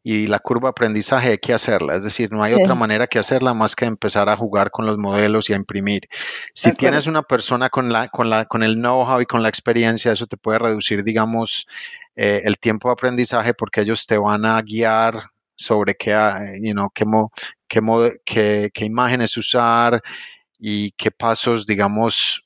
y 0.02 0.28
la 0.28 0.40
curva 0.40 0.68
de 0.68 0.72
aprendizaje 0.72 1.32
hay 1.32 1.38
que 1.40 1.54
hacerla, 1.54 1.96
es 1.96 2.04
decir, 2.04 2.32
no 2.32 2.42
hay 2.42 2.54
otra 2.54 2.74
manera 2.74 3.08
que 3.08 3.20
hacerla 3.20 3.54
más 3.54 3.76
que 3.76 3.84
empezar 3.84 4.30
a 4.30 4.38
jugar 4.38 4.72
con 4.72 4.86
los 4.86 4.98
modelos 4.98 5.50
y 5.50 5.54
a 5.54 5.58
imprimir. 5.58 6.08
Si 6.56 6.72
tienes 6.72 7.06
una 7.06 7.22
persona 7.22 7.70
con, 7.70 7.92
la, 7.92 8.08
con, 8.08 8.30
la, 8.30 8.46
con 8.46 8.64
el 8.64 8.76
know-how 8.76 9.20
y 9.20 9.26
con 9.26 9.44
la 9.44 9.50
experiencia, 9.50 10.14
eso 10.14 10.26
te 10.26 10.38
puede 10.38 10.60
reducir, 10.60 11.04
digamos, 11.04 11.68
eh, 12.16 12.44
el 12.46 12.58
tiempo 12.60 12.88
de 12.88 12.94
aprendizaje 12.94 13.54
porque 13.54 13.82
ellos 13.82 14.06
te 14.08 14.18
van 14.18 14.46
a 14.46 14.62
guiar 14.62 15.32
sobre 15.56 15.96
qué, 15.96 16.14
ah, 16.14 16.40
you 16.62 16.72
know, 16.72 16.90
qué, 16.90 17.06
qué, 18.26 18.72
qué 18.74 18.86
imágenes 18.86 19.36
usar 19.36 20.02
y 20.58 20.92
qué 20.92 21.12
pasos, 21.12 21.66
digamos, 21.66 22.42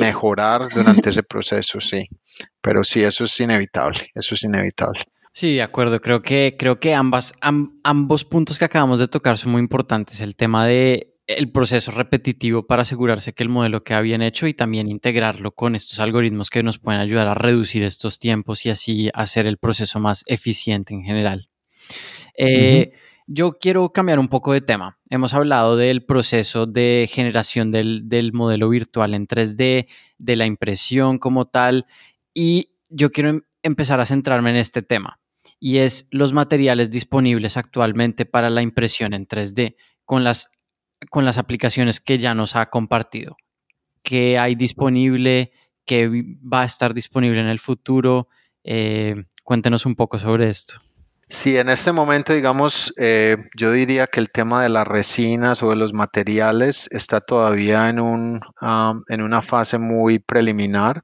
mejorar 0.00 0.68
durante 0.72 1.10
ese 1.10 1.22
proceso, 1.24 1.80
sí. 1.80 2.08
Pero 2.60 2.84
sí, 2.84 3.02
eso 3.02 3.24
es 3.24 3.40
inevitable, 3.40 4.10
eso 4.14 4.34
es 4.34 4.42
inevitable. 4.44 5.02
Sí, 5.32 5.54
de 5.54 5.62
acuerdo. 5.62 6.00
Creo 6.00 6.22
que, 6.22 6.56
creo 6.58 6.78
que 6.78 6.94
ambas, 6.94 7.34
ambos 7.40 8.24
puntos 8.24 8.58
que 8.58 8.64
acabamos 8.64 9.00
de 9.00 9.08
tocar 9.08 9.36
son 9.36 9.52
muy 9.52 9.60
importantes. 9.60 10.20
El 10.20 10.36
tema 10.36 10.66
de 10.66 11.14
el 11.26 11.50
proceso 11.50 11.90
repetitivo 11.90 12.66
para 12.66 12.82
asegurarse 12.82 13.32
que 13.32 13.42
el 13.42 13.48
modelo 13.48 13.82
queda 13.82 14.02
bien 14.02 14.22
hecho 14.22 14.46
y 14.46 14.54
también 14.54 14.90
integrarlo 14.90 15.52
con 15.52 15.74
estos 15.74 15.98
algoritmos 15.98 16.50
que 16.50 16.62
nos 16.62 16.78
pueden 16.78 17.00
ayudar 17.00 17.26
a 17.26 17.34
reducir 17.34 17.82
estos 17.82 18.18
tiempos 18.18 18.66
y 18.66 18.70
así 18.70 19.10
hacer 19.14 19.46
el 19.46 19.56
proceso 19.56 20.00
más 20.00 20.22
eficiente 20.26 20.92
en 20.92 21.02
general. 21.02 21.48
Eh, 22.36 22.92
yo 23.26 23.58
quiero 23.58 23.92
cambiar 23.92 24.18
un 24.18 24.28
poco 24.28 24.52
de 24.52 24.60
tema. 24.60 24.98
Hemos 25.08 25.34
hablado 25.34 25.76
del 25.76 26.04
proceso 26.04 26.66
de 26.66 27.08
generación 27.10 27.70
del, 27.72 28.30
modelo 28.32 28.68
virtual 28.68 29.14
en 29.14 29.26
3D, 29.26 29.88
de 30.18 30.36
la 30.36 30.46
impresión 30.46 31.18
como 31.18 31.46
tal, 31.46 31.86
y 32.34 32.70
yo 32.90 33.10
quiero 33.10 33.30
em, 33.30 33.42
empezar 33.62 34.00
a 34.00 34.06
centrarme 34.06 34.50
en 34.50 34.56
este 34.56 34.82
tema, 34.82 35.20
y 35.58 35.78
es 35.78 36.06
los 36.10 36.32
materiales 36.32 36.90
disponibles 36.90 37.56
actualmente 37.56 38.26
para 38.26 38.50
la 38.50 38.62
impresión 38.62 39.14
en 39.14 39.26
3D 39.26 39.76
con 40.04 40.22
las, 40.22 40.50
con 41.10 41.24
las 41.24 41.38
aplicaciones 41.38 42.00
que 42.00 42.18
ya 42.18 42.34
nos 42.34 42.56
ha 42.56 42.68
compartido. 42.68 43.36
¿Qué 44.02 44.38
hay 44.38 44.54
disponible? 44.54 45.52
¿Qué 45.86 46.08
va 46.08 46.62
a 46.62 46.66
estar 46.66 46.92
disponible 46.92 47.40
en 47.40 47.46
el 47.46 47.58
futuro? 47.58 48.28
Eh, 48.64 49.24
cuéntenos 49.42 49.86
un 49.86 49.94
poco 49.94 50.18
sobre 50.18 50.48
esto. 50.48 50.83
Sí, 51.28 51.56
en 51.56 51.68
este 51.70 51.92
momento, 51.92 52.34
digamos, 52.34 52.92
eh, 52.98 53.36
yo 53.56 53.72
diría 53.72 54.06
que 54.06 54.20
el 54.20 54.30
tema 54.30 54.62
de 54.62 54.68
las 54.68 54.86
resinas 54.86 55.62
o 55.62 55.70
de 55.70 55.76
los 55.76 55.94
materiales 55.94 56.88
está 56.92 57.20
todavía 57.20 57.88
en, 57.88 57.98
un, 57.98 58.40
en 59.08 59.22
una 59.22 59.40
fase 59.40 59.78
muy 59.78 60.18
preliminar. 60.18 61.02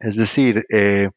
Es 0.00 0.16
decir, 0.16 0.64
eh, 0.70 1.10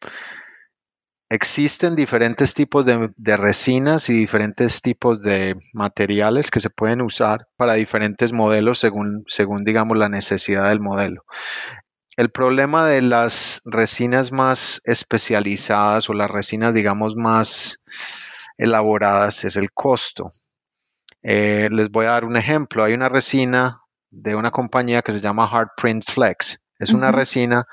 existen 1.30 1.96
diferentes 1.96 2.54
tipos 2.54 2.86
de, 2.86 3.10
de, 3.16 3.38
resinas 3.38 4.10
y 4.10 4.14
diferentes 4.14 4.82
tipos 4.82 5.22
de 5.22 5.56
materiales 5.74 6.52
que 6.52 6.60
se 6.60 6.70
pueden 6.70 7.02
usar 7.02 7.48
para 7.56 7.76
diferentes 7.76 8.34
modelos 8.34 8.80
según, 8.80 9.24
según 9.28 9.64
digamos, 9.64 9.98
la 9.98 10.10
necesidad 10.10 10.70
del 10.70 10.82
modelo 10.82 11.24
el 12.18 12.30
problema 12.30 12.86
de 12.86 13.02
las 13.02 13.62
resinas 13.66 14.32
más 14.32 14.82
especializadas 14.86 16.10
o 16.10 16.14
las 16.14 16.30
resinas, 16.30 16.74
digamos, 16.74 17.16
más 17.16 17.80
elaboradas 18.58 19.44
es 19.46 19.56
el 19.56 19.72
costo. 19.72 20.30
Eh, 21.24 21.70
les 21.72 21.90
voy 21.90 22.06
a 22.06 22.12
dar 22.12 22.26
un 22.26 22.38
ejemplo. 22.38 22.84
Hay 22.84 22.94
una 22.94 23.10
resina 23.10 23.82
de 24.10 24.36
una 24.36 24.52
compañía 24.52 25.02
que 25.02 25.14
se 25.14 25.22
llama 25.22 25.50
Hard 25.52 25.70
Print 25.78 26.04
Flex. 26.06 26.60
Es 26.80 26.92
una 26.92 27.12
resina 27.12 27.66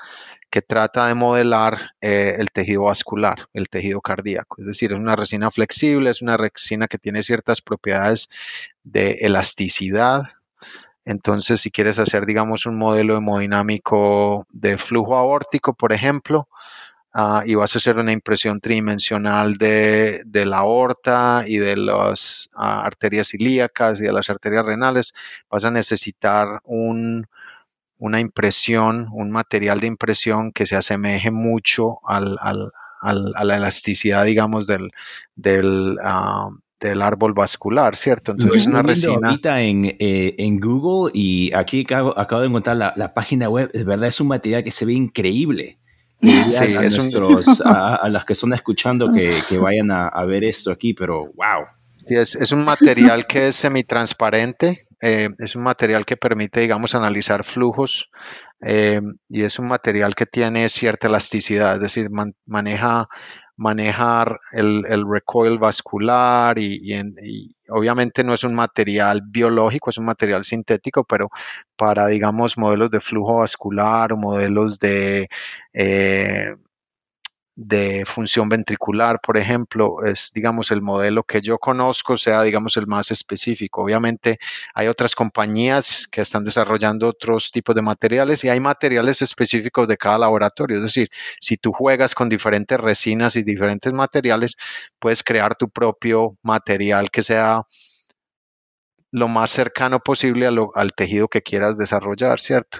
que 0.49 0.61
trata 0.61 1.07
de 1.07 1.13
modelar 1.13 1.91
eh, 2.01 2.35
el 2.39 2.49
tejido 2.51 2.83
vascular, 2.83 3.47
el 3.53 3.69
tejido 3.69 4.01
cardíaco. 4.01 4.57
Es 4.59 4.65
decir, 4.65 4.91
es 4.91 4.99
una 4.99 5.15
resina 5.15 5.51
flexible, 5.51 6.09
es 6.09 6.21
una 6.21 6.37
resina 6.37 6.87
que 6.87 6.97
tiene 6.97 7.23
ciertas 7.23 7.61
propiedades 7.61 8.29
de 8.83 9.19
elasticidad, 9.21 10.23
entonces, 11.09 11.61
si 11.61 11.71
quieres 11.71 11.97
hacer, 11.97 12.27
digamos, 12.27 12.67
un 12.67 12.77
modelo 12.77 13.17
hemodinámico 13.17 14.45
de 14.51 14.77
flujo 14.77 15.15
aórtico, 15.15 15.73
por 15.73 15.91
ejemplo, 15.91 16.47
ah, 17.13 17.41
y 17.47 17.55
vas 17.55 17.73
a 17.73 17.79
hacer 17.79 17.97
una 17.97 18.11
impresión 18.11 18.59
tridimensional 18.59 19.57
de, 19.57 20.21
la 20.31 20.59
aorta 20.59 21.45
y 21.47 21.57
de 21.57 21.77
las 21.77 22.51
ah, 22.53 22.83
arterias 22.85 23.33
ilíacas 23.33 23.99
y 23.99 24.03
de 24.03 24.13
las 24.13 24.29
arterias 24.29 24.63
renales, 24.63 25.13
vas 25.49 25.65
a 25.65 25.71
necesitar 25.71 26.61
una 26.63 28.19
impresión, 28.19 29.07
un 29.11 29.31
material 29.31 29.79
de 29.79 29.87
impresión 29.87 30.51
que 30.51 30.67
se 30.67 30.75
asemeje 30.75 31.31
mucho 31.31 32.01
a 32.07 32.19
la 32.21 33.55
elasticidad, 33.55 34.25
digamos, 34.25 34.67
del, 34.67 34.91
del, 35.35 35.97
ah, 36.03 36.49
del 36.79 37.01
árbol 37.01 37.33
vascular, 37.33 37.95
¿cierto? 37.95 38.31
Entonces, 38.31 38.61
es 38.61 38.67
una 38.67 38.81
resina. 38.81 39.27
ahorita 39.27 39.61
en, 39.61 39.85
eh, 39.85 40.35
en, 40.37 40.59
Google 40.59 41.11
y 41.13 41.53
aquí 41.53 41.81
acabo, 41.81 42.17
acabo 42.17 42.41
de 42.41 42.47
encontrar 42.47 42.77
la, 42.77 42.93
la, 42.95 43.13
página 43.13 43.49
web. 43.49 43.69
Es 43.73 43.85
verdad, 43.85 44.09
es 44.09 44.19
un 44.21 44.27
material 44.27 44.63
que 44.63 44.71
se 44.71 44.85
ve 44.85 44.93
increíble. 44.93 45.77
Sí, 46.21 46.75
a, 46.75 46.83
es 46.83 46.97
nuestros, 46.97 47.61
a, 47.65 48.07
las 48.09 48.25
que 48.25 48.33
están 48.33 48.53
escuchando 48.53 49.11
que, 49.11 49.39
que 49.47 49.57
vayan 49.57 49.91
a, 49.91 50.07
a, 50.07 50.25
ver 50.25 50.43
esto 50.43 50.71
aquí, 50.71 50.93
pero 50.93 51.31
wow. 51.35 51.65
Sí, 52.07 52.15
es, 52.15 52.35
es 52.35 52.51
un 52.51 52.65
material 52.65 53.25
que 53.27 53.49
es 53.49 53.55
semitransparente, 53.55 54.87
eh, 55.01 55.29
es 55.37 55.55
un 55.55 55.63
material 55.63 56.05
que 56.05 56.17
permite, 56.17 56.59
digamos, 56.59 56.93
analizar 56.93 57.43
flujos 57.43 58.09
eh, 58.61 59.01
y 59.29 59.43
es 59.43 59.57
un 59.59 59.67
material 59.67 60.13
que 60.13 60.25
tiene 60.25 60.67
cierta 60.67 61.07
elasticidad, 61.07 61.75
es 61.75 61.81
decir, 61.81 62.09
maneja 62.45 63.07
manejar 63.59 64.39
el, 64.53 64.85
recoil 65.05 65.59
vascular 65.59 66.57
y, 66.57 66.95
obviamente 67.67 68.23
no 68.23 68.33
es 68.33 68.43
un 68.45 68.55
material 68.55 69.21
biológico, 69.25 69.89
es 69.89 69.97
un 69.97 70.05
material 70.05 70.45
sintético, 70.45 71.03
pero 71.03 71.29
para, 71.75 72.07
digamos, 72.07 72.57
modelos 72.57 72.89
de 72.89 73.01
flujo 73.01 73.39
vascular 73.39 74.13
o 74.13 74.17
modelos 74.17 74.79
de 74.79 75.27
eh, 75.73 76.55
de 77.61 78.05
función 78.05 78.47
ventricular, 78.47 79.19
por 79.19 79.35
ejemplo, 79.35 80.01
es, 80.05 80.31
digamos, 80.33 80.71
el 80.71 80.81
modelo 80.81 81.23
que 81.23 81.41
yo 81.41 81.57
conozco 81.57 82.15
sea, 82.15 82.41
digamos, 82.43 82.77
el 82.77 82.87
más 82.87 83.11
específico. 83.11 83.83
Obviamente 83.83 84.39
hay 84.73 84.87
otras 84.87 85.13
compañías 85.13 86.07
que 86.07 86.21
están 86.21 86.45
desarrollando 86.45 87.09
otros 87.09 87.51
tipos 87.51 87.75
de 87.75 87.81
materiales 87.81 88.45
y 88.45 88.49
hay 88.49 88.61
materiales 88.61 89.21
específicos 89.21 89.89
de 89.89 89.97
cada 89.97 90.17
laboratorio. 90.17 90.77
Es 90.77 90.83
decir, 90.83 91.09
si 91.41 91.57
tú 91.57 91.73
juegas 91.73 92.15
con 92.15 92.29
diferentes 92.29 92.79
resinas 92.79 93.35
y 93.35 93.43
diferentes 93.43 93.91
materiales, 93.91 94.55
puedes 94.97 95.21
crear 95.21 95.53
tu 95.55 95.69
propio 95.69 96.37
material 96.41 97.11
que 97.11 97.23
sea 97.23 97.63
lo 99.11 99.27
más 99.27 99.51
cercano 99.51 99.99
posible 99.99 100.47
al 100.47 100.93
tejido 100.93 101.27
que 101.27 101.41
quieras 101.41 101.77
desarrollar, 101.77 102.39
¿cierto? 102.39 102.79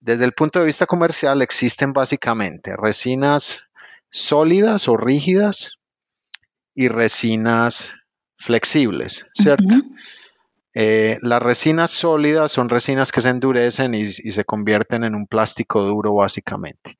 Desde 0.00 0.24
el 0.24 0.34
punto 0.34 0.60
de 0.60 0.66
vista 0.66 0.86
comercial 0.86 1.42
existen 1.42 1.92
básicamente 1.92 2.76
resinas 2.76 3.67
sólidas 4.10 4.88
o 4.88 4.96
rígidas 4.96 5.72
y 6.74 6.88
resinas 6.88 7.92
flexibles, 8.36 9.26
¿cierto? 9.34 9.74
Eh, 10.80 11.18
las 11.22 11.42
resinas 11.42 11.90
sólidas 11.90 12.52
son 12.52 12.68
resinas 12.68 13.10
que 13.10 13.20
se 13.20 13.30
endurecen 13.30 13.96
y, 13.96 14.12
se 14.12 14.44
convierten 14.44 15.02
en 15.02 15.16
un 15.16 15.26
plástico 15.26 15.82
duro 15.82 16.14
básicamente. 16.14 16.98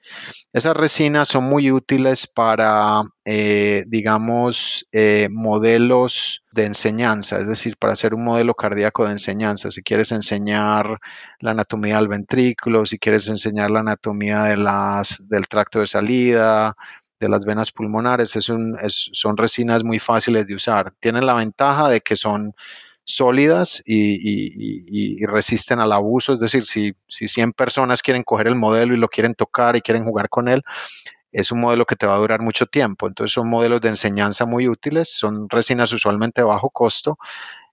Esas 0.53 0.77
resinas 0.77 1.29
son 1.29 1.45
muy 1.45 1.71
útiles 1.71 2.27
para, 2.27 3.03
eh, 3.25 3.85
digamos, 3.87 4.85
eh, 4.91 5.29
modelos 5.31 6.43
de 6.51 6.65
enseñanza, 6.65 7.39
es 7.39 7.47
decir, 7.47 7.77
para 7.77 7.93
hacer 7.93 8.15
un 8.15 8.25
modelo 8.25 8.55
cardíaco 8.55 9.07
de 9.07 9.13
enseñanza. 9.13 9.71
Si 9.71 9.85
quieres 9.85 10.11
enseñar 10.11 10.99
la 11.39 11.53
anatomía 11.53 11.99
del 11.99 12.09
ventrículo, 12.09 12.85
si 12.85 12.99
quieres 12.99 13.29
enseñar 13.29 13.71
la 13.71 13.79
anatomía 13.79 14.43
del 14.43 15.47
tracto 15.49 15.79
de 15.79 15.87
salida, 15.87 16.75
de 17.21 17.29
las 17.29 17.45
venas 17.45 17.71
pulmonares, 17.71 18.31
son 18.31 19.37
resinas 19.37 19.85
muy 19.85 20.01
fáciles 20.01 20.49
de 20.49 20.57
usar. 20.57 20.95
Tienen 20.99 21.27
la 21.27 21.35
ventaja 21.35 21.89
de 21.89 22.01
que 22.01 22.17
son 22.17 22.55
sólidas 23.09 23.83
y, 23.87 25.25
resisten 25.27 25.81
al 25.81 25.93
abuso. 25.93 26.35
Es 26.35 26.41
decir, 26.41 26.67
si, 26.67 26.95
si 27.09 27.27
100 27.27 27.53
personas 27.53 28.03
quieren 28.03 28.23
coger 28.23 28.47
el 28.47 28.55
modelo 28.55 28.95
y 28.95 28.99
lo 28.99 29.09
quieren 29.09 29.35
tocar 29.35 29.77
y 29.77 29.81
quieren 29.81 30.05
jugar 30.05 30.29
con 30.29 30.49
él, 30.49 30.63
es 31.33 31.51
un 31.51 31.61
modelo 31.61 31.87
que 31.87 31.97
te 31.97 32.07
va 32.07 32.15
a 32.15 32.19
durar 32.19 32.43
mucho 32.43 32.67
tiempo. 32.67 33.09
Entonces 33.09 33.33
son 33.33 33.49
modelos 33.49 33.81
de 33.81 33.89
enseñanza 33.89 34.45
muy 34.45 34.69
útiles, 34.69 35.11
son 35.11 35.49
resinas 35.49 35.93
usualmente 35.93 36.43
de 36.43 36.47
bajo 36.47 36.71
costo 36.71 37.19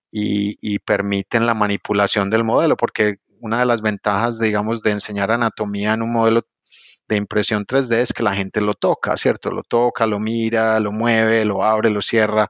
y, 0.09 0.79
permiten 0.79 1.45
la 1.45 1.53
manipulación 1.53 2.29
del 2.29 2.45
modelo, 2.45 2.77
porque 2.77 3.17
una 3.41 3.59
de 3.59 3.65
las 3.65 3.81
ventajas, 3.81 4.39
digamos, 4.39 4.81
de 4.81 4.91
enseñar 4.91 5.31
anatomía 5.31 5.93
en 5.93 6.01
un 6.01 6.13
modelo 6.13 6.43
de 7.07 7.17
impresión 7.17 7.65
3D 7.65 7.97
es 7.97 8.13
que 8.13 8.23
la 8.23 8.33
gente 8.33 8.61
lo 8.61 8.73
toca, 8.73 9.17
¿cierto? 9.17 9.51
Lo 9.51 9.63
toca, 9.63 10.07
lo 10.07 10.19
mira, 10.19 10.79
lo 10.79 10.93
mueve, 10.93 11.43
lo 11.43 11.63
abre, 11.63 11.89
lo 11.89 12.01
cierra 12.01 12.49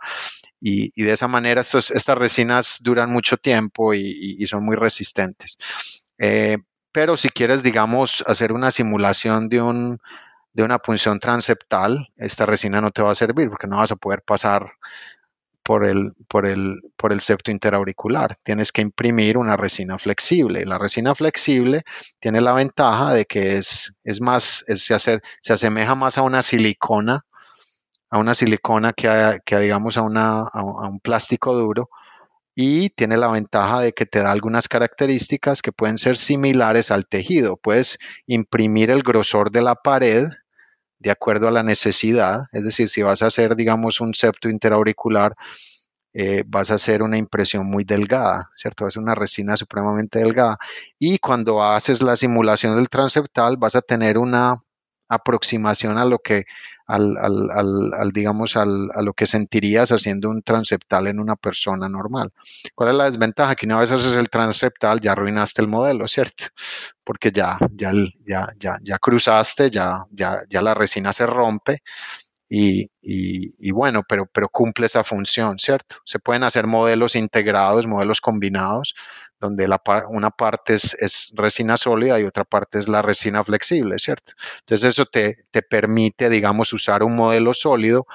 y, 0.67 1.03
de 1.03 1.11
esa 1.11 1.27
manera 1.27 1.61
estas 1.61 2.17
resinas 2.17 2.79
duran 2.81 3.11
mucho 3.11 3.37
tiempo 3.37 3.93
y, 3.93 4.43
son 4.47 4.65
muy 4.65 4.75
resistentes. 4.75 5.57
Eh, 6.17 6.57
pero 6.91 7.17
si 7.17 7.29
quieres, 7.29 7.61
digamos, 7.61 8.23
hacer 8.25 8.51
una 8.51 8.71
simulación 8.71 9.47
de, 9.47 9.61
un, 9.61 9.99
de 10.53 10.63
una 10.63 10.79
punción 10.79 11.19
transeptal, 11.19 12.09
esta 12.17 12.47
resina 12.47 12.81
no 12.81 12.89
te 12.89 13.03
va 13.03 13.11
a 13.11 13.15
servir 13.15 13.47
porque 13.49 13.67
no 13.67 13.77
vas 13.77 13.91
a 13.91 13.95
poder 13.95 14.23
pasar 14.23 14.71
por 15.61 15.85
el, 15.85 16.13
por 16.27 16.47
el, 16.47 16.79
por 16.97 17.13
el 17.13 17.21
septo 17.21 17.51
interauricular. 17.51 18.37
Tienes 18.43 18.71
que 18.71 18.81
imprimir 18.81 19.37
una 19.37 19.57
resina 19.57 19.99
flexible. 19.99 20.65
La 20.65 20.79
resina 20.79 21.13
flexible 21.13 21.83
tiene 22.19 22.41
la 22.41 22.53
ventaja 22.53 23.13
de 23.13 23.25
que 23.25 23.57
es, 23.57 23.93
es 24.03 24.19
más, 24.19 24.65
se, 24.67 24.95
hace, 24.95 25.19
se 25.41 25.53
asemeja 25.53 25.93
más 25.93 26.17
a 26.17 26.23
una 26.23 26.41
silicona 26.41 27.23
a 28.09 28.19
una 28.19 28.33
silicona 28.33 28.93
que 28.93 29.07
a, 29.07 29.39
digamos 29.59 29.97
a, 29.97 30.03
un 30.03 30.99
plástico 31.01 31.55
duro 31.55 31.89
y 32.55 32.89
tiene 32.91 33.17
la 33.17 33.27
ventaja 33.27 33.81
de 33.81 33.93
que 33.93 34.05
te 34.05 34.19
da 34.19 34.31
algunas 34.31 34.67
características 34.69 35.61
que 35.61 35.73
pueden 35.73 35.97
ser 35.97 36.15
similares 36.15 36.89
al 36.91 37.05
tejido. 37.05 37.57
Puedes 37.57 37.97
imprimir 38.27 38.91
el 38.91 39.03
grosor 39.03 39.51
de 39.51 39.61
la 39.61 39.75
pared 39.75 40.27
de 40.99 41.11
acuerdo 41.11 41.49
a 41.49 41.51
la 41.51 41.63
necesidad, 41.63 42.43
es 42.53 42.63
decir, 42.63 42.89
si 42.89 43.01
vas 43.01 43.21
a 43.21 43.27
hacer, 43.27 43.55
digamos, 43.55 43.99
un 43.99 44.13
septo 44.15 44.49
interauricular, 44.49 45.35
eh, 46.13 46.43
vas 46.47 46.71
a 46.71 46.75
hacer 46.75 47.03
una 47.03 47.17
impresión 47.17 47.65
muy 47.65 47.83
delgada, 47.83 48.49
¿cierto? 48.55 48.87
Es 48.87 48.95
una 48.95 49.15
resina 49.15 49.57
supremamente 49.57 50.19
delgada. 50.19 50.57
Y 50.97 51.19
cuando 51.19 51.61
haces 51.61 52.01
la 52.01 52.15
simulación 52.15 52.77
del 52.77 52.87
transeptal, 52.87 53.57
vas 53.57 53.75
a 53.75 53.81
tener 53.81 54.17
una 54.17 54.64
aproximación 55.07 55.97
a 55.97 56.05
lo 56.05 56.19
que, 56.19 56.45
al, 56.87 58.11
digamos, 58.13 58.57
a 58.57 58.65
lo 58.65 59.13
que 59.13 59.27
sentirías 59.27 59.91
haciendo 59.91 60.29
un 60.29 60.41
transeptal 60.41 61.07
en 61.07 61.19
una 61.19 61.35
persona 61.35 61.89
normal. 61.89 62.31
¿Cuál 62.73 62.89
es 62.89 62.95
la 62.95 63.11
desventaja? 63.11 63.55
Que 63.55 63.65
una 63.65 63.79
vez 63.79 63.91
haces 63.91 64.17
el 64.17 64.29
transeptal 64.29 64.99
ya 64.99 65.11
arruinaste 65.11 65.61
el 65.61 65.67
modelo, 65.67 66.07
¿cierto? 66.07 66.45
Porque 67.03 67.31
ya, 67.31 67.57
ya, 67.71 67.91
ya, 68.25 68.47
ya, 68.57 68.77
ya 68.81 68.97
cruzaste, 68.97 69.69
ya, 69.69 70.05
ya, 70.11 70.41
ya 70.49 70.61
la 70.61 70.73
resina 70.73 71.13
se 71.13 71.27
rompe 71.27 71.81
y, 72.47 73.71
bueno, 73.71 74.03
pero, 74.07 74.27
pero 74.31 74.49
cumple 74.49 74.85
esa 74.85 75.03
función, 75.03 75.57
¿cierto? 75.57 75.97
Se 76.05 76.19
pueden 76.19 76.43
hacer 76.43 76.67
modelos 76.67 77.15
integrados, 77.15 77.87
modelos 77.87 78.21
combinados, 78.21 78.95
donde 79.39 79.69
una 80.09 80.31
parte 80.31 80.75
es, 80.75 81.33
resina 81.35 81.77
sólida 81.77 82.19
y 82.19 82.23
otra 82.23 82.45
parte 82.45 82.79
es 82.79 82.87
la 82.87 83.01
resina 83.01 83.43
flexible, 83.43 83.99
¿cierto? 83.99 84.33
Entonces 84.61 84.89
eso 84.89 85.05
te, 85.05 85.45
permite, 85.69 86.29
digamos, 86.29 86.73
usar 86.73 87.03
un 87.03 87.15
modelo 87.15 87.53
sólido 87.53 88.07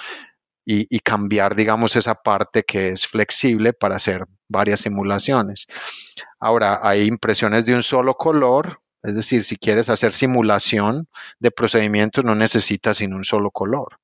y, 0.64 0.86
y, 0.94 1.00
cambiar, 1.00 1.56
digamos, 1.56 1.96
esa 1.96 2.14
parte 2.14 2.62
que 2.64 2.90
es 2.90 3.06
flexible 3.06 3.72
para 3.72 3.96
hacer 3.96 4.26
varias 4.48 4.80
simulaciones. 4.80 5.66
Ahora, 6.38 6.80
hay 6.82 7.06
impresiones 7.06 7.66
de 7.66 7.74
un 7.74 7.82
solo 7.82 8.14
color, 8.14 8.80
es 9.02 9.14
decir, 9.14 9.44
si 9.44 9.56
quieres 9.56 9.88
hacer 9.88 10.12
simulación 10.12 11.08
de 11.38 11.50
procedimientos, 11.50 12.24
no 12.24 12.34
necesitas 12.34 12.98
sino 12.98 13.16
un 13.16 13.24
solo 13.24 13.50
color 13.50 13.98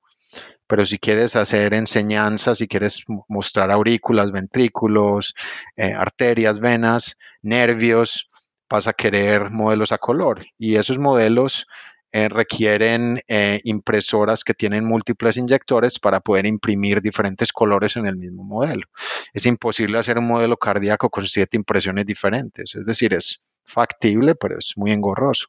pero 0.67 0.85
si 0.85 0.99
quieres 0.99 1.35
hacer 1.35 1.73
enseñanza, 1.73 2.55
si 2.55 2.67
quieres 2.67 3.03
mostrar 3.27 3.71
aurículas, 3.71 4.31
ventrículos, 4.31 5.33
eh, 5.75 5.93
arterias, 5.93 6.59
venas, 6.59 7.17
nervios, 7.41 8.29
vas 8.69 8.87
a 8.87 8.93
querer 8.93 9.49
modelos 9.49 9.91
a 9.91 9.97
color. 9.97 10.45
Y 10.57 10.75
esos 10.75 10.97
modelos 10.99 11.67
eh, 12.11 12.29
requieren 12.29 13.19
eh, 13.27 13.59
impresoras 13.63 14.43
que 14.43 14.53
tienen 14.53 14.85
múltiples 14.85 15.37
inyectores 15.37 15.99
para 15.99 16.19
poder 16.19 16.45
imprimir 16.45 17.01
diferentes 17.01 17.51
colores 17.51 17.95
en 17.95 18.05
el 18.05 18.17
mismo 18.17 18.43
modelo. 18.43 18.87
Es 19.33 19.45
imposible 19.45 19.99
hacer 19.99 20.17
un 20.17 20.27
modelo 20.27 20.57
cardíaco 20.57 21.09
con 21.09 21.25
siete 21.25 21.57
impresiones 21.57 22.05
diferentes. 22.05 22.75
Es 22.75 22.85
decir, 22.85 23.13
es 23.13 23.41
factible, 23.65 24.35
pero 24.35 24.57
es 24.57 24.73
muy 24.77 24.91
engorroso. 24.91 25.47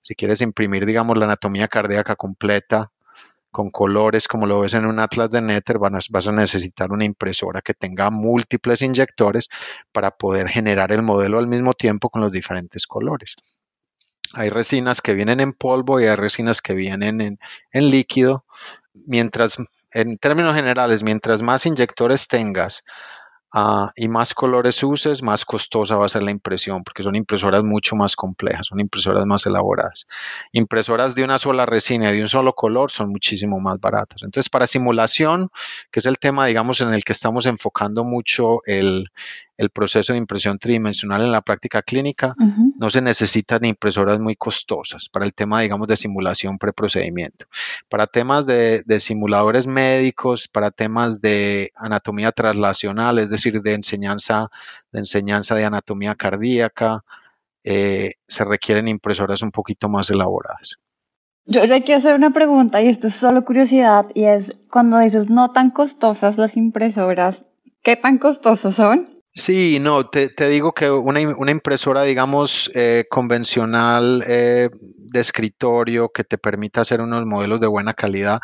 Si 0.00 0.14
quieres 0.14 0.40
imprimir, 0.40 0.86
digamos, 0.86 1.16
la 1.18 1.26
anatomía 1.26 1.68
cardíaca 1.68 2.16
completa 2.16 2.90
con 3.58 3.72
colores 3.72 4.28
como 4.28 4.46
lo 4.46 4.60
ves 4.60 4.74
en 4.74 4.86
un 4.86 5.00
atlas 5.00 5.30
de 5.30 5.42
Nether, 5.42 5.80
vas 5.80 6.28
a 6.28 6.30
necesitar 6.30 6.92
una 6.92 7.04
impresora 7.04 7.60
que 7.60 7.74
tenga 7.74 8.08
múltiples 8.08 8.82
inyectores 8.82 9.48
para 9.90 10.12
poder 10.12 10.48
generar 10.48 10.92
el 10.92 11.02
modelo 11.02 11.40
al 11.40 11.48
mismo 11.48 11.74
tiempo 11.74 12.08
con 12.08 12.22
los 12.22 12.30
diferentes 12.30 12.86
colores. 12.86 13.34
Hay 14.34 14.48
resinas 14.48 15.02
que 15.02 15.14
vienen 15.14 15.40
en 15.40 15.52
polvo 15.54 15.98
y 15.98 16.04
hay 16.04 16.14
resinas 16.14 16.62
que 16.62 16.74
vienen 16.74 17.20
en, 17.20 17.40
en 17.72 17.90
líquido. 17.90 18.44
Mientras, 18.94 19.56
en 19.90 20.18
términos 20.18 20.54
generales, 20.54 21.02
mientras 21.02 21.42
más 21.42 21.66
inyectores 21.66 22.28
tengas, 22.28 22.84
Ah, 23.50 23.90
y 23.96 24.08
más 24.08 24.34
colores 24.34 24.82
uses, 24.82 25.22
más 25.22 25.46
costosa 25.46 25.96
va 25.96 26.04
a 26.04 26.10
ser 26.10 26.22
la 26.22 26.30
impresión, 26.30 26.84
porque 26.84 27.02
son 27.02 27.16
impresoras 27.16 27.62
mucho 27.62 27.96
más 27.96 28.14
complejas, 28.14 28.66
son 28.66 28.78
impresoras 28.78 29.24
más 29.24 29.46
elaboradas. 29.46 30.06
Impresoras 30.52 31.14
de 31.14 31.24
una 31.24 31.38
sola 31.38 31.64
resina 31.64 32.12
de 32.12 32.20
un 32.20 32.28
solo 32.28 32.54
color 32.54 32.90
son 32.90 33.08
muchísimo 33.08 33.58
más 33.58 33.80
baratas. 33.80 34.22
Entonces, 34.22 34.50
para 34.50 34.66
simulación, 34.66 35.48
que 35.90 36.00
es 36.00 36.06
el 36.06 36.18
tema, 36.18 36.44
digamos, 36.46 36.82
en 36.82 36.92
el 36.92 37.04
que 37.04 37.12
estamos 37.12 37.46
enfocando 37.46 38.04
mucho 38.04 38.60
el, 38.66 39.08
el 39.56 39.70
proceso 39.70 40.12
de 40.12 40.18
impresión 40.18 40.58
tridimensional 40.58 41.22
en 41.22 41.32
la 41.32 41.40
práctica 41.40 41.80
clínica, 41.80 42.34
no 42.78 42.90
se 42.90 43.02
necesitan 43.02 43.64
impresoras 43.64 44.20
muy 44.20 44.36
costosas 44.36 45.08
para 45.08 45.26
el 45.26 45.34
tema, 45.34 45.60
digamos, 45.60 45.88
de 45.88 45.96
simulación 45.96 46.58
preprocedimiento. 46.58 47.46
Para 47.88 48.06
temas 48.06 48.46
de, 48.46 48.84
simuladores 49.00 49.66
médicos, 49.66 50.46
para 50.46 50.70
temas 50.70 51.20
de 51.20 51.72
anatomía 51.74 52.30
traslacional, 52.30 53.18
es 53.18 53.30
decir, 53.30 53.60
de 53.62 53.74
enseñanza 53.74 54.48
de, 54.92 55.00
enseñanza 55.00 55.56
de 55.56 55.64
anatomía 55.64 56.14
cardíaca, 56.14 57.04
eh, 57.64 58.12
se 58.28 58.44
requieren 58.44 58.86
impresoras 58.86 59.42
un 59.42 59.50
poquito 59.50 59.88
más 59.88 60.08
elaboradas. 60.10 60.78
Yo 61.46 61.66
le 61.66 61.82
quiero 61.82 61.98
hacer 61.98 62.14
una 62.14 62.32
pregunta 62.32 62.80
y 62.80 62.88
esto 62.88 63.08
es 63.08 63.14
solo 63.14 63.44
curiosidad 63.44 64.06
y 64.14 64.24
es 64.24 64.54
cuando 64.70 65.00
dices 65.00 65.28
no 65.28 65.50
tan 65.50 65.70
costosas 65.70 66.38
las 66.38 66.56
impresoras, 66.56 67.44
¿qué 67.82 67.96
tan 67.96 68.18
costosas 68.18 68.76
son? 68.76 69.17
Sí, 69.34 69.78
no, 69.80 70.08
te, 70.08 70.30
digo 70.48 70.72
que 70.72 70.90
una, 70.90 71.20
impresora, 71.20 72.02
digamos, 72.02 72.70
eh, 72.74 73.04
convencional 73.08 74.24
eh, 74.26 74.68
de 74.72 75.20
escritorio 75.20 76.08
que 76.08 76.24
te 76.24 76.38
permita 76.38 76.80
hacer 76.80 77.00
unos 77.00 77.24
modelos 77.24 77.60
de 77.60 77.68
buena 77.68 77.94
calidad, 77.94 78.40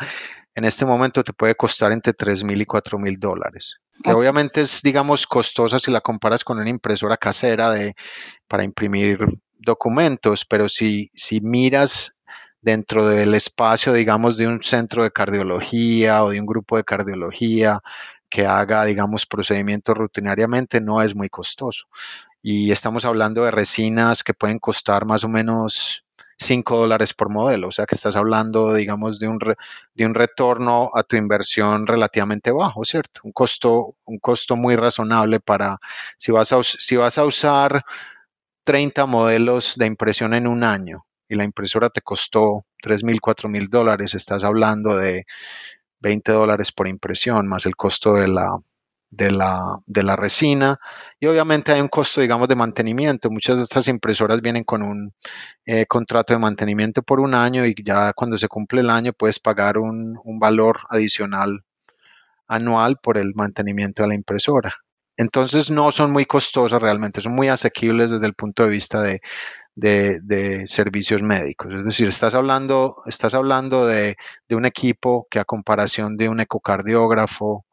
en 0.55 0.63
este 0.63 0.85
momento 0.85 1.23
te 1.23 1.33
puede 1.33 1.55
costar 1.55 1.91
entre 1.91 2.13
3 2.13 2.45
mil 2.45 2.61
y 2.61 2.65
4 2.65 2.97
mil 2.97 3.19
dólares. 3.19 3.75
Que 4.03 4.13
obviamente 4.13 4.61
es, 4.61 4.81
digamos, 4.81 5.27
costosa 5.27 5.79
si 5.79 5.91
la 5.91 6.01
comparas 6.01 6.43
con 6.43 6.59
una 6.59 6.69
impresora 6.69 7.17
casera 7.17 7.71
de, 7.71 7.93
para 8.47 8.63
imprimir 8.63 9.19
documentos, 9.57 10.45
pero 10.45 10.69
si, 10.69 11.09
si 11.13 11.41
miras 11.41 12.17
dentro 12.61 13.07
del 13.07 13.33
espacio, 13.35 13.93
digamos, 13.93 14.37
de 14.37 14.47
un 14.47 14.61
centro 14.63 15.03
de 15.03 15.11
cardiología 15.11 16.23
o 16.23 16.31
de 16.31 16.39
un 16.39 16.45
grupo 16.45 16.77
de 16.77 16.83
cardiología 16.83 17.81
que 18.29 18.45
haga, 18.45 18.85
digamos, 18.85 19.25
procedimientos 19.25 19.95
rutinariamente 19.97 20.81
no 20.81 21.01
es 21.01 21.15
muy 21.15 21.29
costoso. 21.29 21.87
Y 22.41 22.71
estamos 22.71 23.05
hablando 23.05 23.43
de 23.43 23.51
resinas 23.51 24.23
que 24.23 24.33
pueden 24.33 24.59
costar 24.59 25.05
más 25.05 25.23
o 25.23 25.29
menos 25.29 26.05
5 26.37 26.77
dólares 26.77 27.13
por 27.13 27.29
modelo, 27.31 27.69
o 27.69 27.71
sea 27.71 27.85
que 27.85 27.95
estás 27.95 28.15
hablando, 28.15 28.73
digamos, 28.73 29.19
de 29.19 29.27
un, 29.27 29.39
de 29.93 30.05
un 30.05 30.13
retorno 30.13 30.91
a 30.93 31.03
tu 31.03 31.15
inversión 31.15 31.87
relativamente 31.87 32.51
bajo, 32.51 32.83
¿cierto? 32.83 33.21
Un 33.23 33.31
costo, 33.31 33.95
un 34.05 34.19
costo 34.19 34.55
muy 34.55 34.75
razonable 34.75 35.39
para, 35.39 35.77
si 36.17 36.31
vas 36.31 36.51
a, 36.51 36.61
si 36.63 36.97
vas 36.97 37.17
a 37.17 37.25
usar 37.25 37.83
30 38.63 39.05
modelos 39.05 39.75
de 39.77 39.85
impresión 39.85 40.33
en 40.33 40.47
un 40.47 40.63
año 40.63 41.05
y 41.29 41.35
la 41.35 41.43
impresora 41.43 41.89
te 41.89 42.01
costó 42.01 42.65
3 42.81 43.03
mil, 43.03 43.21
4 43.21 43.49
mil 43.49 43.67
dólares, 43.69 44.13
estás 44.13 44.43
hablando 44.43 44.97
de 44.97 45.25
20 46.05 46.31
dólares 46.33 46.71
por 46.71 46.87
impresión 46.87 47.47
más 47.47 47.65
el 47.65 47.75
costo 47.75 48.13
de 48.13 48.27
la, 48.27 48.59
de 49.09 49.31
la, 49.31 49.79
de 49.87 50.03
la 50.03 50.15
resina 50.15 50.77
y 51.19 51.25
obviamente 51.25 51.71
hay 51.71 51.81
un 51.81 51.87
costo, 51.87 52.21
digamos, 52.21 52.47
de 52.47 52.55
mantenimiento. 52.55 53.31
Muchas 53.31 53.57
de 53.57 53.63
estas 53.63 53.87
impresoras 53.87 54.39
vienen 54.39 54.63
con 54.63 54.83
un 54.83 55.13
eh, 55.65 55.87
contrato 55.87 56.33
de 56.33 56.39
mantenimiento 56.39 57.01
por 57.01 57.19
un 57.19 57.33
año 57.33 57.65
y 57.65 57.73
ya 57.83 58.13
cuando 58.13 58.37
se 58.37 58.47
cumple 58.47 58.81
el 58.81 58.91
año 58.91 59.13
puedes 59.13 59.39
pagar 59.39 59.79
un, 59.79 60.19
un 60.23 60.37
valor 60.37 60.81
adicional 60.89 61.63
anual 62.47 62.97
por 63.01 63.17
el 63.17 63.33
mantenimiento 63.33 64.03
de 64.03 64.09
la 64.09 64.15
impresora. 64.15 64.75
Entonces 65.17 65.71
no 65.71 65.91
son 65.91 66.11
muy 66.11 66.25
costosas 66.25 66.79
realmente, 66.79 67.21
son 67.21 67.33
muy 67.33 67.47
asequibles 67.47 68.11
desde 68.11 68.27
el 68.27 68.35
punto 68.35 68.61
de 68.61 68.69
vista 68.69 69.01
de, 69.01 69.21
de, 69.75 70.19
de 70.21 70.67
servicios 70.67 71.21
médicos. 71.21 71.73
Es 71.73 71.85
decir, 71.85 72.07
estás 72.07 72.33
hablando, 72.33 72.97
estás 73.05 73.33
hablando 73.33 73.85
de, 73.85 74.15
de, 74.47 74.55
un 74.55 74.65
equipo 74.65 75.27
que 75.29 75.39
a 75.39 75.45
comparación 75.45 76.17
de 76.17 76.29
un 76.29 76.39
ecocardiógrafo 76.39 77.65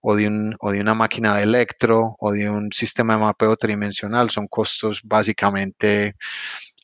o 0.00 0.16
de, 0.16 0.28
un, 0.28 0.56
o 0.60 0.72
de 0.72 0.80
una 0.80 0.94
máquina 0.94 1.36
de 1.36 1.44
electro 1.44 2.16
o 2.18 2.32
de 2.32 2.50
un 2.50 2.72
sistema 2.72 3.14
de 3.14 3.20
mapeo 3.22 3.56
tridimensional 3.56 4.30
son 4.30 4.48
costos 4.48 5.00
básicamente 5.04 6.16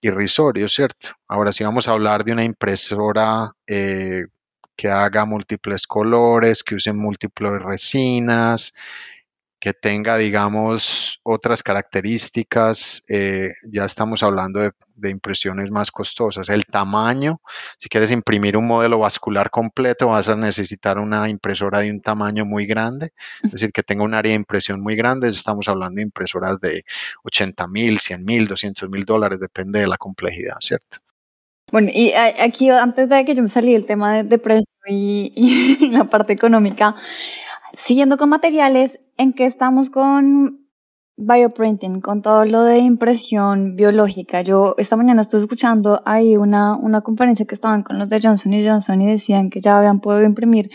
irrisorios, 0.01 0.73
¿cierto? 0.73 1.11
Ahora, 1.27 1.53
si 1.53 1.65
vamos 1.65 1.89
a 1.89 1.93
hablar 1.93 2.25
de 2.25 2.33
una 2.33 2.45
impresora 2.45 3.51
eh, 3.67 4.25
que 4.77 4.89
haga 4.89 5.25
múltiples 5.25 5.87
colores, 5.87 6.63
que 6.63 6.77
use 6.77 6.93
múltiples 6.93 7.61
resinas, 7.61 8.75
que 9.61 9.73
tenga, 9.73 10.17
digamos, 10.17 11.21
otras 11.25 11.63
características, 11.63 13.03
eh, 13.09 13.51
ya 13.65 13.85
estamos 13.85 14.23
hablando 14.23 14.61
de, 14.61 15.11
impresiones 15.11 15.71
más 15.71 15.91
costosas. 15.91 16.49
El 16.49 16.65
tamaño, 16.65 17.41
si 17.79 17.89
quieres 17.89 18.11
imprimir 18.11 18.57
un 18.57 18.67
modelo 18.67 18.99
vascular 18.99 19.51
completo, 19.51 20.09
vas 20.09 20.29
a 20.29 20.37
necesitar 20.37 20.99
una 20.99 21.29
impresora 21.29 21.81
de 21.81 21.91
un 21.91 22.01
tamaño 22.01 22.45
muy 22.45 22.67
grande, 22.67 23.13
es 23.43 23.53
decir, 23.53 23.73
que 23.73 23.83
tenga 23.83 24.05
un 24.05 24.15
área 24.15 24.31
de 24.31 24.37
impresión 24.37 24.81
muy 24.81 24.95
grande. 24.97 25.29
Estamos 25.29 25.69
hablando 25.69 25.97
de 25.97 26.03
impresoras 26.03 26.61
de 26.61 26.85
80 27.25 27.67
mil, 27.69 27.99
100 27.99 28.25
mil, 28.25 28.47
200 28.47 28.89
mil 28.89 29.05
dólares, 29.05 29.41
depende 29.41 29.81
de 29.81 29.89
la 29.89 29.97
complejidad, 29.97 30.57
¿cierto? 30.61 30.99
Bueno, 31.71 31.91
y 31.93 32.13
aquí 32.13 32.71
antes 32.71 33.09
de 33.09 33.25
que 33.25 33.35
yo 33.35 33.43
me 33.43 33.49
salí 33.49 33.75
el 33.75 33.87
tema 33.87 34.23
de, 34.23 34.39
precio 34.39 34.65
y 34.87 35.91
la 35.91 36.05
parte 36.05 36.33
económica, 36.33 36.95
Siguiendo 37.77 38.17
con 38.17 38.29
materiales, 38.29 39.01
¿en 39.17 39.33
qué 39.33 39.45
estamos 39.45 39.91
con 39.91 40.67
bioprinting, 41.17 42.01
con 42.01 42.23
todo 42.23 42.45
lo 42.45 42.63
de 42.63 42.79
impresión 42.79 43.77
biológica? 43.77 44.43
Yo 44.43 44.75
esta 44.79 44.97
mañana 44.97 45.23
estuve 45.23 45.43
escuchando 45.43 46.01
ahí 46.05 46.37
una, 46.37 46.77
una 46.77 47.03
conferencia 47.03 47.47
que 47.47 47.55
estaban 47.55 47.83
con 47.83 47.99
los 47.99 48.09
de 48.09 48.21
Johnson 48.23 48.53
y 48.55 48.67
Johnson 48.67 49.03
y 49.03 49.11
decían 49.11 49.51
que 49.51 49.61
ya 49.61 49.79
habían 49.79 50.01
podido 50.01 50.25
imprimir 50.25 50.71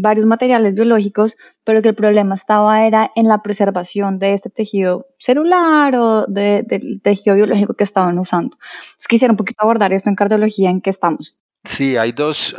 varios 0.00 0.26
materiales 0.26 0.74
biológicos, 0.74 1.36
pero 1.64 1.82
que 1.82 1.90
el 1.90 1.94
problema 1.94 2.34
estaba 2.34 2.86
era 2.86 3.10
en 3.14 3.28
la 3.28 3.42
preservación 3.42 4.18
de 4.18 4.34
este 4.34 4.48
tejido 4.48 5.06
celular 5.18 5.94
o 5.94 6.26
de, 6.26 6.62
del 6.66 7.02
tejido 7.02 7.36
biológico 7.36 7.74
que 7.74 7.84
estaban 7.84 8.18
usando. 8.18 8.56
Entonces, 8.56 9.08
quisiera 9.08 9.32
un 9.32 9.36
poquito 9.36 9.62
abordar 9.62 9.92
esto 9.92 10.08
en 10.08 10.16
cardiología, 10.16 10.70
¿en 10.70 10.80
qué 10.80 10.90
estamos? 10.90 11.38
Sí, 11.64 11.96
hay 11.98 12.12
dos, 12.12 12.56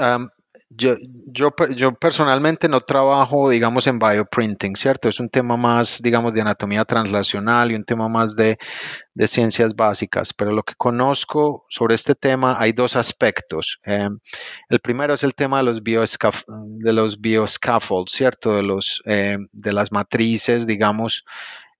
yo, 0.77 0.95
yo, 1.27 1.53
yo, 1.75 1.93
personalmente 1.93 2.69
no 2.69 2.79
trabajo, 2.79 3.49
digamos, 3.49 3.87
en 3.87 3.99
bioprinting, 3.99 4.75
¿cierto? 4.75 5.09
Es 5.09 5.19
un 5.19 5.29
tema 5.29 5.57
más, 5.57 6.01
digamos, 6.01 6.33
de 6.33 6.41
anatomía 6.41 6.85
translacional 6.85 7.71
y 7.71 7.75
un 7.75 7.83
tema 7.83 8.07
más 8.07 8.35
de, 8.35 8.57
de 9.13 9.27
ciencias 9.27 9.75
básicas, 9.75 10.33
pero 10.33 10.51
lo 10.51 10.63
que 10.63 10.75
conozco 10.75 11.65
sobre 11.69 11.95
este 11.95 12.15
tema 12.15 12.55
hay 12.59 12.71
dos 12.71 12.95
aspectos. 12.95 13.79
Eh, 13.85 14.09
el 14.69 14.79
primero 14.79 15.13
es 15.13 15.23
el 15.23 15.35
tema 15.35 15.57
de 15.57 15.63
los, 15.63 15.83
bioscaf 15.83 16.43
de 16.47 16.93
los 16.93 17.19
bioscaffolds, 17.19 18.11
¿cierto? 18.11 18.55
De, 18.55 18.63
los, 18.63 19.01
eh, 19.05 19.37
de 19.51 19.73
las 19.73 19.91
matrices, 19.91 20.67
digamos, 20.67 21.25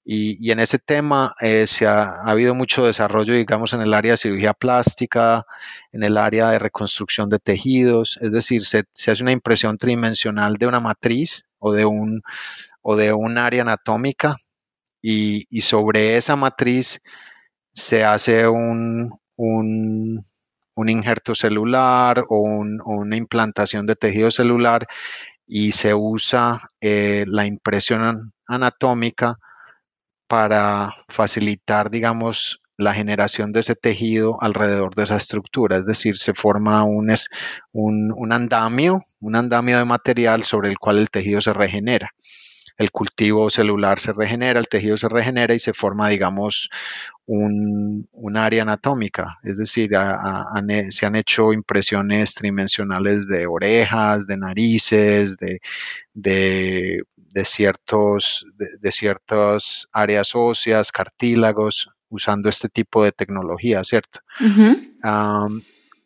y, 0.03 0.51
en 0.51 0.59
ese 0.59 0.79
tema 0.79 1.35
eh, 1.39 1.67
se 1.67 1.85
ha, 1.85 2.21
habido 2.23 2.55
mucho 2.55 2.85
desarrollo, 2.85 3.33
digamos, 3.35 3.73
en 3.73 3.81
el 3.81 3.93
área 3.93 4.13
de 4.13 4.17
cirugía 4.17 4.53
plástica, 4.53 5.45
en 5.91 6.03
el 6.03 6.17
área 6.17 6.49
de 6.49 6.59
reconstrucción 6.59 7.29
de 7.29 7.39
tejidos, 7.39 8.17
es 8.21 8.31
decir, 8.31 8.65
se, 8.65 8.83
hace 8.93 9.23
una 9.23 9.31
impresión 9.31 9.77
tridimensional 9.77 10.57
de 10.57 10.67
una 10.67 10.79
matriz 10.79 11.47
o 11.59 11.71
de 11.73 11.85
un, 11.85 12.23
o 12.81 12.95
de 12.95 13.13
un 13.13 13.37
área 13.37 13.61
anatómica 13.61 14.37
y, 15.01 15.45
sobre 15.61 16.17
esa 16.17 16.35
matriz 16.35 17.01
se 17.73 18.03
hace 18.03 18.47
un, 18.47 19.11
un, 19.35 20.23
injerto 20.89 21.35
celular 21.35 22.25
o, 22.29 22.39
una 22.39 23.15
implantación 23.15 23.85
de 23.85 23.95
tejido 23.95 24.31
celular 24.31 24.87
y 25.47 25.73
se 25.73 25.93
usa 25.93 26.61
eh, 26.81 27.25
la 27.27 27.45
impresión 27.45 28.33
anatómica 28.47 29.37
para 30.31 30.95
facilitar, 31.09 31.91
digamos, 31.91 32.61
la 32.77 32.93
generación 32.93 33.51
de 33.51 33.59
ese 33.59 33.75
tejido 33.75 34.41
alrededor 34.41 34.95
de 34.95 35.03
esa 35.03 35.17
estructura, 35.17 35.75
es 35.75 35.85
decir, 35.85 36.15
se 36.15 36.33
forma 36.33 36.85
un, 36.85 37.11
andamio, 38.31 39.03
un 39.19 39.35
andamio 39.35 39.77
de 39.77 39.83
material 39.83 40.45
sobre 40.45 40.69
el 40.69 40.79
cual 40.79 40.99
el 40.99 41.09
tejido 41.09 41.41
se 41.41 41.51
regenera. 41.51 42.11
El 42.77 42.91
cultivo 42.91 43.49
celular 43.49 43.99
se 43.99 44.13
regenera, 44.13 44.57
el 44.57 44.69
tejido 44.69 44.95
se 44.95 45.09
regenera 45.09 45.53
y 45.53 45.59
se 45.59 45.73
forma, 45.73 46.07
digamos, 46.07 46.69
un, 47.25 48.07
área 48.37 48.61
anatómica. 48.61 49.37
Es 49.43 49.57
decir, 49.57 49.91
se 50.91 51.05
han 51.05 51.15
hecho 51.17 51.51
impresiones 51.51 52.35
tridimensionales 52.35 53.27
de 53.27 53.47
orejas, 53.47 54.27
de 54.27 54.37
narices, 54.37 55.35
de, 56.13 57.03
ciertos, 57.45 58.45
de, 58.55 58.91
ciertas 58.91 59.87
áreas 59.91 60.31
óseas, 60.33 60.91
cartílagos, 60.91 61.89
usando 62.09 62.49
este 62.49 62.69
tipo 62.69 63.03
de 63.03 63.11
tecnología, 63.11 63.83
¿cierto? 63.83 64.19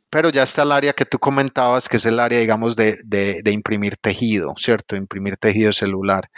pero 0.10 0.30
ya 0.30 0.44
está 0.44 0.64
el 0.64 0.72
área 0.72 0.94
que 0.94 1.04
tú 1.04 1.20
comentabas, 1.20 1.90
que 1.90 1.98
es 1.98 2.06
el 2.06 2.22
área, 2.22 2.40
digamos, 2.40 2.78
de, 2.78 3.00
de 3.04 3.52
imprimir 3.52 3.98
tejido, 3.98 4.54
¿cierto? 4.58 4.96
Imprimir 4.96 5.36
tejido 5.36 5.74
celular. 5.74 6.30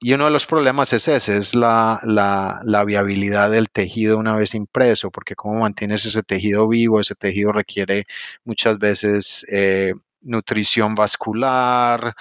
y 0.00 0.12
uno 0.14 0.24
de 0.24 0.30
los 0.30 0.46
problemas 0.46 0.92
es 0.94 1.06
ese, 1.06 1.36
es 1.36 1.54
la, 1.54 2.00
la, 2.02 2.60
la, 2.64 2.84
viabilidad 2.84 3.50
del 3.50 3.68
tejido 3.68 4.16
una 4.16 4.34
vez 4.34 4.54
impreso, 4.54 5.10
porque 5.10 5.36
cómo 5.36 5.60
mantienes 5.60 6.06
ese 6.06 6.22
tejido 6.22 6.66
vivo, 6.66 6.98
ese 6.98 7.14
tejido 7.14 7.52
requiere 7.52 8.06
muchas 8.44 8.78
veces 8.78 9.44
eh, 9.50 9.92
nutrición 10.22 10.94
vascular, 10.94 12.14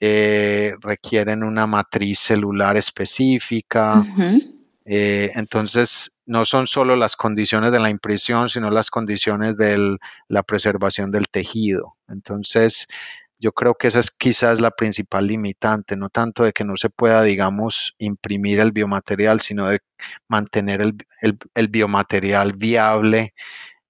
eh, 0.00 0.74
requieren 0.80 1.42
una 1.42 1.66
matriz 1.66 2.18
celular 2.18 2.76
específica. 2.76 4.04
Eh, 4.84 5.32
entonces, 5.34 6.20
no 6.26 6.44
son 6.44 6.66
solo 6.66 6.96
las 6.96 7.16
condiciones 7.16 7.72
de 7.72 7.80
la 7.80 7.90
impresión, 7.90 8.50
sino 8.50 8.70
las 8.70 8.90
condiciones 8.90 9.56
de 9.56 9.96
la 10.28 10.42
preservación 10.42 11.10
del 11.10 11.26
tejido. 11.28 11.96
Entonces, 12.08 12.88
yo 13.38 13.52
creo 13.52 13.74
que 13.74 13.88
esa 13.88 14.00
es 14.00 14.10
quizás 14.10 14.60
la 14.60 14.70
principal 14.70 15.26
limitante, 15.26 15.96
no 15.96 16.08
tanto 16.08 16.44
de 16.44 16.52
que 16.52 16.64
no 16.64 16.76
se 16.76 16.90
pueda, 16.90 17.22
digamos, 17.22 17.94
imprimir 17.98 18.60
el 18.60 18.72
biomaterial, 18.72 19.40
sino 19.40 19.66
de 19.68 19.80
mantener 20.28 20.82
el, 20.82 21.68
biomaterial 21.68 22.52
viable 22.54 23.34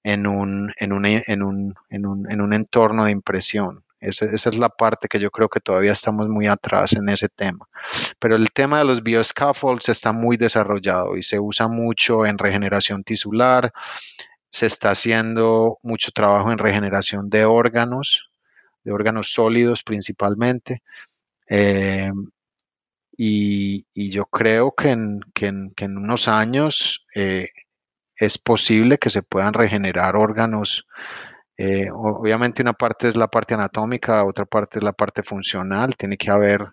en 0.03 0.27
un, 0.27 0.73
en, 0.79 0.93
en, 1.05 1.43
un, 1.43 1.75
en 1.89 2.41
un 2.41 2.53
entorno 2.53 3.05
de 3.05 3.11
impresión. 3.11 3.86
Esa, 4.01 4.27
es 4.27 4.59
la 4.59 4.69
parte 4.69 5.09
que 5.09 5.19
yo 5.19 5.31
creo 5.31 5.49
que 5.49 5.61
todavía 5.61 5.93
estamos 5.93 6.29
muy 6.29 6.47
atrás 6.47 6.93
en 6.93 7.09
ese 7.09 7.29
tema. 7.29 7.69
Pero 8.19 8.37
el 8.37 8.51
tema 8.51 8.79
de 8.79 8.85
los 8.85 9.03
bioscaffolds 9.03 9.89
está 9.89 10.13
muy 10.13 10.37
desarrollado 10.37 11.17
y 11.17 11.23
se 11.23 11.41
usa 11.41 11.69
mucho 11.69 12.27
en 12.27 12.39
regeneración 12.39 13.03
tisular. 13.05 13.73
Se 14.51 14.67
está 14.67 14.91
haciendo 14.91 15.79
mucho 15.83 16.13
trabajo 16.13 16.53
en 16.53 16.59
regeneración 16.59 17.31
de 17.31 17.47
órganos, 17.47 18.31
de 18.85 18.93
órganos 18.93 19.33
sólidos 19.33 19.83
principalmente. 19.83 20.83
Eh, 21.49 22.13
y, 23.17 23.87
yo 24.11 24.27
creo 24.27 24.75
que 24.75 24.91
en, 24.91 25.23
unos 25.97 26.29
años 26.29 27.07
eh, 27.15 27.49
es 28.17 28.39
posible 28.39 28.99
que 28.99 29.11
se 29.11 29.23
puedan 29.23 29.55
regenerar 29.55 30.17
órganos 30.17 30.87
eh, 31.59 31.89
obviamente 31.91 32.63
una 32.63 32.75
parte 32.75 33.09
es 33.09 33.17
la 33.17 33.29
parte 33.29 33.55
anatómica, 33.55 34.25
otra 34.25 34.45
parte 34.45 34.79
es 34.79 34.85
la 34.85 34.93
parte 34.93 35.23
funcional. 35.23 35.97
Tiene 35.97 36.17
que 36.17 36.31
haber, 36.31 36.73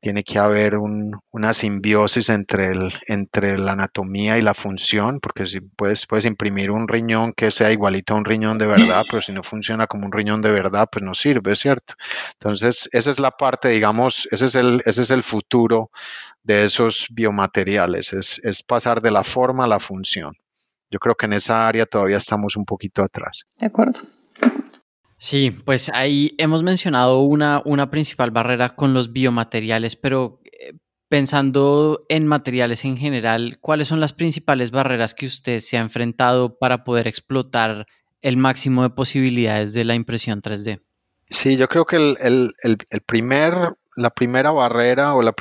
tiene 0.00 0.24
que 0.24 0.38
haber 0.38 0.74
una 0.76 1.52
simbiosis 1.52 2.28
entre, 2.28 2.66
el, 2.66 2.92
entre 3.06 3.58
la 3.58 3.72
anatomía 3.72 4.38
y 4.38 4.42
la 4.42 4.54
función, 4.54 5.20
porque 5.20 5.46
si 5.46 5.60
puedes, 5.60 6.06
puedes 6.06 6.26
imprimir 6.26 6.70
un 6.70 6.88
riñón 6.88 7.32
que 7.32 7.50
sea 7.50 7.72
igualito 7.72 8.14
a 8.14 8.18
un 8.18 8.24
riñón 8.24 8.58
de 8.58 8.66
verdad, 8.66 9.04
pero 9.10 9.22
si 9.22 9.32
no 9.32 9.42
funciona 9.42 9.86
como 9.86 10.06
un 10.06 10.12
riñón 10.12 10.42
de 10.42 10.52
verdad, 10.52 10.88
pues 10.90 11.04
no 11.04 11.14
sirve, 11.14 11.56
¿cierto? 11.56 11.94
Entonces, 12.34 12.88
esa 12.92 13.10
es 13.10 13.18
la 13.20 13.30
parte, 13.32 13.68
digamos, 13.68 14.28
ese 14.30 14.46
es 14.46 14.54
el, 14.54 14.82
ese 14.84 15.02
es 15.02 15.10
el 15.10 15.22
futuro 15.22 15.90
de 16.42 16.66
esos 16.66 17.06
biomateriales, 17.10 18.12
es, 18.12 18.40
es 18.44 18.62
pasar 18.62 19.00
de 19.02 19.10
la 19.10 19.24
forma 19.24 19.64
a 19.64 19.68
la 19.68 19.80
función. 19.80 20.34
Yo 20.90 20.98
creo 20.98 21.14
que 21.14 21.26
en 21.26 21.34
esa 21.34 21.68
área 21.68 21.86
todavía 21.86 22.16
estamos 22.16 22.56
un 22.56 22.64
poquito 22.64 23.02
atrás. 23.02 23.46
De 23.58 23.66
acuerdo. 23.66 24.00
Sí, 25.18 25.50
pues 25.50 25.90
ahí 25.94 26.34
hemos 26.38 26.62
mencionado 26.62 27.20
una, 27.20 27.62
una 27.64 27.90
principal 27.90 28.30
barrera 28.30 28.74
con 28.74 28.94
los 28.94 29.12
biomateriales, 29.12 29.94
pero 29.94 30.40
eh, 30.44 30.72
pensando 31.08 32.06
en 32.08 32.26
materiales 32.26 32.84
en 32.84 32.96
general, 32.96 33.58
¿cuáles 33.60 33.88
son 33.88 34.00
las 34.00 34.14
principales 34.14 34.70
barreras 34.70 35.14
que 35.14 35.26
usted 35.26 35.60
se 35.60 35.76
ha 35.76 35.80
enfrentado 35.80 36.58
para 36.58 36.84
poder 36.84 37.06
explotar 37.06 37.86
el 38.22 38.36
máximo 38.38 38.82
de 38.82 38.90
posibilidades 38.90 39.72
de 39.74 39.84
la 39.84 39.94
impresión 39.94 40.40
3D? 40.40 40.80
Sí, 41.28 41.56
yo 41.56 41.68
creo 41.68 41.84
que 41.84 41.96
el, 41.96 42.54
el 42.62 43.00
primer 43.02 43.76
la 43.96 44.10
primera 44.10 44.50
barrera 44.50 45.14
o 45.14 45.22
la, 45.22 45.34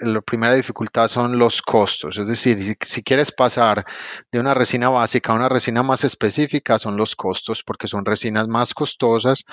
la 0.00 0.20
primera 0.20 0.52
dificultad 0.52 1.08
son 1.08 1.38
los 1.38 1.62
costos. 1.62 2.18
Es 2.18 2.28
decir, 2.28 2.76
si, 2.80 3.02
quieres 3.02 3.32
pasar 3.32 3.84
de 4.30 4.40
una 4.40 4.54
resina 4.54 4.88
básica 4.88 5.32
a 5.32 5.36
una 5.36 5.48
resina 5.48 5.82
más 5.82 6.04
específica, 6.04 6.78
son 6.78 6.96
los 6.96 7.16
costos, 7.16 7.62
porque 7.62 7.88
son 7.88 8.04
resinas 8.04 8.46
más 8.48 8.74
costosas. 8.74 9.44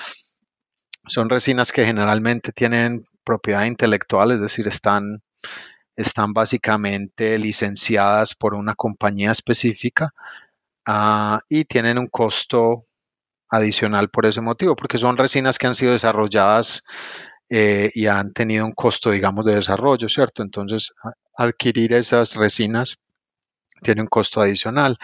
Son 1.06 1.28
resinas 1.28 1.72
que 1.72 1.84
generalmente 1.84 2.52
tienen 2.52 3.02
propiedad 3.24 3.64
intelectual, 3.64 4.30
es 4.30 4.40
decir, 4.40 4.68
están, 4.68 5.22
están 5.96 6.32
básicamente 6.32 7.38
licenciadas 7.38 8.36
por 8.36 8.54
una 8.54 8.74
compañía 8.74 9.32
específica 9.32 10.14
ah, 10.86 11.40
y 11.48 11.64
tienen 11.64 11.98
un 11.98 12.06
costo 12.06 12.84
adicional 13.48 14.10
por 14.10 14.26
ese 14.26 14.40
motivo, 14.40 14.76
porque 14.76 14.98
son 14.98 15.16
resinas 15.16 15.58
que 15.58 15.66
han 15.66 15.74
sido 15.74 15.92
desarrolladas 15.92 16.84
eh, 17.54 17.90
y 17.92 18.06
han 18.06 18.32
tenido 18.32 18.64
un 18.64 18.72
costo, 18.72 19.10
digamos, 19.10 19.44
de 19.44 19.56
desarrollo, 19.56 20.08
¿cierto? 20.08 20.42
Entonces, 20.42 20.94
adquirir 21.36 21.92
esas 21.92 22.36
resinas 22.36 22.96
tiene 23.82 24.00
un 24.00 24.06
costo 24.06 24.40
adicional. 24.40 24.98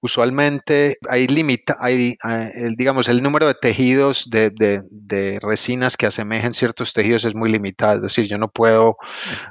Usualmente 0.00 0.96
hay 1.08 1.26
limita, 1.26 1.76
hay, 1.80 2.16
eh, 2.24 2.52
el, 2.54 2.76
digamos, 2.76 3.08
el 3.08 3.20
número 3.22 3.48
de 3.48 3.54
tejidos 3.54 4.28
de, 4.30 4.50
de, 4.50 5.38
resinas 5.40 5.96
que 5.96 6.06
asemejen 6.06 6.54
ciertos 6.54 6.92
tejidos 6.92 7.24
es 7.24 7.34
muy 7.34 7.50
limitado. 7.50 7.96
Es 7.96 8.02
decir, 8.02 8.28
yo 8.28 8.38
no 8.38 8.48
puedo, 8.48 8.96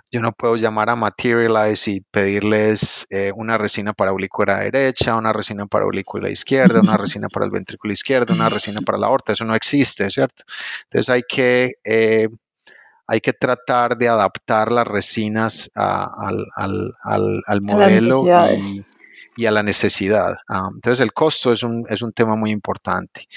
yo 0.10 0.22
no 0.22 0.32
puedo 0.32 0.56
llamar 0.56 0.90
a 0.90 0.96
Materialize 0.96 1.92
y 1.92 2.02
pedirles 2.02 3.08
eh, 3.10 3.34
una 3.36 3.58
resina 3.58 3.92
para 3.92 4.12
aurícula 4.12 4.60
derecha, 4.60 5.18
una 5.18 5.34
resina 5.34 5.66
para 5.66 5.84
aurícula 5.84 6.30
izquierda, 6.30 6.80
una 6.80 6.96
resina 6.98 7.28
para 7.28 7.46
el 7.46 7.52
ventrículo 7.52 7.92
izquierdo, 7.92 8.34
una 8.34 8.48
resina 8.48 8.80
para 8.86 8.98
la 8.98 9.08
aorta. 9.08 9.34
Eso 9.34 9.44
no 9.44 9.56
existe, 9.56 10.10
¿cierto? 10.10 10.44
Entonces 10.84 11.10
hay 11.10 11.24
que 11.28 11.74
eh, 11.84 12.30
hay 13.08 13.22
que 13.22 13.34
tratar 13.34 13.98
de 13.98 14.10
adaptar 14.10 14.72
las 14.72 14.86
resinas 14.86 15.72
al, 15.76 16.46
al, 16.56 16.94
al, 17.02 17.42
al, 17.46 17.62
modelo 17.62 18.26
y, 18.54 18.86
y 19.38 19.46
a 19.46 19.52
la 19.52 19.64
necesidad. 19.64 20.36
Ah, 20.50 20.70
entonces 20.74 21.00
el 21.00 21.14
costo 21.14 21.54
es 21.54 21.64
un, 21.64 21.86
es 21.90 22.02
un 22.02 22.12
tema 22.12 22.36
muy 22.36 22.50
importante. 22.52 23.28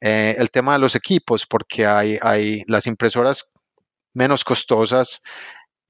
Eh, 0.00 0.36
el 0.38 0.50
tema 0.50 0.74
de 0.74 0.78
los 0.78 0.94
equipos, 0.94 1.46
porque 1.46 1.84
hay, 1.84 2.18
hay 2.22 2.62
las 2.68 2.86
impresoras 2.86 3.50
menos 4.14 4.44
costosas 4.44 5.22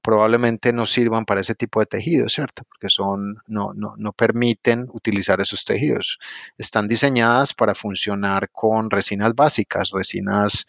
probablemente 0.08 0.72
no 0.72 0.86
sirvan 0.86 1.26
para 1.26 1.42
ese 1.42 1.54
tipo 1.54 1.80
de 1.80 1.84
tejidos, 1.84 2.32
¿cierto? 2.32 2.62
Porque 2.64 2.88
son, 2.88 3.42
no, 3.46 3.74
no, 3.74 3.92
no 3.98 4.14
permiten 4.14 4.86
utilizar 4.90 5.38
esos 5.42 5.66
tejidos. 5.66 6.18
Están 6.56 6.88
diseñadas 6.88 7.52
para 7.52 7.74
funcionar 7.74 8.48
con 8.50 8.88
resinas 8.88 9.34
básicas, 9.34 9.90
resinas 9.90 10.66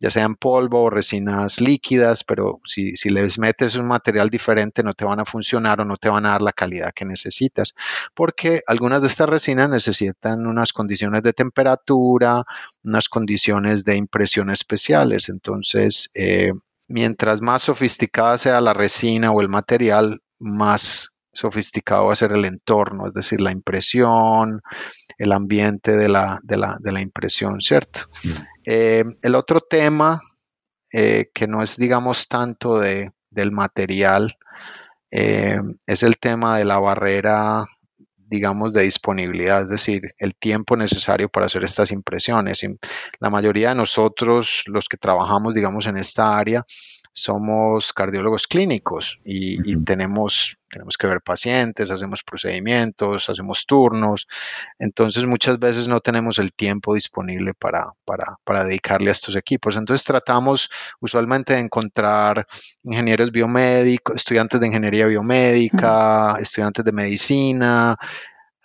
ya 0.00 0.10
sean 0.10 0.34
polvo 0.34 0.82
o 0.82 0.90
resinas 0.90 1.60
líquidas, 1.60 2.24
pero 2.24 2.60
si, 2.64 2.94
les 3.10 3.38
metes 3.38 3.76
un 3.76 3.86
material 3.86 4.28
diferente 4.28 4.82
no 4.82 4.94
te 4.94 5.04
van 5.04 5.20
a 5.20 5.24
funcionar 5.24 5.80
o 5.80 5.84
no 5.84 5.96
te 5.96 6.08
van 6.08 6.26
a 6.26 6.30
dar 6.30 6.42
la 6.42 6.52
calidad 6.52 6.92
que 6.92 7.04
necesitas, 7.04 7.74
porque 8.12 8.62
algunas 8.66 9.02
de 9.02 9.06
estas 9.06 9.28
resinas 9.28 9.70
necesitan 9.70 10.48
unas 10.48 10.72
condiciones 10.72 11.22
de 11.22 11.32
temperatura, 11.32 12.42
unas 12.82 13.08
condiciones 13.08 13.84
de 13.84 13.94
impresión 13.94 14.50
especiales. 14.50 15.28
Entonces, 15.28 16.10
eh, 16.14 16.54
mientras 16.90 17.40
más 17.40 17.62
sofisticada 17.62 18.36
sea 18.36 18.60
la 18.60 18.74
resina 18.74 19.30
o 19.30 19.40
el 19.40 19.48
material, 19.48 20.22
más 20.40 21.14
sofisticado 21.32 22.06
va 22.06 22.14
a 22.14 22.16
ser 22.16 22.32
el 22.32 22.44
entorno, 22.44 23.06
es 23.06 23.14
decir, 23.14 23.40
la 23.40 23.52
impresión, 23.52 24.60
el 25.16 25.30
ambiente 25.30 25.96
de 25.96 26.08
la, 26.08 26.40
de 26.42 26.56
la, 26.56 27.00
impresión, 27.00 27.60
¿cierto? 27.60 28.00
Mm. 28.24 28.28
Eh, 28.66 29.04
el 29.22 29.34
otro 29.36 29.60
tema 29.60 30.20
eh, 30.92 31.30
que 31.32 31.46
no 31.46 31.62
es, 31.62 31.76
digamos, 31.76 32.26
tanto 32.26 32.80
de, 32.80 33.12
del 33.30 33.52
material, 33.52 34.36
eh, 35.12 35.60
es 35.86 36.02
el 36.02 36.18
tema 36.18 36.58
de 36.58 36.64
la 36.64 36.80
barrera, 36.80 37.66
digamos, 38.30 38.72
de 38.72 38.84
disponibilidad, 38.84 39.62
es 39.62 39.68
decir, 39.68 40.14
el 40.18 40.34
tiempo 40.34 40.76
necesario 40.76 41.28
para 41.28 41.46
hacer 41.46 41.64
estas 41.64 41.90
impresiones. 41.90 42.64
La 43.18 43.28
mayoría 43.28 43.70
de 43.70 43.74
nosotros, 43.74 44.62
los 44.66 44.88
que 44.88 44.96
trabajamos, 44.96 45.54
digamos, 45.54 45.86
en 45.86 45.96
esta 45.96 46.38
área, 46.38 46.64
somos 47.12 47.92
cardiólogos 47.92 48.46
clínicos 48.46 49.20
y, 49.24 49.76
tenemos, 49.84 50.56
tenemos 50.68 50.96
que 50.96 51.06
ver 51.06 51.20
pacientes, 51.20 51.90
hacemos 51.90 52.22
procedimientos, 52.22 53.28
hacemos 53.28 53.66
turnos, 53.66 54.28
entonces 54.78 55.24
muchas 55.26 55.58
veces 55.58 55.88
no 55.88 56.00
tenemos 56.00 56.38
el 56.38 56.52
tiempo 56.52 56.94
disponible 56.94 57.52
para, 57.54 57.92
para, 58.04 58.64
dedicarle 58.64 59.10
a 59.10 59.12
estos 59.12 59.34
equipos. 59.36 59.76
Entonces 59.76 60.04
tratamos 60.04 60.70
usualmente 61.00 61.54
de 61.54 61.60
encontrar 61.60 62.46
ingenieros 62.82 63.32
biomédicos, 63.32 64.16
estudiantes 64.16 64.60
de 64.60 64.66
ingeniería 64.68 65.06
biomédica, 65.06 66.36
estudiantes 66.38 66.84
de 66.84 66.92
medicina, 66.92 67.96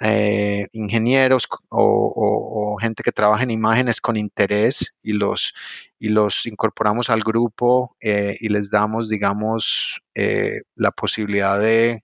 eh, 0.02 0.68
ingenieros 0.74 1.48
o, 1.70 2.78
gente 2.82 3.04
que 3.04 3.14
trabaja 3.14 3.44
en 3.44 3.52
imágenes 3.52 4.02
con 4.02 4.18
interés 4.18 4.96
y 5.02 5.14
los, 5.14 5.54
y 5.98 6.10
los 6.10 6.46
incorporamos 6.46 7.10
al 7.10 7.22
grupo 7.22 7.96
eh, 8.02 8.36
y 8.42 8.50
les 8.50 8.70
damos, 8.70 9.08
digamos, 9.10 10.02
eh, 10.14 10.64
la 10.76 10.92
posibilidad 10.92 11.60
de, 11.60 12.04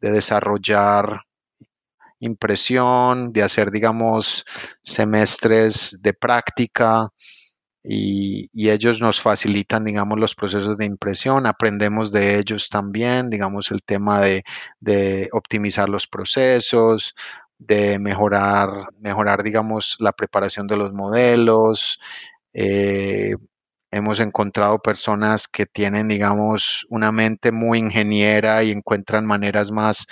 desarrollar 0.00 1.22
impresión, 2.20 3.32
de 3.32 3.42
hacer, 3.42 3.70
digamos, 3.70 4.44
semestres 4.82 5.98
de 6.00 6.14
práctica. 6.14 7.08
Y, 7.88 8.48
ellos 8.68 9.00
nos 9.00 9.20
facilitan, 9.20 9.84
digamos, 9.84 10.18
los 10.18 10.34
procesos 10.34 10.76
de 10.76 10.86
impresión, 10.86 11.46
aprendemos 11.46 12.10
de 12.12 12.38
ellos 12.38 12.68
también, 12.68 13.30
digamos, 13.30 13.70
el 13.70 13.82
tema 13.82 14.20
de, 14.20 14.42
de 14.80 15.28
optimizar 15.32 15.88
los 15.88 16.06
procesos, 16.08 17.14
de 17.58 17.98
mejorar, 17.98 18.68
mejorar, 18.98 19.42
digamos, 19.42 19.96
la 20.00 20.12
preparación 20.12 20.66
de 20.66 20.76
los 20.76 20.92
modelos, 20.92 22.00
eh, 22.52 23.36
hemos 23.90 24.20
encontrado 24.20 24.78
personas 24.78 25.48
que 25.48 25.66
tienen, 25.66 26.08
digamos, 26.08 26.86
una 26.88 27.12
mente 27.12 27.52
muy 27.52 27.78
ingeniera 27.78 28.62
y 28.64 28.70
encuentran 28.70 29.26
maneras 29.26 29.70
más 29.70 30.06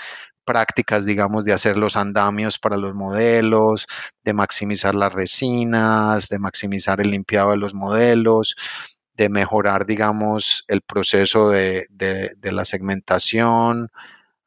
prácticas, 0.44 1.04
digamos, 1.04 1.44
de 1.44 1.52
hacer 1.52 1.76
los 1.76 1.96
andamios 1.96 2.58
para 2.58 2.76
los 2.76 2.94
modelos, 2.94 3.86
de 4.24 4.32
maximizar 4.32 4.94
las 4.94 5.12
resinas, 5.12 6.28
de 6.28 6.38
maximizar 6.38 7.00
el 7.00 7.10
limpiado 7.10 7.50
de 7.50 7.56
los 7.56 7.74
modelos, 7.74 8.56
de 9.16 9.28
mejorar, 9.28 9.86
digamos, 9.86 10.64
el 10.68 10.82
proceso 10.82 11.50
de, 11.50 11.86
la 12.42 12.64
segmentación 12.64 13.88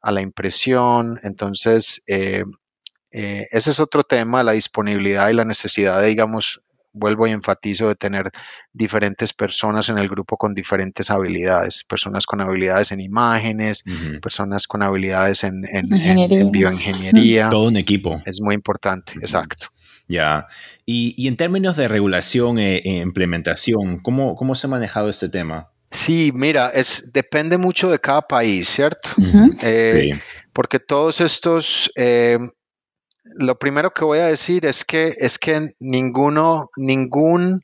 a 0.00 0.12
la 0.12 0.20
impresión. 0.20 1.18
Entonces, 1.22 2.02
eh, 2.06 2.44
eh, 3.10 3.46
ese 3.50 3.70
es 3.70 3.80
otro 3.80 4.02
tema, 4.02 4.42
la 4.42 4.52
disponibilidad 4.52 5.28
y 5.30 5.34
la 5.34 5.44
necesidad 5.44 6.00
de, 6.00 6.08
digamos, 6.08 6.60
vuelvo 6.92 7.26
y 7.26 7.30
enfatizo 7.30 7.88
de 7.88 7.94
tener 7.94 8.30
diferentes 8.72 9.32
personas 9.32 9.88
en 9.88 9.98
el 9.98 10.08
grupo 10.08 10.36
con 10.36 10.54
diferentes 10.54 11.10
habilidades, 11.10 11.84
personas 11.84 12.26
con 12.26 12.40
habilidades 12.40 12.92
en 12.92 13.00
imágenes, 13.00 13.84
personas 14.20 14.66
con 14.66 14.82
habilidades 14.82 15.44
en, 15.44 15.62
bioingeniería. 16.50 17.50
Todo 17.50 17.68
un 17.68 17.76
equipo. 17.76 18.20
Es 18.24 18.40
muy 18.40 18.54
importante, 18.54 19.12
exacto. 19.20 19.66
Ya. 20.08 20.46
Y, 20.86 21.28
en 21.28 21.36
términos 21.36 21.76
de 21.76 21.86
regulación 21.86 22.58
e, 22.58 22.78
e, 22.78 22.98
implementación, 22.98 23.98
¿cómo, 24.00 24.34
¿cómo 24.36 24.54
se 24.54 24.66
ha 24.66 24.70
manejado 24.70 25.10
este 25.10 25.28
tema? 25.28 25.70
Sí, 25.90 26.32
mira, 26.34 26.70
es, 26.74 27.12
depende 27.12 27.56
mucho 27.56 27.90
de 27.90 27.98
cada 27.98 28.22
país, 28.22 28.68
¿cierto? 28.68 29.10
Eh, 29.62 30.20
porque 30.52 30.80
todos 30.80 31.20
estos 31.20 31.90
eh, 31.96 32.38
lo 33.34 33.58
primero 33.58 33.92
que 33.92 34.04
voy 34.04 34.18
a 34.18 34.26
decir 34.26 34.66
es 34.66 34.84
que, 34.84 35.14
es 35.18 35.38
que 35.38 35.70
ninguno, 35.78 36.70
ningún, 36.76 37.60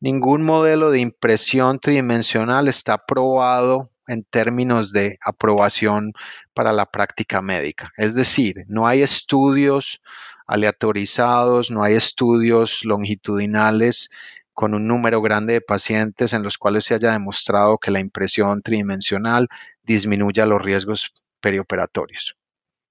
ningún 0.00 0.44
modelo 0.44 0.90
de 0.90 1.00
impresión 1.00 1.78
tridimensional 1.78 2.68
está 2.68 3.04
probado 3.06 3.90
en 4.06 4.24
términos 4.24 4.92
de 4.92 5.18
aprobación 5.24 6.12
para 6.54 6.72
la 6.72 6.86
práctica 6.86 7.42
médica. 7.42 7.92
Es 7.96 8.14
decir, 8.14 8.64
no 8.68 8.86
hay 8.86 9.02
estudios 9.02 10.00
aleatorizados, 10.46 11.70
no 11.70 11.82
hay 11.82 11.94
estudios 11.94 12.84
longitudinales 12.84 14.10
con 14.54 14.74
un 14.74 14.86
número 14.86 15.20
grande 15.20 15.54
de 15.54 15.60
pacientes 15.60 16.32
en 16.32 16.42
los 16.42 16.56
cuales 16.56 16.84
se 16.86 16.94
haya 16.94 17.12
demostrado 17.12 17.78
que 17.78 17.90
la 17.90 18.00
impresión 18.00 18.62
tridimensional 18.62 19.48
disminuya 19.82 20.46
los 20.46 20.62
riesgos 20.62 21.12
perioperatorios. 21.40 22.36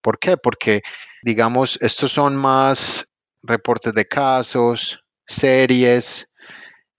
¿Por 0.02 0.20
qué? 0.20 0.38
Porque, 0.38 0.84
digamos, 1.26 1.80
estos 1.82 2.12
son 2.12 2.36
más 2.36 3.12
reportes 3.42 3.96
de 3.96 4.06
casos, 4.06 5.00
series, 5.26 6.30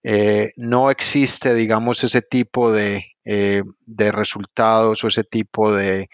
eh, 0.03 0.51
no 0.57 0.91
existe, 0.91 1.55
digamos, 1.55 2.03
ese 2.03 2.23
tipo 2.23 2.73
de, 2.73 3.05
eh, 3.25 3.63
resultados 3.87 5.05
o 5.05 5.07
ese 5.07 5.23
tipo 5.23 5.73
de, 5.73 6.09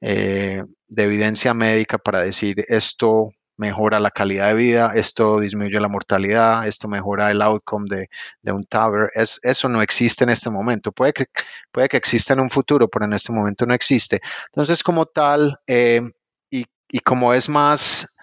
eh, 0.00 0.62
de, 0.86 1.02
evidencia 1.02 1.52
médica 1.52 1.98
para 1.98 2.22
decir 2.22 2.64
esto 2.68 3.30
mejora 3.56 3.98
la 3.98 4.12
calidad 4.12 4.48
de 4.48 4.54
vida, 4.54 4.92
esto 4.94 5.40
disminuye 5.40 5.80
la 5.80 5.88
mortalidad, 5.88 6.64
esto 6.68 6.86
mejora 6.86 7.32
el 7.32 7.42
outcome 7.42 7.88
de, 8.40 8.52
un 8.52 8.66
TAVR. 8.66 9.10
Es, 9.14 9.40
eso 9.42 9.68
no 9.68 9.82
existe 9.82 10.22
en 10.22 10.30
este 10.30 10.48
momento. 10.48 10.92
Puede 10.92 11.12
que, 11.12 11.24
puede 11.72 11.88
que 11.88 11.96
exista 11.96 12.34
en 12.34 12.40
un 12.40 12.50
futuro, 12.50 12.86
pero 12.86 13.04
en 13.06 13.14
este 13.14 13.32
momento 13.32 13.66
no 13.66 13.74
existe. 13.74 14.20
Entonces, 14.46 14.84
como 14.84 15.06
tal, 15.06 15.58
y, 15.66 15.98
y 16.88 17.00
como 17.00 17.34
es 17.34 17.48
más 17.48 18.16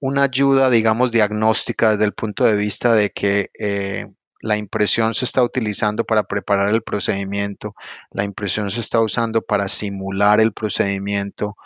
una 0.00 0.24
ayuda, 0.24 0.70
digamos, 0.70 1.10
diagnóstica 1.10 1.92
desde 1.92 2.04
el 2.04 2.12
punto 2.12 2.44
de 2.44 2.56
vista 2.56 2.94
de 2.94 3.10
que 3.10 3.50
eh, 3.58 4.06
la 4.40 4.56
impresión 4.56 5.14
se 5.14 5.24
está 5.24 5.42
utilizando 5.42 6.04
para 6.04 6.24
preparar 6.24 6.68
el 6.68 6.82
procedimiento, 6.82 7.74
la 8.10 8.24
impresión 8.24 8.70
se 8.70 8.80
está 8.80 9.00
usando 9.00 9.42
para 9.42 9.68
simular 9.68 10.40
el 10.40 10.52
procedimiento, 10.52 11.56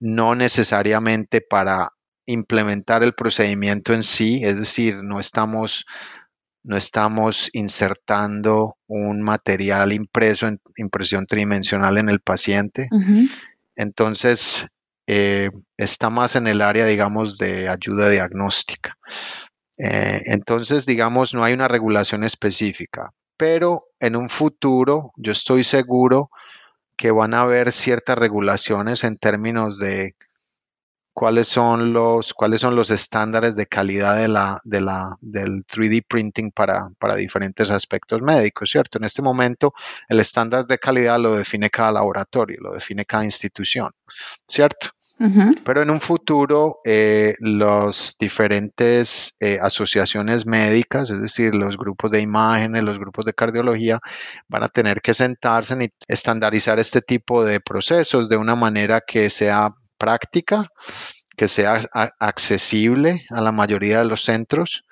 no 0.00 0.34
necesariamente 0.34 1.40
para 1.40 1.90
implementar 2.26 3.02
el 3.02 3.14
procedimiento 3.14 3.94
en 3.94 4.02
sí, 4.02 4.40
es 4.42 4.58
decir, 4.58 5.02
no 5.02 5.20
estamos, 5.20 5.86
no 6.64 6.76
estamos 6.76 7.48
insertando 7.52 8.76
un 8.88 9.22
material 9.22 9.92
impreso 9.92 10.48
en 10.48 10.60
impresión 10.76 11.26
tridimensional 11.26 11.98
en 11.98 12.08
el 12.08 12.20
paciente. 12.20 12.88
Entonces, 13.76 14.66
eh, 15.06 15.50
está 15.76 16.10
más 16.10 16.36
en 16.36 16.46
el 16.46 16.60
área, 16.62 16.86
digamos, 16.86 17.38
de 17.38 17.68
ayuda 17.68 18.08
diagnóstica. 18.08 18.96
Eh, 19.78 20.22
entonces, 20.26 20.86
digamos, 20.86 21.34
no 21.34 21.44
hay 21.44 21.52
una 21.52 21.68
regulación 21.68 22.24
específica, 22.24 23.12
pero 23.36 23.86
en 24.00 24.16
un 24.16 24.28
futuro 24.28 25.12
yo 25.16 25.32
estoy 25.32 25.64
seguro 25.64 26.30
que 26.96 27.10
van 27.10 27.34
a 27.34 27.42
haber 27.42 27.72
ciertas 27.72 28.16
regulaciones 28.16 29.04
en 29.04 29.18
términos 29.18 29.78
de 29.78 30.14
cuáles 31.16 31.48
son 31.48 31.94
los, 31.94 32.34
cuáles 32.34 32.60
son 32.60 32.76
los 32.76 32.90
estándares 32.90 33.56
de 33.56 33.66
calidad 33.66 34.18
de 34.18 34.28
la, 34.28 34.60
de 34.64 34.82
la, 34.82 35.16
del 35.22 35.64
3D 35.66 36.04
printing 36.06 36.50
para, 36.50 36.90
para 36.98 37.14
diferentes 37.16 37.70
aspectos 37.70 38.20
médicos, 38.20 38.70
¿cierto? 38.70 38.98
En 38.98 39.04
este 39.04 39.22
momento 39.22 39.72
el 40.08 40.20
estándar 40.20 40.66
de 40.66 40.78
calidad 40.78 41.18
lo 41.18 41.34
define 41.34 41.70
cada 41.70 41.92
laboratorio, 41.92 42.58
lo 42.60 42.74
define 42.74 43.06
cada 43.06 43.24
institución, 43.24 43.92
¿cierto? 44.46 44.88
Pero 45.18 45.82
en 45.82 45.88
un 45.88 46.00
futuro, 46.00 46.80
eh, 46.84 47.34
las 47.40 48.16
diferentes 48.18 49.34
eh, 49.40 49.58
asociaciones 49.60 50.44
médicas, 50.44 51.10
es 51.10 51.22
decir, 51.22 51.54
los 51.54 51.78
grupos 51.78 52.10
de 52.10 52.20
imágenes, 52.20 52.84
los 52.84 52.98
grupos 52.98 53.24
de 53.24 53.32
cardiología, 53.32 53.98
van 54.48 54.62
a 54.62 54.68
tener 54.68 55.00
que 55.00 55.14
sentarse 55.14 55.82
y 55.82 55.88
estandarizar 56.06 56.78
este 56.78 57.00
tipo 57.00 57.44
de 57.44 57.60
procesos 57.60 58.28
de 58.28 58.36
una 58.36 58.56
manera 58.56 59.00
que 59.00 59.30
sea 59.30 59.74
práctica, 59.96 60.70
que 61.34 61.48
sea 61.48 61.80
accesible 62.20 63.24
a 63.30 63.40
la 63.40 63.52
mayoría 63.52 64.00
de 64.00 64.08
los 64.08 64.22
centros 64.22 64.84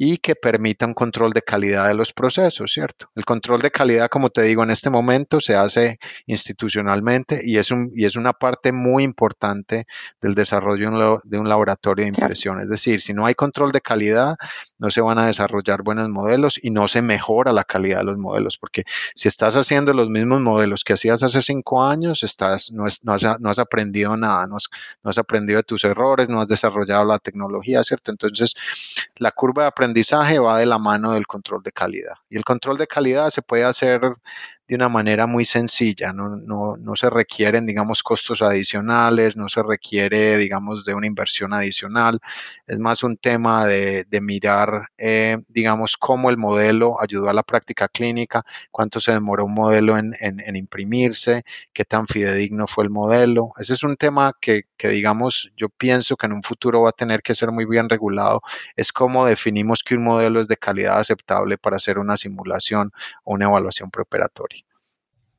y 0.00 0.18
que 0.18 0.36
permita 0.36 0.86
un 0.86 0.94
control 0.94 1.32
de 1.32 1.42
calidad 1.42 1.88
de 1.88 1.94
los 1.94 2.12
procesos, 2.12 2.72
¿cierto? 2.72 3.10
El 3.16 3.24
control 3.24 3.60
de 3.60 3.72
calidad, 3.72 4.08
como 4.08 4.30
te 4.30 4.42
digo, 4.42 4.62
en 4.62 4.70
este 4.70 4.90
momento 4.90 5.40
se 5.40 5.56
hace 5.56 5.98
institucionalmente 6.26 7.40
y 7.44 7.58
es, 7.58 7.72
un, 7.72 7.90
y 7.96 8.04
es 8.04 8.14
una 8.14 8.32
parte 8.32 8.70
muy 8.70 9.02
importante 9.02 9.88
del 10.20 10.36
desarrollo 10.36 11.20
de 11.24 11.38
un 11.38 11.48
laboratorio 11.48 12.04
de 12.04 12.10
impresión. 12.10 12.60
Es 12.60 12.68
decir, 12.68 13.00
si 13.00 13.12
no 13.12 13.26
hay 13.26 13.34
control 13.34 13.72
de 13.72 13.80
calidad, 13.80 14.36
no 14.78 14.88
se 14.90 15.00
van 15.00 15.18
a 15.18 15.26
desarrollar 15.26 15.82
buenos 15.82 16.08
modelos 16.08 16.60
y 16.62 16.70
no 16.70 16.86
se 16.86 17.02
mejora 17.02 17.52
la 17.52 17.64
calidad 17.64 17.98
de 17.98 18.04
los 18.04 18.18
modelos, 18.18 18.56
porque 18.56 18.84
si 19.16 19.26
estás 19.26 19.56
haciendo 19.56 19.92
los 19.94 20.08
mismos 20.08 20.40
modelos 20.40 20.84
que 20.84 20.92
hacías 20.92 21.24
hace 21.24 21.42
cinco 21.42 21.82
años, 21.82 22.22
estás, 22.22 22.70
no, 22.70 22.84
no, 23.02 23.50
has, 23.50 23.58
aprendido 23.58 24.16
nada, 24.16 24.46
no 24.46 24.56
has, 24.56 24.68
no 25.02 25.10
has 25.10 25.18
aprendido 25.18 25.56
de 25.56 25.64
tus 25.64 25.82
errores, 25.82 26.28
no 26.28 26.40
has 26.40 26.46
desarrollado 26.46 27.04
la 27.04 27.18
tecnología, 27.18 27.82
¿cierto? 27.82 28.12
Entonces, 28.12 28.54
la 29.16 29.32
curva 29.32 29.62
de 29.62 29.68
aprendizaje 29.68 29.87
aprendizaje 29.88 30.38
va 30.38 30.58
de 30.58 30.66
la 30.66 30.78
mano 30.78 31.12
del 31.12 31.26
control 31.26 31.62
de 31.62 31.72
calidad. 31.72 32.14
Y 32.28 32.36
el 32.36 32.44
control 32.44 32.76
de 32.76 32.86
calidad 32.86 33.30
se 33.30 33.40
puede 33.40 33.64
hacer 33.64 34.00
de 34.68 34.74
una 34.74 34.90
manera 34.90 35.26
muy 35.26 35.46
sencilla, 35.46 36.12
no, 36.12 36.36
no, 36.36 36.76
no, 36.76 36.94
se 36.94 37.08
requieren, 37.08 37.64
digamos, 37.64 38.02
costos 38.02 38.42
adicionales, 38.42 39.34
no 39.34 39.48
se 39.48 39.62
requiere, 39.62 40.36
digamos, 40.36 40.84
de 40.84 40.92
una 40.94 41.06
inversión 41.06 41.54
adicional, 41.54 42.20
es 42.66 42.78
más 42.78 43.02
un 43.02 43.16
tema 43.16 43.64
de, 43.66 44.04
de 44.04 44.20
mirar, 44.20 44.88
eh, 44.98 45.38
digamos, 45.48 45.96
cómo 45.96 46.28
el 46.28 46.36
modelo 46.36 47.00
ayudó 47.00 47.30
a 47.30 47.32
la 47.32 47.42
práctica 47.42 47.88
clínica, 47.88 48.44
cuánto 48.70 49.00
se 49.00 49.12
demoró 49.12 49.46
un 49.46 49.54
modelo 49.54 49.96
en, 49.96 50.12
en, 50.20 50.38
en, 50.40 50.54
imprimirse, 50.54 51.44
qué 51.72 51.86
tan 51.86 52.06
fidedigno 52.06 52.66
fue 52.66 52.84
el 52.84 52.90
modelo. 52.90 53.52
Ese 53.58 53.72
es 53.72 53.82
un 53.82 53.96
tema 53.96 54.34
que, 54.38 54.64
que, 54.76 54.88
digamos, 54.88 55.50
yo 55.56 55.70
pienso 55.70 56.16
que 56.16 56.26
en 56.26 56.34
un 56.34 56.42
futuro 56.42 56.82
va 56.82 56.90
a 56.90 56.92
tener 56.92 57.22
que 57.22 57.34
ser 57.34 57.50
muy 57.52 57.64
bien 57.64 57.88
regulado, 57.88 58.42
es 58.76 58.92
cómo 58.92 59.24
definimos 59.24 59.82
que 59.82 59.94
un 59.94 60.04
modelo 60.04 60.40
es 60.40 60.48
de 60.48 60.58
calidad 60.58 60.98
aceptable 60.98 61.56
para 61.56 61.76
hacer 61.78 61.98
una 61.98 62.18
simulación 62.18 62.92
o 63.24 63.34
una 63.34 63.46
evaluación 63.46 63.90
preoperatoria. 63.90 64.57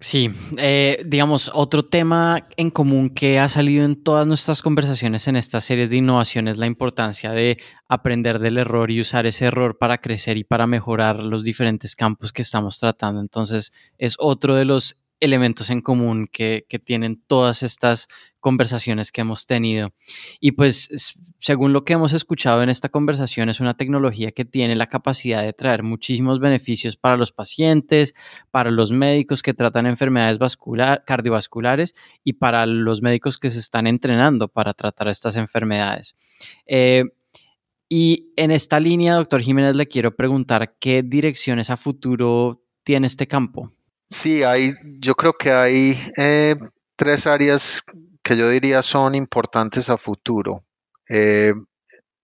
Sí, 0.01 0.31
eh, 0.57 1.03
digamos, 1.05 1.51
otro 1.53 1.83
tema 1.83 2.47
en 2.55 2.69
común 2.69 3.09
que 3.09 3.37
ha 3.37 3.49
salido 3.49 3.83
en 3.83 4.01
todas 4.01 4.25
nuestras 4.25 4.61
conversaciones 4.61 5.27
en 5.27 5.35
estas 5.35 5.65
series 5.65 5.89
de 5.89 5.97
innovación 5.97 6.47
es 6.47 6.57
la 6.57 6.67
importancia 6.67 7.31
de 7.33 7.57
aprender 7.89 8.39
del 8.39 8.59
error 8.59 8.91
y 8.91 9.01
usar 9.01 9.25
ese 9.25 9.45
error 9.45 9.77
para 9.77 9.97
crecer 9.97 10.37
y 10.37 10.45
para 10.45 10.67
mejorar 10.67 11.17
los 11.17 11.43
diferentes 11.43 11.97
campos 11.97 12.31
que 12.31 12.43
estamos 12.43 12.79
tratando. 12.79 13.19
Entonces, 13.19 13.73
es 13.97 14.15
otro 14.19 14.55
de 14.55 14.63
los 14.63 14.97
elementos 15.19 15.69
en 15.69 15.81
común 15.81 16.27
que, 16.31 16.65
tienen 16.85 17.21
todas 17.27 17.61
estas 17.61 18.07
conversaciones 18.39 19.11
que 19.11 19.21
hemos 19.21 19.45
tenido. 19.45 19.93
Y 20.39 20.51
pues, 20.53 21.15
según 21.39 21.73
lo 21.73 21.83
que 21.83 21.93
hemos 21.93 22.13
escuchado 22.13 22.63
en 22.63 22.69
esta 22.69 22.89
conversación, 22.89 23.49
es 23.49 23.59
una 23.59 23.75
tecnología 23.75 24.31
que 24.31 24.45
tiene 24.45 24.75
la 24.75 24.87
capacidad 24.87 25.43
de 25.43 25.53
traer 25.53 25.83
muchísimos 25.83 26.39
beneficios 26.39 26.97
para 26.97 27.17
los 27.17 27.31
pacientes, 27.31 28.13
para 28.51 28.71
los 28.71 28.91
médicos 28.91 29.41
que 29.41 29.53
tratan 29.53 29.85
enfermedades 29.85 30.37
vascular, 30.37 31.03
cardiovasculares 31.05 31.95
y 32.23 32.33
para 32.33 32.65
los 32.65 33.01
médicos 33.01 33.37
que 33.37 33.49
se 33.49 33.59
están 33.59 33.87
entrenando 33.87 34.47
para 34.47 34.73
tratar 34.73 35.07
estas 35.07 35.35
enfermedades. 35.35 36.15
Eh, 36.65 37.03
y 37.89 38.31
en 38.35 38.51
esta 38.51 38.79
línea, 38.79 39.15
doctor 39.15 39.41
Jiménez, 39.41 39.75
le 39.75 39.87
quiero 39.87 40.15
preguntar 40.15 40.75
qué 40.79 41.01
direcciones 41.01 41.71
a 41.71 41.77
futuro 41.77 42.63
tiene 42.83 43.07
este 43.07 43.27
campo. 43.27 43.73
Sí, 44.09 44.43
hay, 44.43 44.73
yo 44.99 45.15
creo 45.15 45.33
que 45.33 45.51
hay 45.51 45.97
eh, 46.17 46.55
tres 46.95 47.25
áreas 47.25 47.83
que 48.29 48.37
yo 48.37 48.47
diría 48.47 48.83
son 48.83 49.15
importantes 49.15 49.89
a 49.89 49.97
futuro. 49.97 50.63
Eh, 51.09 51.51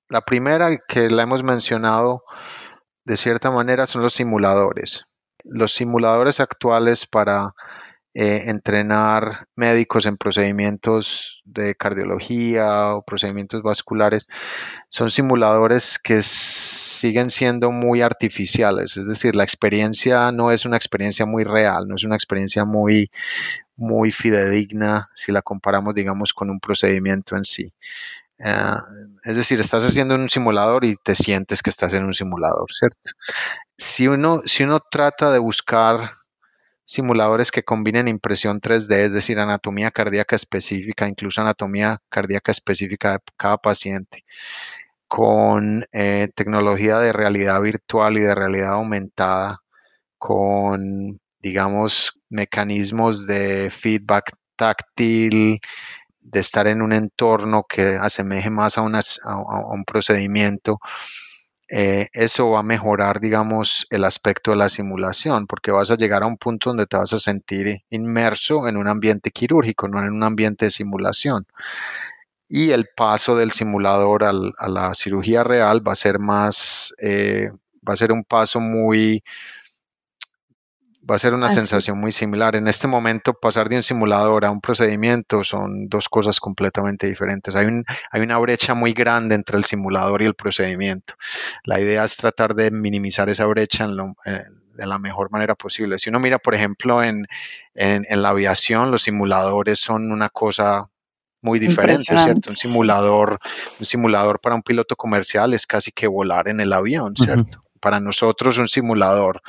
la 0.08 0.22
primera, 0.22 0.78
que 0.88 1.10
la 1.10 1.24
hemos 1.24 1.42
mencionado 1.42 2.22
de 3.06 3.18
cierta 3.18 3.50
manera, 3.50 3.88
son 3.88 4.04
los 4.04 4.14
simuladores. 4.14 5.08
Los 5.44 5.74
simuladores 5.74 6.40
actuales 6.40 7.08
para 7.08 7.56
eh, 8.18 8.44
entrenar 8.50 9.50
médicos 9.58 10.06
en 10.06 10.16
procedimientos 10.16 11.42
de 11.44 11.76
cardiología 11.76 12.96
o 12.96 13.04
procedimientos 13.04 13.62
vasculares 13.62 14.28
son 14.88 15.12
simuladores 15.12 16.00
que 16.00 16.24
siguen 16.24 17.30
siendo 17.30 17.72
muy 17.72 18.02
artificiales, 18.02 18.96
es 18.96 19.06
decir, 19.06 19.36
la 19.36 19.44
experiencia 19.44 20.32
no 20.32 20.52
es 20.52 20.64
una 20.64 20.78
experiencia 20.78 21.26
muy 21.26 21.44
real, 21.44 21.90
no 21.90 21.96
es 21.96 22.06
una 22.06 22.16
experiencia 22.16 22.64
muy, 22.64 23.12
muy 23.76 24.14
fidedigna 24.14 25.10
si 25.14 25.34
la 25.34 25.42
comparamos, 25.42 25.94
digamos, 25.94 26.34
con 26.34 26.50
un 26.50 26.62
procedimiento 26.62 27.36
en 27.36 27.44
sí. 27.44 27.74
Eh, 28.40 28.78
es 29.26 29.36
decir, 29.36 29.60
estás 29.60 29.84
haciendo 29.84 30.16
un 30.16 30.30
simulador 30.30 30.86
y 30.86 30.96
te 30.96 31.16
sientes 31.16 31.62
que 31.62 31.70
estás 31.70 31.92
en 31.94 32.06
un 32.06 32.14
simulador, 32.14 32.72
¿cierto? 32.72 33.10
Si 33.78 34.08
uno, 34.08 34.42
si 34.46 34.64
uno 34.64 34.80
trata 34.80 35.34
de 35.34 35.40
buscar 35.40 36.12
simuladores 36.86 37.52
que 37.52 37.64
combinen 37.64 38.08
impresión 38.08 38.62
3D, 38.62 39.06
es 39.06 39.12
decir, 39.14 39.40
anatomía 39.40 39.92
cardíaca 39.92 40.36
específica, 40.36 41.08
incluso 41.08 41.42
anatomía 41.42 42.00
cardíaca 42.10 42.52
específica 42.52 43.14
de 43.14 43.20
cada 43.38 43.58
paciente, 43.58 44.24
con 45.08 45.86
eh, 45.92 46.30
tecnología 46.36 47.00
de 47.00 47.14
realidad 47.14 47.62
virtual 47.62 48.18
y 48.18 48.22
de 48.22 48.36
realidad 48.36 48.74
aumentada, 48.76 49.62
con 50.18 51.20
digamos, 51.46 52.20
mecanismos 52.30 53.28
de 53.28 53.70
feedback 53.70 54.32
táctil, 54.56 55.60
de 56.20 56.40
estar 56.40 56.68
en 56.68 56.82
un 56.82 56.92
entorno 56.92 57.66
que 57.70 57.98
asemeje 58.02 58.50
más 58.50 58.80
a, 58.80 58.82
un 58.82 59.84
procedimiento, 59.86 60.80
eh, 61.68 62.10
eso 62.14 62.52
va 62.52 62.60
a 62.60 62.64
mejorar, 62.64 63.20
digamos, 63.20 63.88
el 63.90 64.06
aspecto 64.06 64.52
de 64.52 64.58
la 64.58 64.70
simulación, 64.70 65.48
porque 65.48 65.72
vas 65.72 65.90
a 65.92 65.98
llegar 65.98 66.24
a 66.24 66.28
un 66.28 66.38
punto 66.38 66.70
donde 66.70 66.86
te 66.86 66.98
vas 66.98 67.14
a 67.14 67.20
sentir 67.20 67.82
inmerso 67.90 68.68
en 68.68 68.78
un 68.78 68.88
ambiente 68.88 69.32
quirúrgico, 69.32 69.88
no 69.88 70.00
en 70.00 70.12
un 70.12 70.24
ambiente 70.24 70.66
de 70.66 70.72
simulación. 70.72 71.48
Y 72.48 72.72
el 72.72 72.88
paso 72.96 73.36
del 73.36 73.52
simulador 73.52 74.24
a 74.24 74.68
la 74.70 74.94
cirugía 74.94 75.44
real 75.44 75.86
va 75.88 75.94
a 75.94 75.96
ser 75.96 76.20
más, 76.20 76.94
eh, 77.02 77.50
va 77.88 77.94
a 77.94 77.98
ser 77.98 78.12
un 78.12 78.24
paso 78.24 78.60
muy, 78.60 79.24
va 81.10 81.16
a 81.16 81.20
ser 81.20 81.34
una 81.34 81.50
sensación 81.50 82.00
muy 82.00 82.12
similar. 82.12 82.56
En 82.56 82.68
este 82.68 82.88
momento, 82.88 83.34
pasar 83.34 83.70
de 83.70 83.78
un 83.78 83.84
simulador 83.84 84.46
a 84.46 84.52
un 84.52 84.62
procedimiento 84.62 85.44
son 85.44 85.88
dos 85.88 86.10
cosas 86.10 86.40
completamente 86.40 87.08
diferentes. 87.08 87.56
Hay, 87.56 87.68
un, 87.68 87.84
hay 88.12 88.22
una 88.22 88.38
brecha 88.40 88.74
muy 88.74 88.94
grande 88.94 89.36
entre 89.36 89.58
el 89.58 89.66
simulador 89.66 90.22
y 90.22 90.26
el 90.26 90.34
procedimiento. 90.34 91.14
La 91.64 91.80
idea 91.80 92.04
es 92.04 92.18
tratar 92.18 92.56
de 92.56 92.72
minimizar 92.72 93.30
esa 93.30 93.46
brecha 93.46 93.86
en 93.86 93.96
de 94.76 94.86
la 94.86 95.00
mejor 95.00 95.32
manera 95.32 95.56
posible. 95.56 95.98
Si 95.98 96.10
uno 96.10 96.20
mira, 96.20 96.38
por 96.38 96.54
ejemplo, 96.54 97.02
en, 97.02 97.26
en, 97.76 98.22
la 98.22 98.30
aviación, 98.30 98.92
los 98.92 99.04
simuladores 99.04 99.80
son 99.80 100.12
una 100.12 100.28
cosa 100.28 100.90
muy 101.42 101.60
diferente, 101.60 102.18
¿cierto? 102.20 102.50
Un 102.50 102.58
simulador, 102.58 103.40
un 103.80 103.86
simulador 103.86 104.40
para 104.40 104.56
un 104.56 104.64
piloto 104.64 104.96
comercial 104.96 105.54
es 105.54 105.66
casi 105.66 105.92
que 105.92 106.08
volar 106.08 106.50
en 106.50 106.60
el 106.60 106.74
avión, 106.74 107.16
¿cierto? 107.16 107.64
Para 107.80 108.00
nosotros 108.00 108.58
un 108.58 108.68
simulador 108.68 109.42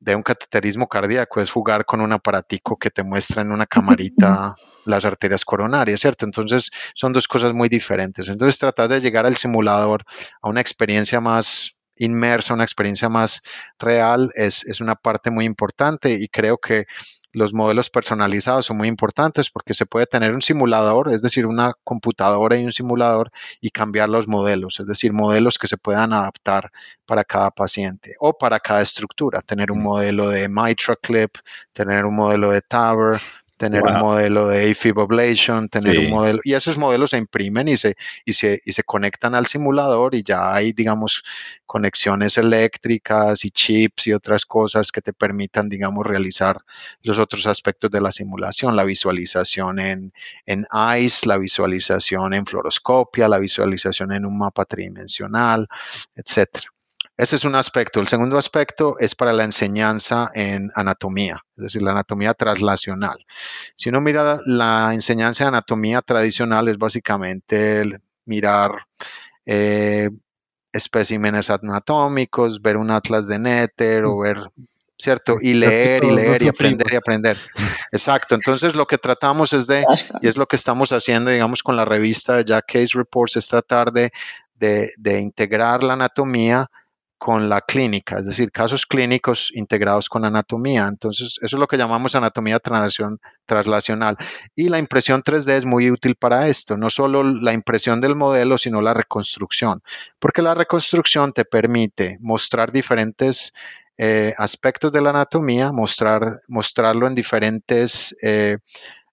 de 0.00 0.16
un 0.16 0.22
cateterismo 0.22 0.88
cardíaco 0.88 1.40
es 1.40 1.50
jugar 1.50 1.84
con 1.84 2.00
un 2.00 2.12
aparatico 2.12 2.76
que 2.78 2.90
te 2.90 3.02
muestra 3.02 3.42
en 3.42 3.52
una 3.52 3.66
camarita 3.66 4.54
las 4.86 5.04
arterias 5.04 5.44
coronarias, 5.44 6.00
¿cierto? 6.00 6.24
Entonces 6.24 6.70
son 6.94 7.12
dos 7.12 7.28
cosas 7.28 7.52
muy 7.52 7.68
diferentes. 7.68 8.28
Entonces 8.28 8.58
tratar 8.58 8.88
de 8.88 9.00
llegar 9.00 9.26
al 9.26 9.36
simulador 9.36 10.04
a 10.40 10.48
una 10.48 10.62
experiencia 10.62 11.20
más 11.20 11.76
inmersa, 11.96 12.54
una 12.54 12.64
experiencia 12.64 13.10
más 13.10 13.42
real, 13.78 14.30
es, 14.34 14.64
es 14.64 14.80
una 14.80 14.94
parte 14.94 15.30
muy 15.30 15.44
importante 15.44 16.12
y 16.12 16.28
creo 16.28 16.56
que 16.56 16.86
los 17.32 17.54
modelos 17.54 17.90
personalizados 17.90 18.66
son 18.66 18.76
muy 18.76 18.88
importantes 18.88 19.50
porque 19.50 19.74
se 19.74 19.86
puede 19.86 20.06
tener 20.06 20.32
un 20.32 20.42
simulador, 20.42 21.12
es 21.12 21.22
decir, 21.22 21.46
una 21.46 21.74
computadora 21.84 22.56
y 22.56 22.64
un 22.64 22.72
simulador 22.72 23.30
y 23.60 23.70
cambiar 23.70 24.08
los 24.08 24.28
modelos, 24.28 24.80
es 24.80 24.86
decir, 24.86 25.12
modelos 25.12 25.58
que 25.58 25.68
se 25.68 25.76
puedan 25.76 26.12
adaptar 26.12 26.70
para 27.06 27.24
cada 27.24 27.50
paciente 27.50 28.14
o 28.18 28.36
para 28.36 28.58
cada 28.58 28.82
estructura, 28.82 29.42
tener 29.42 29.70
un 29.70 29.82
modelo 29.82 30.28
de 30.28 30.48
MitraClip, 30.48 31.36
tener 31.72 32.04
un 32.04 32.16
modelo 32.16 32.50
de 32.50 32.62
TAVR, 32.62 33.20
tener 33.60 33.82
un 33.82 34.00
modelo 34.00 34.48
de 34.48 34.70
AFib 34.70 35.00
ablation, 35.00 35.68
tener 35.68 35.98
un 35.98 36.08
modelo, 36.08 36.40
y 36.44 36.54
esos 36.54 36.78
modelos 36.78 37.10
se 37.10 37.18
imprimen 37.18 37.68
y 37.68 37.76
se, 37.76 37.94
y, 38.24 38.32
se, 38.32 38.62
y 38.64 38.72
se 38.72 38.84
conectan 38.84 39.34
al 39.34 39.48
simulador 39.48 40.14
y 40.14 40.22
ya 40.22 40.54
hay, 40.54 40.72
digamos, 40.72 41.22
conexiones 41.66 42.38
eléctricas 42.38 43.44
y 43.44 43.50
chips 43.50 44.06
y 44.06 44.14
otras 44.14 44.46
cosas 44.46 44.90
que 44.90 45.02
te 45.02 45.12
permitan, 45.12 45.68
digamos, 45.68 46.06
realizar 46.06 46.62
los 47.02 47.18
otros 47.18 47.44
aspectos 47.44 47.90
de 47.90 48.00
la 48.00 48.12
simulación, 48.12 48.76
la 48.76 48.84
visualización 48.84 49.78
en, 49.78 50.14
en 50.46 50.66
ICE, 50.98 51.28
la 51.28 51.36
visualización 51.36 52.32
en 52.32 52.46
fluoroscopia, 52.46 53.28
la 53.28 53.38
visualización 53.38 54.12
en 54.12 54.24
un 54.24 54.38
mapa 54.38 54.64
tridimensional, 54.64 55.68
etcétera. 56.16 56.72
Ese 57.20 57.36
es 57.36 57.44
un 57.44 57.54
aspecto. 57.54 58.00
El 58.00 58.08
segundo 58.08 58.38
aspecto 58.38 58.96
es 58.98 59.14
para 59.14 59.34
la 59.34 59.44
enseñanza 59.44 60.30
en 60.32 60.72
anatomía, 60.74 61.44
es 61.54 61.64
decir, 61.64 61.82
la 61.82 61.90
anatomía 61.90 62.32
traslacional. 62.32 63.26
Si 63.76 63.90
uno 63.90 64.00
mira 64.00 64.38
la 64.46 64.94
enseñanza 64.94 65.44
de 65.44 65.48
anatomía 65.48 66.00
tradicional, 66.00 66.68
es 66.68 66.78
básicamente 66.78 68.00
mirar 68.24 68.86
eh, 69.44 70.08
especímenes 70.72 71.50
anatómicos, 71.50 72.62
ver 72.62 72.78
un 72.78 72.90
atlas 72.90 73.28
de 73.28 73.38
Netter 73.38 74.06
o 74.06 74.20
ver 74.20 74.38
¿cierto? 74.96 75.36
Y 75.42 75.52
leer 75.52 76.04
y 76.04 76.12
leer 76.12 76.42
y 76.42 76.48
aprender 76.48 76.90
y 76.90 76.96
aprender. 76.96 77.36
Exacto. 77.92 78.34
Entonces 78.34 78.74
lo 78.74 78.86
que 78.86 78.96
tratamos 78.96 79.52
es 79.52 79.66
de, 79.66 79.84
y 80.22 80.28
es 80.28 80.38
lo 80.38 80.46
que 80.46 80.56
estamos 80.56 80.90
haciendo, 80.92 81.30
digamos, 81.30 81.62
con 81.62 81.76
la 81.76 81.84
revista 81.84 82.36
de 82.36 82.46
Jack 82.46 82.64
Case 82.66 82.96
Reports 82.96 83.36
esta 83.36 83.60
tarde, 83.60 84.10
de, 84.54 84.90
de 84.96 85.20
integrar 85.20 85.82
la 85.82 85.92
anatomía 85.92 86.70
con 87.20 87.50
la 87.50 87.60
clínica, 87.60 88.16
es 88.18 88.24
decir, 88.24 88.50
casos 88.50 88.86
clínicos 88.86 89.50
integrados 89.52 90.08
con 90.08 90.24
anatomía. 90.24 90.86
Entonces, 90.88 91.36
eso 91.42 91.56
es 91.56 91.60
lo 91.60 91.66
que 91.66 91.76
llamamos 91.76 92.14
anatomía 92.14 92.58
traslacional. 93.44 94.16
Y 94.54 94.70
la 94.70 94.78
impresión 94.78 95.22
3D 95.22 95.50
es 95.50 95.66
muy 95.66 95.90
útil 95.90 96.16
para 96.16 96.48
esto, 96.48 96.78
no 96.78 96.88
solo 96.88 97.22
la 97.22 97.52
impresión 97.52 98.00
del 98.00 98.16
modelo, 98.16 98.56
sino 98.56 98.80
la 98.80 98.94
reconstrucción, 98.94 99.82
porque 100.18 100.40
la 100.40 100.54
reconstrucción 100.54 101.34
te 101.34 101.44
permite 101.44 102.16
mostrar 102.22 102.72
diferentes 102.72 103.52
eh, 103.98 104.32
aspectos 104.38 104.90
de 104.90 105.02
la 105.02 105.10
anatomía, 105.10 105.72
mostrar, 105.72 106.40
mostrarlo 106.48 107.06
en 107.06 107.14
diferentes... 107.14 108.16
Eh, 108.22 108.56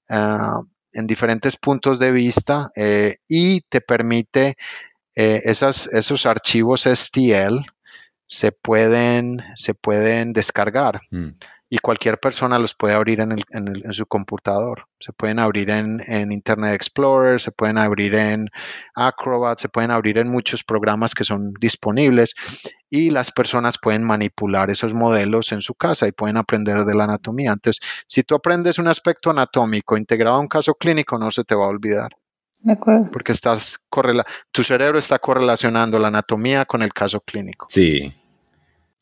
ah, 0.10 0.62
en 0.94 1.06
diferentes 1.06 1.58
puntos 1.58 2.00
de 2.00 2.12
vista 2.12 2.72
eh, 2.76 3.18
y 3.28 3.62
te 3.62 3.82
permite 3.82 4.56
esos 5.14 6.26
archivos 6.26 6.88
STL, 6.88 7.60
se 8.28 8.52
pueden, 8.52 9.44
se 9.56 9.74
pueden 9.74 10.34
descargar 10.34 11.00
mm. 11.12 11.30
y 11.70 11.78
cualquier 11.80 12.20
persona 12.20 12.60
los 12.60 12.76
puede 12.76 12.94
abrir 12.94 13.22
en, 13.22 13.32
el, 13.32 13.44
en, 13.52 13.94
su 13.94 14.06
computador. 14.06 14.88
Se 15.00 15.14
pueden 15.14 15.40
abrir 15.40 15.70
en, 15.70 16.32
Internet 16.32 16.74
Explorer, 16.74 17.40
se 17.40 17.52
pueden 17.52 17.78
abrir 17.78 18.16
en 18.16 18.50
Acrobat, 18.96 19.60
se 19.60 19.70
pueden 19.70 19.92
abrir 19.92 20.18
en 20.18 20.30
muchos 20.30 20.64
programas 20.64 21.16
que 21.16 21.24
son 21.24 21.54
disponibles 21.60 22.36
y 22.90 23.12
las 23.12 23.32
personas 23.32 23.78
pueden 23.82 24.04
manipular 24.04 24.70
esos 24.70 24.94
modelos 24.94 25.52
en 25.54 25.62
su 25.62 25.74
casa 25.74 26.08
y 26.08 26.12
pueden 26.12 26.38
aprender 26.38 26.84
de 26.84 26.96
la 26.96 27.06
anatomía. 27.06 27.54
Entonces, 27.54 27.82
si 28.08 28.24
tú 28.24 28.36
aprendes 28.36 28.78
un 28.78 28.88
aspecto 28.88 29.30
anatómico 29.30 29.98
integrado 29.98 30.36
a 30.36 30.42
un 30.42 30.48
caso 30.48 30.76
clínico, 30.76 31.18
no 31.18 31.32
se 31.32 31.46
te 31.46 31.56
va 31.56 31.66
a 31.66 31.70
olvidar. 31.70 32.12
De 32.60 32.74
acuerdo. 32.74 33.10
Porque 33.12 33.32
estás 33.32 33.80
correla 33.90 34.26
tu 34.52 34.64
cerebro 34.64 35.00
está 35.00 35.20
correlacionando 35.20 36.00
la 36.00 36.08
anatomía 36.08 36.66
con 36.66 36.82
el 36.82 36.94
caso 36.94 37.22
clínico. 37.22 37.68
Sí. 37.70 38.14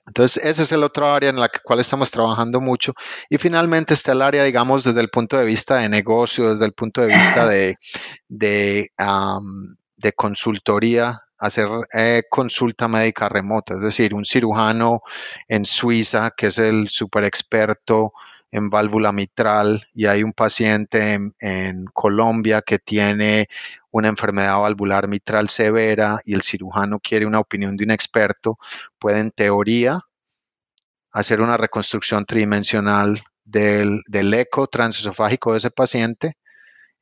Entonces, 0.07 0.43
ese 0.43 0.63
es 0.63 0.71
el 0.71 0.83
otro 0.83 1.11
área 1.11 1.31
en 1.31 1.39
la 1.39 1.49
cual 1.63 1.79
estamos 1.79 2.11
trabajando 2.11 2.61
mucho. 2.61 2.93
Y 3.27 3.37
finalmente 3.37 3.95
está 3.95 4.11
el 4.11 4.21
área, 4.21 4.43
digamos, 4.43 4.83
desde 4.83 5.01
el 5.01 5.09
punto 5.09 5.37
de 5.37 5.45
vista 5.45 5.77
de 5.77 5.89
negocio, 5.89 6.53
desde 6.53 6.65
el 6.65 6.73
punto 6.73 7.01
de 7.01 7.07
vista 7.07 7.47
de, 7.47 7.77
de, 8.27 8.91
de 9.97 10.13
consultoría, 10.13 11.21
hacer 11.39 11.67
eh, 11.93 12.23
consulta 12.29 12.87
médica 12.87 13.29
remota. 13.29 13.73
Es 13.73 13.81
decir, 13.81 14.13
un 14.13 14.25
cirujano 14.25 15.01
en 15.47 15.65
Suiza, 15.65 16.31
que 16.37 16.47
es 16.47 16.59
el 16.59 16.89
super 16.89 17.23
experto 17.23 18.13
en 18.55 18.69
válvula 18.69 19.11
mitral 19.11 19.85
y 19.93 20.05
hay 20.05 20.23
un 20.23 20.31
paciente 20.31 21.19
en, 21.39 21.85
Colombia 21.93 22.61
que 22.61 22.79
tiene 22.79 23.47
una 23.91 24.07
enfermedad 24.07 24.59
valvular 24.59 25.09
mitral 25.09 25.49
severa 25.49 26.19
y 26.23 26.35
el 26.35 26.41
cirujano 26.41 26.99
quiere 27.01 27.25
una 27.25 27.39
opinión 27.39 27.75
de 27.75 27.83
un 27.83 27.91
experto, 27.91 28.57
puede 28.97 29.19
en 29.19 29.31
teoría 29.31 29.99
hacer 31.11 31.41
una 31.41 31.57
reconstrucción 31.57 32.25
tridimensional 32.25 33.21
del, 33.43 34.01
del 34.07 34.33
eco 34.33 34.67
transesofágico 34.67 35.51
de 35.51 35.57
ese 35.57 35.71
paciente 35.71 36.37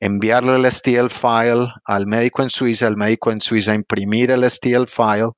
enviarle 0.04 0.58
el 0.58 0.70
STL 0.70 1.08
file 1.08 1.70
al 1.86 2.08
médico 2.08 2.44
en 2.44 2.50
Suiza, 2.50 2.88
el 2.88 2.98
médico 2.98 3.32
en 3.32 3.40
Suiza 3.40 3.74
imprimir 3.74 4.32
el 4.32 4.44
STL 4.50 4.88
file, 4.88 5.32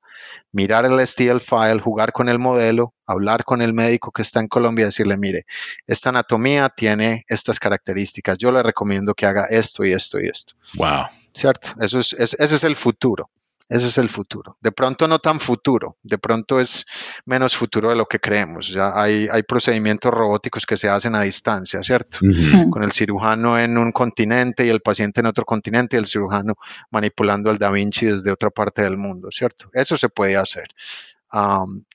mirar 0.50 0.84
el 0.84 1.06
STL 1.06 1.38
file, 1.38 1.78
jugar 1.78 2.10
con 2.10 2.28
el 2.28 2.40
modelo, 2.40 2.92
hablar 3.06 3.44
con 3.44 3.62
el 3.62 3.72
médico 3.72 4.10
que 4.10 4.22
está 4.22 4.40
en 4.40 4.48
Colombia 4.48 4.82
y 4.82 4.86
decirle, 4.86 5.16
mire, 5.16 5.46
esta 5.86 6.08
anatomía 6.08 6.68
tiene 6.68 7.22
estas 7.28 7.60
características, 7.60 8.38
yo 8.38 8.50
le 8.50 8.60
recomiendo 8.60 9.14
que 9.14 9.26
haga 9.26 9.44
esto 9.44 9.84
y 9.84 9.92
esto 9.92 10.18
y 10.18 10.26
esto. 10.28 10.54
Wow. 10.74 11.06
¿Cierto? 11.32 11.68
Eso 11.80 12.00
es, 12.00 12.14
ese 12.14 12.54
es 12.56 12.64
el 12.64 12.74
futuro. 12.74 13.30
Ese 13.68 13.88
es 13.88 13.98
el 13.98 14.10
futuro. 14.10 14.56
De 14.60 14.70
pronto 14.70 15.08
no 15.08 15.18
tan 15.18 15.40
futuro, 15.40 15.96
de 16.04 16.18
pronto 16.18 16.60
es 16.60 16.86
menos 17.24 17.56
futuro 17.56 17.90
de 17.90 17.96
lo 17.96 18.06
que 18.06 18.20
creemos. 18.20 18.68
Ya 18.68 18.92
hay, 18.94 19.28
hay 19.30 19.42
procedimientos 19.42 20.12
robóticos 20.12 20.64
que 20.64 20.76
se 20.76 20.88
hacen 20.88 21.16
a 21.16 21.22
distancia, 21.22 21.82
¿cierto? 21.82 22.18
Con 22.70 22.84
el 22.84 22.92
cirujano 22.92 23.58
en 23.58 23.76
un 23.76 23.90
continente 23.90 24.64
y 24.64 24.68
el 24.68 24.80
paciente 24.80 25.20
en 25.20 25.26
otro 25.26 25.44
continente 25.44 25.96
y 25.96 25.98
el 25.98 26.06
cirujano 26.06 26.54
manipulando 26.90 27.50
al 27.50 27.58
Da 27.58 27.72
Vinci 27.72 28.06
desde 28.06 28.30
otra 28.30 28.50
parte 28.50 28.82
del 28.82 28.98
mundo, 28.98 29.28
¿cierto? 29.32 29.68
Eso 29.72 29.96
se 29.96 30.08
puede 30.08 30.36
hacer. 30.36 30.68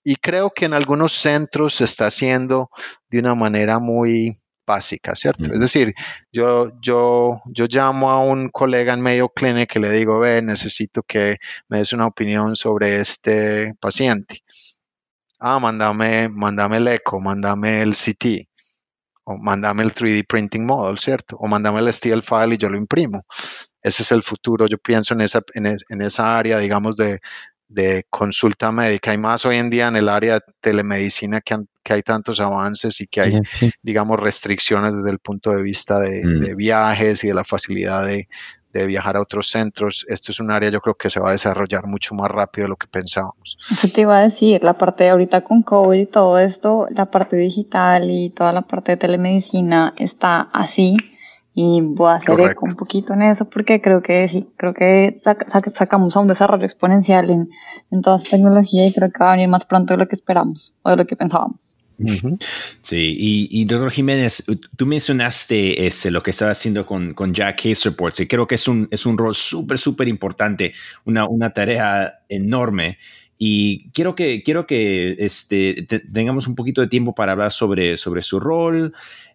y 0.03 0.15
creo 0.17 0.51
que 0.53 0.65
en 0.65 0.73
algunos 0.73 1.13
centros 1.13 1.75
se 1.75 1.85
está 1.85 2.07
haciendo 2.07 2.69
de 3.09 3.19
una 3.19 3.33
manera 3.33 3.79
muy, 3.79 4.40
básica, 4.65 5.15
¿cierto? 5.15 5.53
Es 5.53 5.59
decir, 5.59 5.93
yo, 6.31 6.71
yo, 6.81 7.41
yo 7.47 7.67
llamo 7.69 8.09
a 8.11 8.19
un 8.23 8.49
colega 8.49 8.93
en 8.93 9.01
Mayo 9.01 9.29
Clinic 9.29 9.75
y 9.75 9.79
le 9.79 9.91
digo, 9.91 10.19
ve, 10.19 10.41
necesito 10.41 11.03
que 11.03 11.37
me 11.67 11.79
des 11.79 11.93
una 11.93 12.07
opinión 12.07 12.55
sobre 12.55 12.99
este 12.99 13.73
paciente. 13.79 14.39
Ah, 15.39 15.59
mándame, 15.59 16.29
mándame 16.29 16.77
el 16.77 16.87
eco, 16.87 17.19
mándame 17.19 17.81
el 17.81 17.93
CT. 17.95 18.47
o 19.23 19.37
mándame 19.37 19.83
el 19.83 19.93
3D 19.93 20.25
printing 20.27 20.65
model, 20.65 20.99
¿cierto? 20.99 21.37
O 21.37 21.47
mándame 21.47 21.79
el 21.79 21.93
STL 21.93 22.21
file 22.21 22.55
y 22.55 22.57
yo 22.57 22.69
lo 22.69 22.77
imprimo. 22.77 23.25
Ese 23.81 24.03
es 24.03 24.11
el 24.11 24.23
futuro, 24.23 24.67
yo 24.67 24.77
pienso 24.77 25.13
en 25.13 25.21
esa, 25.21 25.41
en, 25.53 26.01
esa 26.01 26.37
área, 26.37 26.57
digamos, 26.59 26.95
de, 26.97 27.19
consulta 28.09 28.71
médica. 28.71 29.11
Hay 29.11 29.17
más 29.17 29.45
hoy 29.45 29.57
en 29.57 29.69
día 29.69 29.87
en 29.87 29.95
el 29.95 30.09
área 30.09 30.35
de 30.35 30.41
telemedicina 30.59 31.41
que, 31.41 31.57
que 31.83 31.93
hay 31.93 32.01
tantos 32.01 32.39
avances 32.39 32.99
y 32.99 33.07
que 33.07 33.21
hay, 33.21 33.41
digamos, 33.81 34.19
restricciones 34.19 34.95
desde 34.95 35.11
el 35.11 35.19
punto 35.19 35.51
de 35.51 35.61
vista 35.61 35.99
de, 35.99 36.21
mm. 36.23 36.39
de, 36.39 36.55
viajes 36.55 37.23
y 37.23 37.27
de 37.27 37.33
la 37.33 37.43
facilidad 37.43 38.05
de, 38.05 38.27
de 38.73 38.85
viajar 38.85 39.17
a 39.17 39.21
otros 39.21 39.49
centros. 39.49 40.05
Esto 40.07 40.31
es 40.31 40.39
un 40.39 40.51
área 40.51 40.69
yo 40.69 40.81
creo 40.81 40.95
que 40.95 41.09
se 41.09 41.19
va 41.19 41.29
a 41.29 41.33
desarrollar 41.33 41.87
mucho 41.87 42.15
más 42.15 42.29
rápido 42.29 42.65
de 42.65 42.69
lo 42.69 42.75
que 42.75 42.87
pensábamos. 42.87 43.57
Eso 43.69 43.87
te 43.87 44.01
iba 44.01 44.17
a 44.17 44.23
decir, 44.23 44.63
la 44.63 44.77
parte 44.77 45.05
de 45.05 45.09
ahorita 45.11 45.41
con 45.41 45.63
COVID 45.63 45.99
y 45.99 46.05
todo 46.05 46.39
esto, 46.39 46.87
la 46.89 47.09
parte 47.09 47.35
digital 47.35 48.09
y 48.09 48.29
toda 48.29 48.53
la 48.53 48.61
parte 48.61 48.93
de 48.93 48.97
telemedicina 48.97 49.93
está 49.97 50.41
así 50.53 50.97
y 51.53 51.81
voy 51.81 52.09
a 52.09 52.15
hacer 52.15 52.39
eco 52.39 52.65
un 52.65 52.75
poquito 52.75 53.13
en 53.13 53.23
eso 53.23 53.49
porque 53.49 53.81
creo 53.81 54.01
que 54.01 54.27
sí, 54.29 54.47
creo 54.55 54.73
que 54.73 55.19
sacamos 55.75 56.15
a 56.15 56.21
un 56.21 56.27
desarrollo 56.27 56.63
exponencial 56.65 57.29
en, 57.29 57.49
en 57.91 58.01
toda 58.01 58.17
esta 58.17 58.31
tecnología 58.31 58.85
y 58.85 58.93
creo 58.93 59.11
que 59.11 59.19
va 59.19 59.33
a 59.33 59.35
venir 59.35 59.49
más 59.49 59.65
pronto 59.65 59.93
de 59.93 59.97
lo 59.97 60.07
que 60.07 60.15
esperamos 60.15 60.73
o 60.83 60.91
de 60.91 60.95
lo 60.95 61.05
que 61.05 61.15
pensábamos. 61.15 61.77
Sí, 62.81 63.15
y, 63.19 63.47
y, 63.51 63.65
doctor 63.65 63.91
Jiménez, 63.91 64.43
tú 64.75 64.85
mencionaste 64.87 65.85
este, 65.85 66.09
lo 66.09 66.23
que 66.23 66.31
estaba 66.31 66.51
haciendo 66.51 66.85
con, 66.85 67.13
con 67.13 67.33
Jack 67.33 67.61
Case 67.61 67.89
Reports 67.89 68.21
y 68.21 68.27
creo 68.27 68.47
que 68.47 68.55
es 68.55 68.67
un, 68.67 68.87
es 68.89 69.05
un 69.05 69.17
rol 69.17 69.35
súper, 69.35 69.77
súper 69.77 70.07
importante, 70.07 70.73
una, 71.05 71.27
una 71.27 71.51
tarea 71.51 72.21
enorme. 72.27 72.97
Y 73.37 73.89
quiero 73.91 74.15
que, 74.15 74.43
quiero 74.43 74.67
que 74.67 75.15
este, 75.19 75.87
tengamos 76.13 76.47
un 76.47 76.55
poquito 76.55 76.81
de 76.81 76.87
tiempo 76.87 77.13
para 77.13 77.31
hablar 77.33 77.51
sobre, 77.51 77.97
sobre 77.97 78.21
su 78.21 78.39
rol 78.39 78.93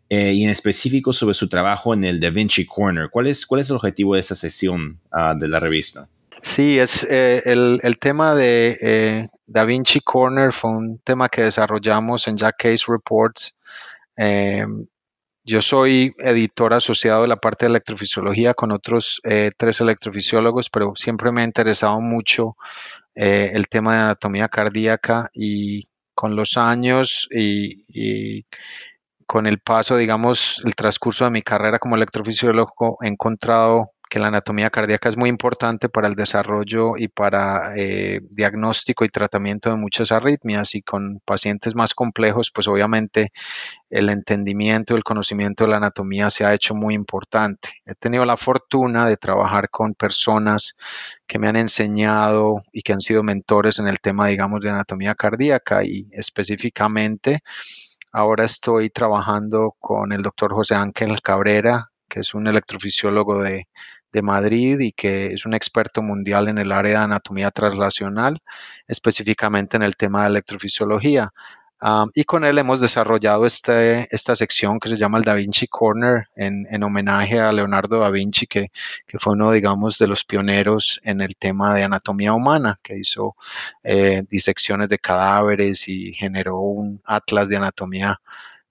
eh, 0.08 0.32
y 0.32 0.44
en 0.44 0.50
específico 0.50 1.12
sobre 1.12 1.34
su 1.34 1.48
trabajo 1.48 1.92
en 1.92 2.04
el 2.04 2.20
Da 2.20 2.30
Vinci 2.30 2.64
Corner. 2.64 3.08
¿Cuál 3.10 3.26
es, 3.26 3.44
cuál 3.44 3.60
es 3.60 3.70
el 3.70 3.76
objetivo 3.76 4.14
de 4.14 4.20
esta 4.20 4.36
sesión 4.36 5.00
ah, 5.10 5.34
de 5.36 5.48
la 5.48 5.58
revista? 5.58 6.08
Sí, 6.42 6.78
es 6.78 7.04
eh, 7.10 7.42
el, 7.44 7.80
el, 7.82 7.98
tema 7.98 8.36
de 8.36 8.78
eh, 8.80 9.28
Da 9.46 9.64
Vinci 9.64 10.00
Corner 10.00 10.52
fue 10.52 10.70
un 10.70 10.98
tema 10.98 11.28
que 11.28 11.42
desarrollamos 11.42 12.28
en 12.28 12.36
Jack 12.36 12.56
Case 12.56 12.84
Reports. 12.86 13.56
Em, 14.16 14.86
yo 15.42 15.60
soy 15.60 16.14
editor 16.18 16.72
asociado 16.72 17.22
de 17.22 17.28
la 17.28 17.36
parte 17.36 17.66
de 17.66 17.70
electrofisiología 17.70 18.54
con 18.54 18.72
otros 18.72 19.20
tres 19.56 19.80
electrofisiólogos, 19.80 20.70
pero 20.70 20.94
siempre 20.96 21.30
me 21.30 21.42
ha 21.42 21.44
interesado 21.44 22.00
mucho 22.00 22.56
el 23.14 23.68
tema 23.68 23.94
de 23.94 24.00
anatomía 24.02 24.48
cardíaca 24.48 25.30
y 25.32 25.84
con 26.16 26.34
los 26.34 26.56
años 26.56 27.28
y, 27.30 28.44
con 29.26 29.46
el 29.46 29.58
paso, 29.58 29.96
digamos, 29.96 30.62
el 30.64 30.74
transcurso 30.74 31.24
de 31.24 31.30
mi 31.30 31.42
carrera 31.42 31.78
como 31.78 31.96
electrofisiólogo, 31.96 32.98
he 33.02 33.08
encontrado 33.08 33.92
que 34.08 34.18
la 34.20 34.28
anatomía 34.28 34.70
cardíaca 34.70 35.08
es 35.08 35.16
muy 35.16 35.28
importante 35.28 35.88
para 35.88 36.06
el 36.08 36.14
desarrollo 36.14 36.96
y 36.96 37.08
para 37.08 37.76
eh, 37.76 38.20
diagnóstico 38.30 39.04
y 39.04 39.08
tratamiento 39.08 39.70
de 39.70 39.76
muchas 39.76 40.12
arritmias 40.12 40.74
y 40.74 40.82
con 40.82 41.20
pacientes 41.24 41.74
más 41.74 41.92
complejos, 41.92 42.52
pues 42.54 42.68
obviamente 42.68 43.32
el 43.90 44.08
entendimiento 44.08 44.94
y 44.94 44.98
el 44.98 45.04
conocimiento 45.04 45.64
de 45.64 45.70
la 45.70 45.78
anatomía 45.78 46.30
se 46.30 46.44
ha 46.44 46.54
hecho 46.54 46.74
muy 46.74 46.94
importante. 46.94 47.70
He 47.84 47.94
tenido 47.94 48.24
la 48.24 48.36
fortuna 48.36 49.08
de 49.08 49.16
trabajar 49.16 49.70
con 49.70 49.94
personas 49.94 50.76
que 51.26 51.38
me 51.38 51.48
han 51.48 51.56
enseñado 51.56 52.60
y 52.72 52.82
que 52.82 52.92
han 52.92 53.00
sido 53.00 53.24
mentores 53.24 53.80
en 53.80 53.88
el 53.88 53.98
tema, 53.98 54.28
digamos, 54.28 54.60
de 54.60 54.70
anatomía 54.70 55.16
cardíaca 55.16 55.84
y 55.84 56.06
específicamente 56.12 57.40
ahora 58.16 58.44
estoy 58.46 58.88
trabajando 58.88 59.76
con 59.78 60.10
el 60.12 60.22
doctor 60.22 60.54
José 60.54 60.74
Ángel 60.74 61.20
Cabrera, 61.20 61.90
que 62.08 62.20
es 62.20 62.32
un 62.32 62.46
electrofisiólogo 62.46 63.42
de, 63.42 63.68
de 64.10 64.22
Madrid 64.22 64.80
y 64.80 64.92
que 64.92 65.34
es 65.34 65.44
un 65.44 65.52
experto 65.52 66.00
mundial 66.00 66.48
en 66.48 66.56
el 66.56 66.72
área 66.72 67.00
de 67.00 67.04
anatomía 67.04 67.50
translacional, 67.50 68.38
específicamente 68.88 69.76
en 69.76 69.82
el 69.82 69.96
tema 69.96 70.22
de 70.22 70.28
electrofisiología. 70.28 71.30
Y 72.14 72.24
con 72.24 72.44
él 72.44 72.58
hemos 72.58 72.80
desarrollado 72.80 73.44
este, 73.44 74.08
esta 74.14 74.34
sección 74.34 74.80
que 74.80 74.88
se 74.88 74.96
llama 74.96 75.18
el 75.18 75.24
Da 75.24 75.34
Vinci 75.34 75.66
Corner 75.66 76.28
en, 76.34 76.66
en 76.70 76.82
homenaje 76.82 77.38
a 77.38 77.52
Leonardo 77.52 78.00
da 78.00 78.10
Vinci, 78.10 78.46
que, 78.46 78.70
que, 79.06 79.18
fue 79.18 79.34
uno, 79.34 79.52
digamos, 79.52 79.98
de 79.98 80.06
los 80.06 80.24
pioneros 80.24 81.00
en 81.04 81.20
el 81.20 81.36
tema 81.36 81.74
de 81.74 81.84
anatomía 81.84 82.32
humana, 82.32 82.80
que 82.82 82.98
hizo 82.98 83.36
eh, 83.82 84.22
disecciones 84.30 84.88
de 84.88 84.98
cadáveres 84.98 85.88
y 85.88 86.14
generó 86.14 86.60
un 86.60 87.02
atlas 87.04 87.48
de 87.48 87.56
anatomía 87.56 88.20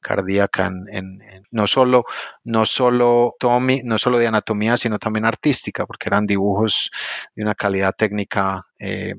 cardíaca 0.02 0.68
en, 0.68 1.20
no 1.50 1.66
solo 1.66 2.06
no 2.44 2.68
solo 2.68 3.36
no 3.42 3.98
solo 3.98 4.20
de 4.20 4.28
anatomía 4.28 4.78
sino 4.78 5.00
también 5.00 5.26
artística 5.26 5.88
porque 5.88 6.10
eran 6.10 6.28
dibujos 6.28 6.92
de 7.36 7.42
una 7.42 7.56
calidad 7.56 7.96
técnica 7.98 8.68
eh, 8.78 9.16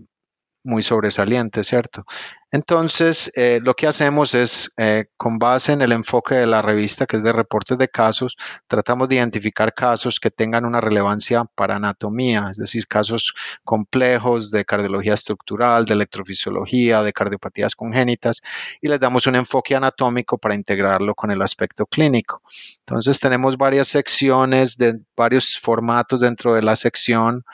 muy 0.67 0.83
sobresaliente, 0.83 1.65
¿cierto? 1.65 2.05
Entonces, 2.51 3.33
eh, 3.37 3.61
lo 3.63 3.75
que 3.75 3.87
hacemos 3.87 4.35
es, 4.35 4.73
eh, 4.77 5.07
con 5.17 5.39
base 5.39 5.73
en 5.73 5.83
el 5.83 5.93
enfoque 5.93 6.37
de 6.37 6.47
la 6.47 6.63
revista, 6.63 7.07
que 7.07 7.17
es 7.17 7.23
de 7.23 7.33
reportes 7.33 7.77
de 7.77 7.89
casos, 7.89 8.37
tratamos 8.67 9.09
de 9.09 9.17
identificar 9.17 9.75
casos 9.75 10.21
que 10.21 10.31
tengan 10.31 10.65
una 10.65 10.81
relevancia 10.81 11.45
para 11.55 11.77
anatomía, 11.77 12.47
es 12.51 12.57
decir, 12.57 12.87
casos 12.87 13.35
complejos 13.65 14.51
de 14.51 14.65
cardiología 14.65 15.15
estructural, 15.15 15.85
de 15.85 15.95
electrofisiología, 15.95 17.03
de 17.03 17.13
cardiopatías 17.13 17.75
congénitas, 17.75 18.43
y 18.81 18.89
les 18.89 19.01
damos 19.01 19.27
un 19.27 19.37
enfoque 19.37 19.75
anatómico 19.75 20.39
para 20.39 20.55
integrarlo 20.55 21.15
con 21.15 21.31
el 21.31 21.43
aspecto 21.43 21.85
clínico. 21.87 22.43
Entonces, 22.81 23.21
tenemos 23.21 23.57
varias 23.57 23.89
secciones 23.89 24.79
de 24.79 25.01
varios 25.17 25.59
formatos 25.59 26.21
dentro 26.21 26.55
de 26.55 26.63
la 26.63 26.77
sección 26.77 27.45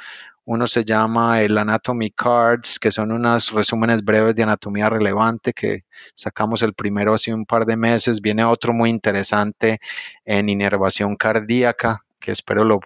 uno 0.44 0.66
se 0.66 0.84
llama 0.84 1.40
el 1.40 1.56
Anatomy 1.56 2.10
Cards, 2.10 2.78
que 2.78 2.90
son 2.90 3.12
unos 3.12 3.52
resúmenes 3.52 4.02
breves 4.02 4.34
de 4.34 4.42
anatomía 4.42 4.88
relevante 4.88 5.52
que 5.52 5.84
sacamos 6.14 6.62
el 6.62 6.74
primero 6.74 7.14
hace 7.14 7.32
un 7.32 7.46
par 7.46 7.64
de 7.64 7.76
meses. 7.76 8.20
Viene 8.20 8.44
otro 8.44 8.72
muy 8.72 8.90
interesante 8.90 9.78
en 10.24 10.48
inervación 10.48 11.14
cardíaca, 11.14 12.04
que 12.18 12.32
espero 12.32 12.64
lo, 12.64 12.80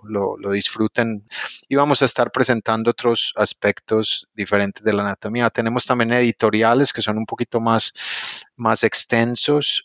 disfruten. 0.51 1.25
Y 1.69 1.77
vamos 1.77 2.03
a 2.03 2.07
estar 2.07 2.31
presentando 2.31 2.91
otros 2.91 3.33
aspectos 3.37 4.29
diferentes 4.35 4.83
de 4.83 4.93
la 4.93 5.03
anatomía. 5.03 5.49
Tenemos 5.51 5.87
también 5.87 6.13
editoriales 6.13 6.93
que 6.93 7.03
son 7.03 7.19
un 7.19 7.27
poquito 7.27 7.61
más, 7.61 7.93
más 8.57 8.85
extensos 8.85 9.85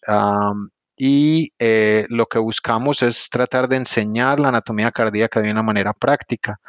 y 1.03 1.51
eh, 1.57 2.05
lo 2.09 2.27
que 2.27 2.37
buscamos 2.37 3.01
es 3.01 3.31
tratar 3.31 3.67
de 3.67 3.77
enseñar 3.77 4.39
la 4.39 4.49
anatomía 4.49 4.91
cardíaca 4.91 5.41
de 5.41 5.49
una 5.49 5.63
manera 5.63 5.93
práctica 5.93 6.61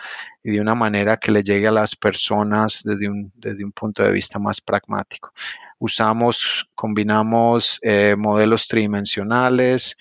y 0.42 0.52
de 0.52 0.60
una 0.62 0.74
manera 0.74 1.18
que 1.18 1.30
le 1.30 1.42
llegue 1.42 1.66
a 1.66 1.70
las 1.70 1.96
personas 1.96 2.80
desde 2.82 3.10
un, 3.10 3.30
desde 3.34 3.62
un 3.62 3.72
punto 3.72 4.02
de 4.02 4.10
vista 4.10 4.38
más 4.38 4.62
pragmático. 4.62 5.34
Usamos, 5.78 6.66
combinamos 6.74 7.78
eh, 7.82 8.14
modelos 8.16 8.68
tridimensionales, 8.68 9.98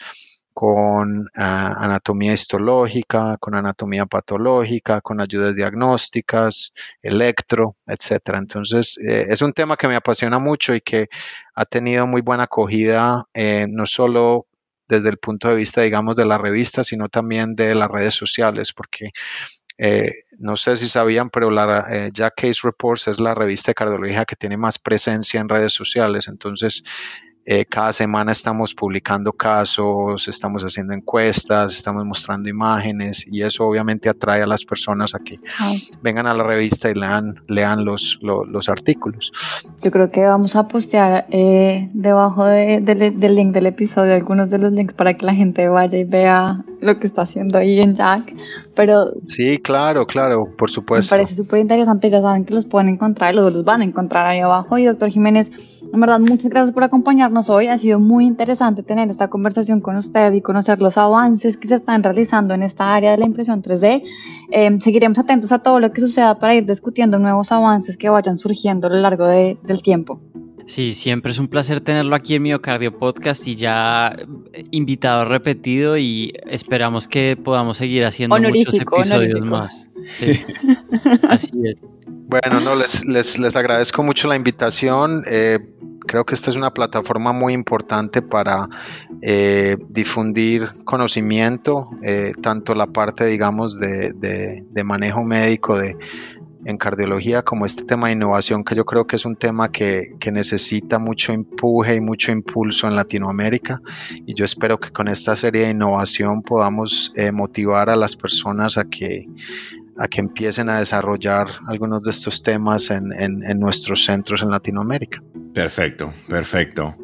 con 0.54 1.30
ah, 1.36 1.76
anatomía 1.80 2.34
histológica, 2.34 3.38
con 3.38 3.56
anatomía 3.56 4.06
patológica, 4.06 5.02
con 5.02 5.22
ayudas 5.22 5.56
diagnósticas, 5.56 6.74
electro, 7.02 7.78
etcétera. 7.86 8.40
Entonces, 8.40 8.98
eh, 8.98 9.28
es 9.30 9.42
un 9.42 9.54
tema 9.54 9.78
que 9.78 9.88
me 9.88 9.96
apasiona 9.96 10.40
mucho 10.40 10.76
y 10.76 10.82
que 10.82 11.08
ha 11.56 11.66
tenido 11.66 12.06
muy 12.08 12.22
buena 12.22 12.44
acogida, 12.44 13.26
eh, 13.34 13.66
no 13.70 13.86
solo 13.86 14.48
desde 14.88 15.10
el 15.10 15.18
punto 15.18 15.48
de 15.48 15.56
vista, 15.56 15.82
digamos, 15.82 16.16
de 16.16 16.26
la 16.26 16.38
revista, 16.38 16.84
sino 16.84 17.08
también 17.08 17.56
de 17.56 17.74
las 17.76 17.90
redes 17.90 18.14
sociales, 18.14 18.74
porque 18.74 19.12
eh, 19.78 20.12
no 20.38 20.58
sé 20.58 20.76
si 20.76 20.90
sabían, 20.90 21.30
pero 21.30 21.50
la 21.50 22.10
Jack 22.12 22.36
Case 22.36 22.60
Reports 22.64 23.08
es 23.08 23.20
la 23.20 23.34
revista 23.34 23.72
de 23.72 23.76
cardiología 23.76 24.26
que 24.26 24.36
tiene 24.36 24.58
más 24.58 24.80
presencia 24.80 25.40
en 25.40 25.48
redes 25.48 25.72
sociales. 25.72 26.28
Entonces, 26.28 26.84
eh, 27.46 27.66
cada 27.66 27.92
semana 27.92 28.32
estamos 28.32 28.76
publicando 28.76 29.34
casos, 29.34 30.28
estamos 30.28 30.64
haciendo 30.64 30.94
encuestas, 30.94 31.76
estamos 31.76 32.06
mostrando 32.06 32.50
imágenes 32.50 33.26
y 33.28 33.42
eso 33.42 33.66
obviamente 33.66 34.10
atrae 34.10 34.44
a 34.44 34.48
las 34.48 34.64
personas 34.64 35.16
a 35.16 35.20
que 35.20 35.38
vengan 36.02 36.28
a 36.28 36.34
la 36.34 36.44
revista 36.44 36.90
y 36.90 36.94
lean, 36.94 37.44
lean 37.48 37.84
los, 37.84 38.20
los, 38.22 38.70
artículos. 38.70 39.32
Yo 39.82 39.90
creo 39.92 40.12
que 40.12 40.24
vamos 40.24 40.56
a 40.56 40.68
postear 40.68 41.26
eh, 41.32 41.90
debajo 41.94 42.46
del 42.46 43.36
link 43.36 43.54
del 43.54 43.66
episodio 43.66 44.14
algunos 44.14 44.50
de 44.50 44.60
los 44.60 44.72
links 44.72 44.94
para 44.94 45.16
que 45.16 45.26
la 45.26 45.34
gente 45.34 45.68
vaya 45.68 45.98
y 45.98 46.04
vea 46.04 46.64
lo 46.82 47.00
que 47.00 47.08
está 47.08 47.22
haciendo 47.22 47.58
ahí 47.58 47.80
en 47.80 47.96
Jack. 47.96 48.36
Pero 48.76 49.14
sí, 49.26 49.60
claro, 49.60 50.06
claro, 50.06 50.48
por 50.58 50.70
supuesto. 50.70 51.16
Me 51.16 51.20
parece 51.20 51.36
súper 51.36 51.60
interesante, 51.60 52.10
ya 52.10 52.22
saben 52.22 52.46
que 52.46 52.54
los 52.54 52.66
pueden 52.66 52.90
encontrar, 52.90 53.34
los, 53.36 53.54
los 53.54 53.64
van 53.64 53.82
a 53.82 53.86
encontrar 53.86 54.26
ahí 54.26 54.40
abajo. 54.40 54.78
Y 54.78 54.86
doctor 54.86 55.10
Jiménez, 55.10 55.50
en 55.94 56.00
verdad, 56.00 56.20
muchas 56.20 56.50
gracias 56.50 56.74
por 56.74 56.84
acompañarnos 56.84 57.50
hoy. 57.50 57.68
Ha 57.68 57.78
sido 57.78 58.00
muy 58.00 58.26
interesante 58.26 58.82
tener 58.84 59.10
esta 59.10 59.30
conversación 59.30 59.82
con 59.82 59.96
usted 59.96 60.34
y 60.34 60.42
conocer 60.42 60.82
los 60.82 60.98
avances 60.98 61.58
que 61.58 61.68
se 61.68 61.76
están 61.76 62.02
realizando 62.04 62.54
en 62.54 62.64
esta 62.64 62.94
área 62.94 63.12
de 63.12 63.18
la 63.18 63.26
impresión 63.26 63.62
3D. 63.62 64.04
Em, 64.52 64.80
seguiremos 64.80 65.20
atentos 65.20 65.52
a 65.52 65.60
todo 65.60 65.80
lo 65.80 65.92
que 65.92 66.02
suceda 66.02 66.40
para 66.40 66.56
ir 66.56 66.66
discutiendo 66.66 67.20
nuevos 67.20 67.52
avances 67.52 67.98
que 67.98 68.10
vayan 68.10 68.38
surgiendo 68.38 68.88
a 68.88 68.90
lo 68.90 68.98
largo 68.98 69.28
del 69.28 69.82
tiempo. 69.84 70.20
Sí, 70.72 70.94
siempre 70.94 71.34
es 71.34 71.38
un 71.38 71.50
placer 71.50 71.82
tenerlo 71.82 72.16
aquí 72.16 72.36
en 72.36 72.44
Miocardio 72.44 72.98
Podcast 72.98 73.46
y 73.46 73.58
ya 73.58 74.16
eh, 74.54 74.64
invitado 74.72 75.26
repetido 75.26 75.98
y 75.98 76.32
esperamos 76.50 77.10
que 77.10 77.36
podamos 77.36 77.76
seguir 77.76 78.06
haciendo 78.06 78.40
muchos 78.40 78.76
episodios 78.76 79.46
más. 79.46 79.90
Sí, 80.08 80.40
así 81.28 81.52
es. 81.66 81.76
Bueno, 82.08 82.62
no, 82.62 82.76
les, 82.76 83.06
les, 83.06 83.38
les 83.38 83.56
agradezco 83.58 84.02
mucho 84.02 84.30
la 84.30 84.38
invitación. 84.38 85.24
Eh, 85.28 85.60
creo 86.08 86.26
que 86.26 86.36
esta 86.36 86.50
es 86.52 86.56
una 86.56 86.74
plataforma 86.74 87.34
muy 87.34 87.52
importante 87.52 88.22
para 88.22 88.70
eh, 89.22 89.76
difundir 89.90 90.70
conocimiento, 90.86 91.90
tanto 92.42 92.76
la 92.76 92.88
parte, 92.88 93.26
digamos, 93.26 93.78
de, 93.78 94.14
de, 94.14 94.64
de 94.70 94.84
manejo 94.86 95.22
médico, 95.24 95.78
de, 95.78 95.98
en 96.66 96.78
cardiología 96.78 97.44
como 97.44 97.66
este 97.66 97.84
tema 97.84 98.08
de 98.08 98.14
innovación, 98.14 98.64
que 98.64 98.76
yo 98.76 98.86
creo 98.86 99.08
que 99.08 99.16
es 99.16 99.26
un 99.26 99.36
tema 99.36 99.72
que, 99.72 100.16
necesita 100.32 100.98
mucho 100.98 101.34
empuje 101.34 101.96
y 101.96 102.02
mucho 102.02 102.32
impulso 102.32 102.88
en 102.88 102.96
Latinoamérica. 102.96 103.82
Y 104.26 104.34
yo 104.34 104.46
espero 104.46 104.80
que 104.80 104.92
con 104.92 105.08
esta 105.08 105.36
serie 105.36 105.64
de 105.64 105.72
innovación 105.72 106.42
podamos 106.42 107.12
eh, 107.16 107.32
motivar 107.32 107.90
a 107.90 107.96
las 107.96 108.16
personas 108.16 108.78
a 108.78 108.86
que, 108.86 109.28
a 109.98 110.08
que 110.08 110.22
empiecen 110.22 110.70
a 110.70 110.80
desarrollar 110.80 111.48
algunos 111.68 112.02
de 112.04 112.12
estos 112.12 112.44
temas 112.44 112.92
en, 112.92 113.12
en 113.14 113.60
nuestros 113.60 114.06
centros 114.06 114.42
en 114.42 114.50
Latinoamérica. 114.52 115.22
Perfecto, 115.54 116.14
perfecto. 116.30 116.96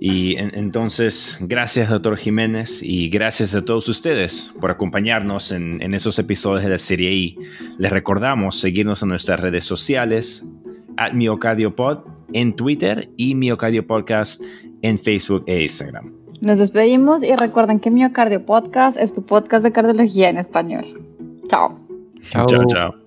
Y 0.00 0.36
entonces, 0.38 1.36
gracias, 1.40 1.88
doctor 1.90 2.16
Jiménez, 2.16 2.82
y 2.82 3.08
gracias 3.08 3.54
a 3.54 3.64
todos 3.64 3.88
ustedes 3.88 4.52
por 4.60 4.70
acompañarnos 4.70 5.52
en, 5.52 5.94
esos 5.94 6.18
episodios 6.18 6.62
de 6.62 6.70
la 6.70 6.78
serie 6.78 7.12
I. 7.12 7.38
Les 7.78 7.92
recordamos 7.92 8.58
seguirnos 8.58 9.02
en 9.02 9.08
nuestras 9.08 9.40
redes 9.40 9.64
sociales, 9.64 10.44
at 10.96 11.12
MioCardioPod 11.12 11.98
en 12.32 12.54
Twitter 12.54 13.10
y 13.16 13.34
Miocardio 13.34 13.86
Podcast 13.86 14.42
en 14.82 14.98
Facebook 14.98 15.44
e 15.46 15.62
Instagram. 15.62 16.12
Nos 16.40 16.58
despedimos 16.58 17.22
y 17.22 17.34
recuerden 17.36 17.78
que 17.78 17.90
Miocardio 17.90 18.44
Podcast 18.44 18.98
es 18.98 19.12
tu 19.12 19.24
podcast 19.24 19.62
de 19.64 19.72
cardiología 19.72 20.28
en 20.28 20.38
español. 20.38 20.84
Chao. 21.48 21.78
Chao, 22.30 22.46
chao. 22.66 23.01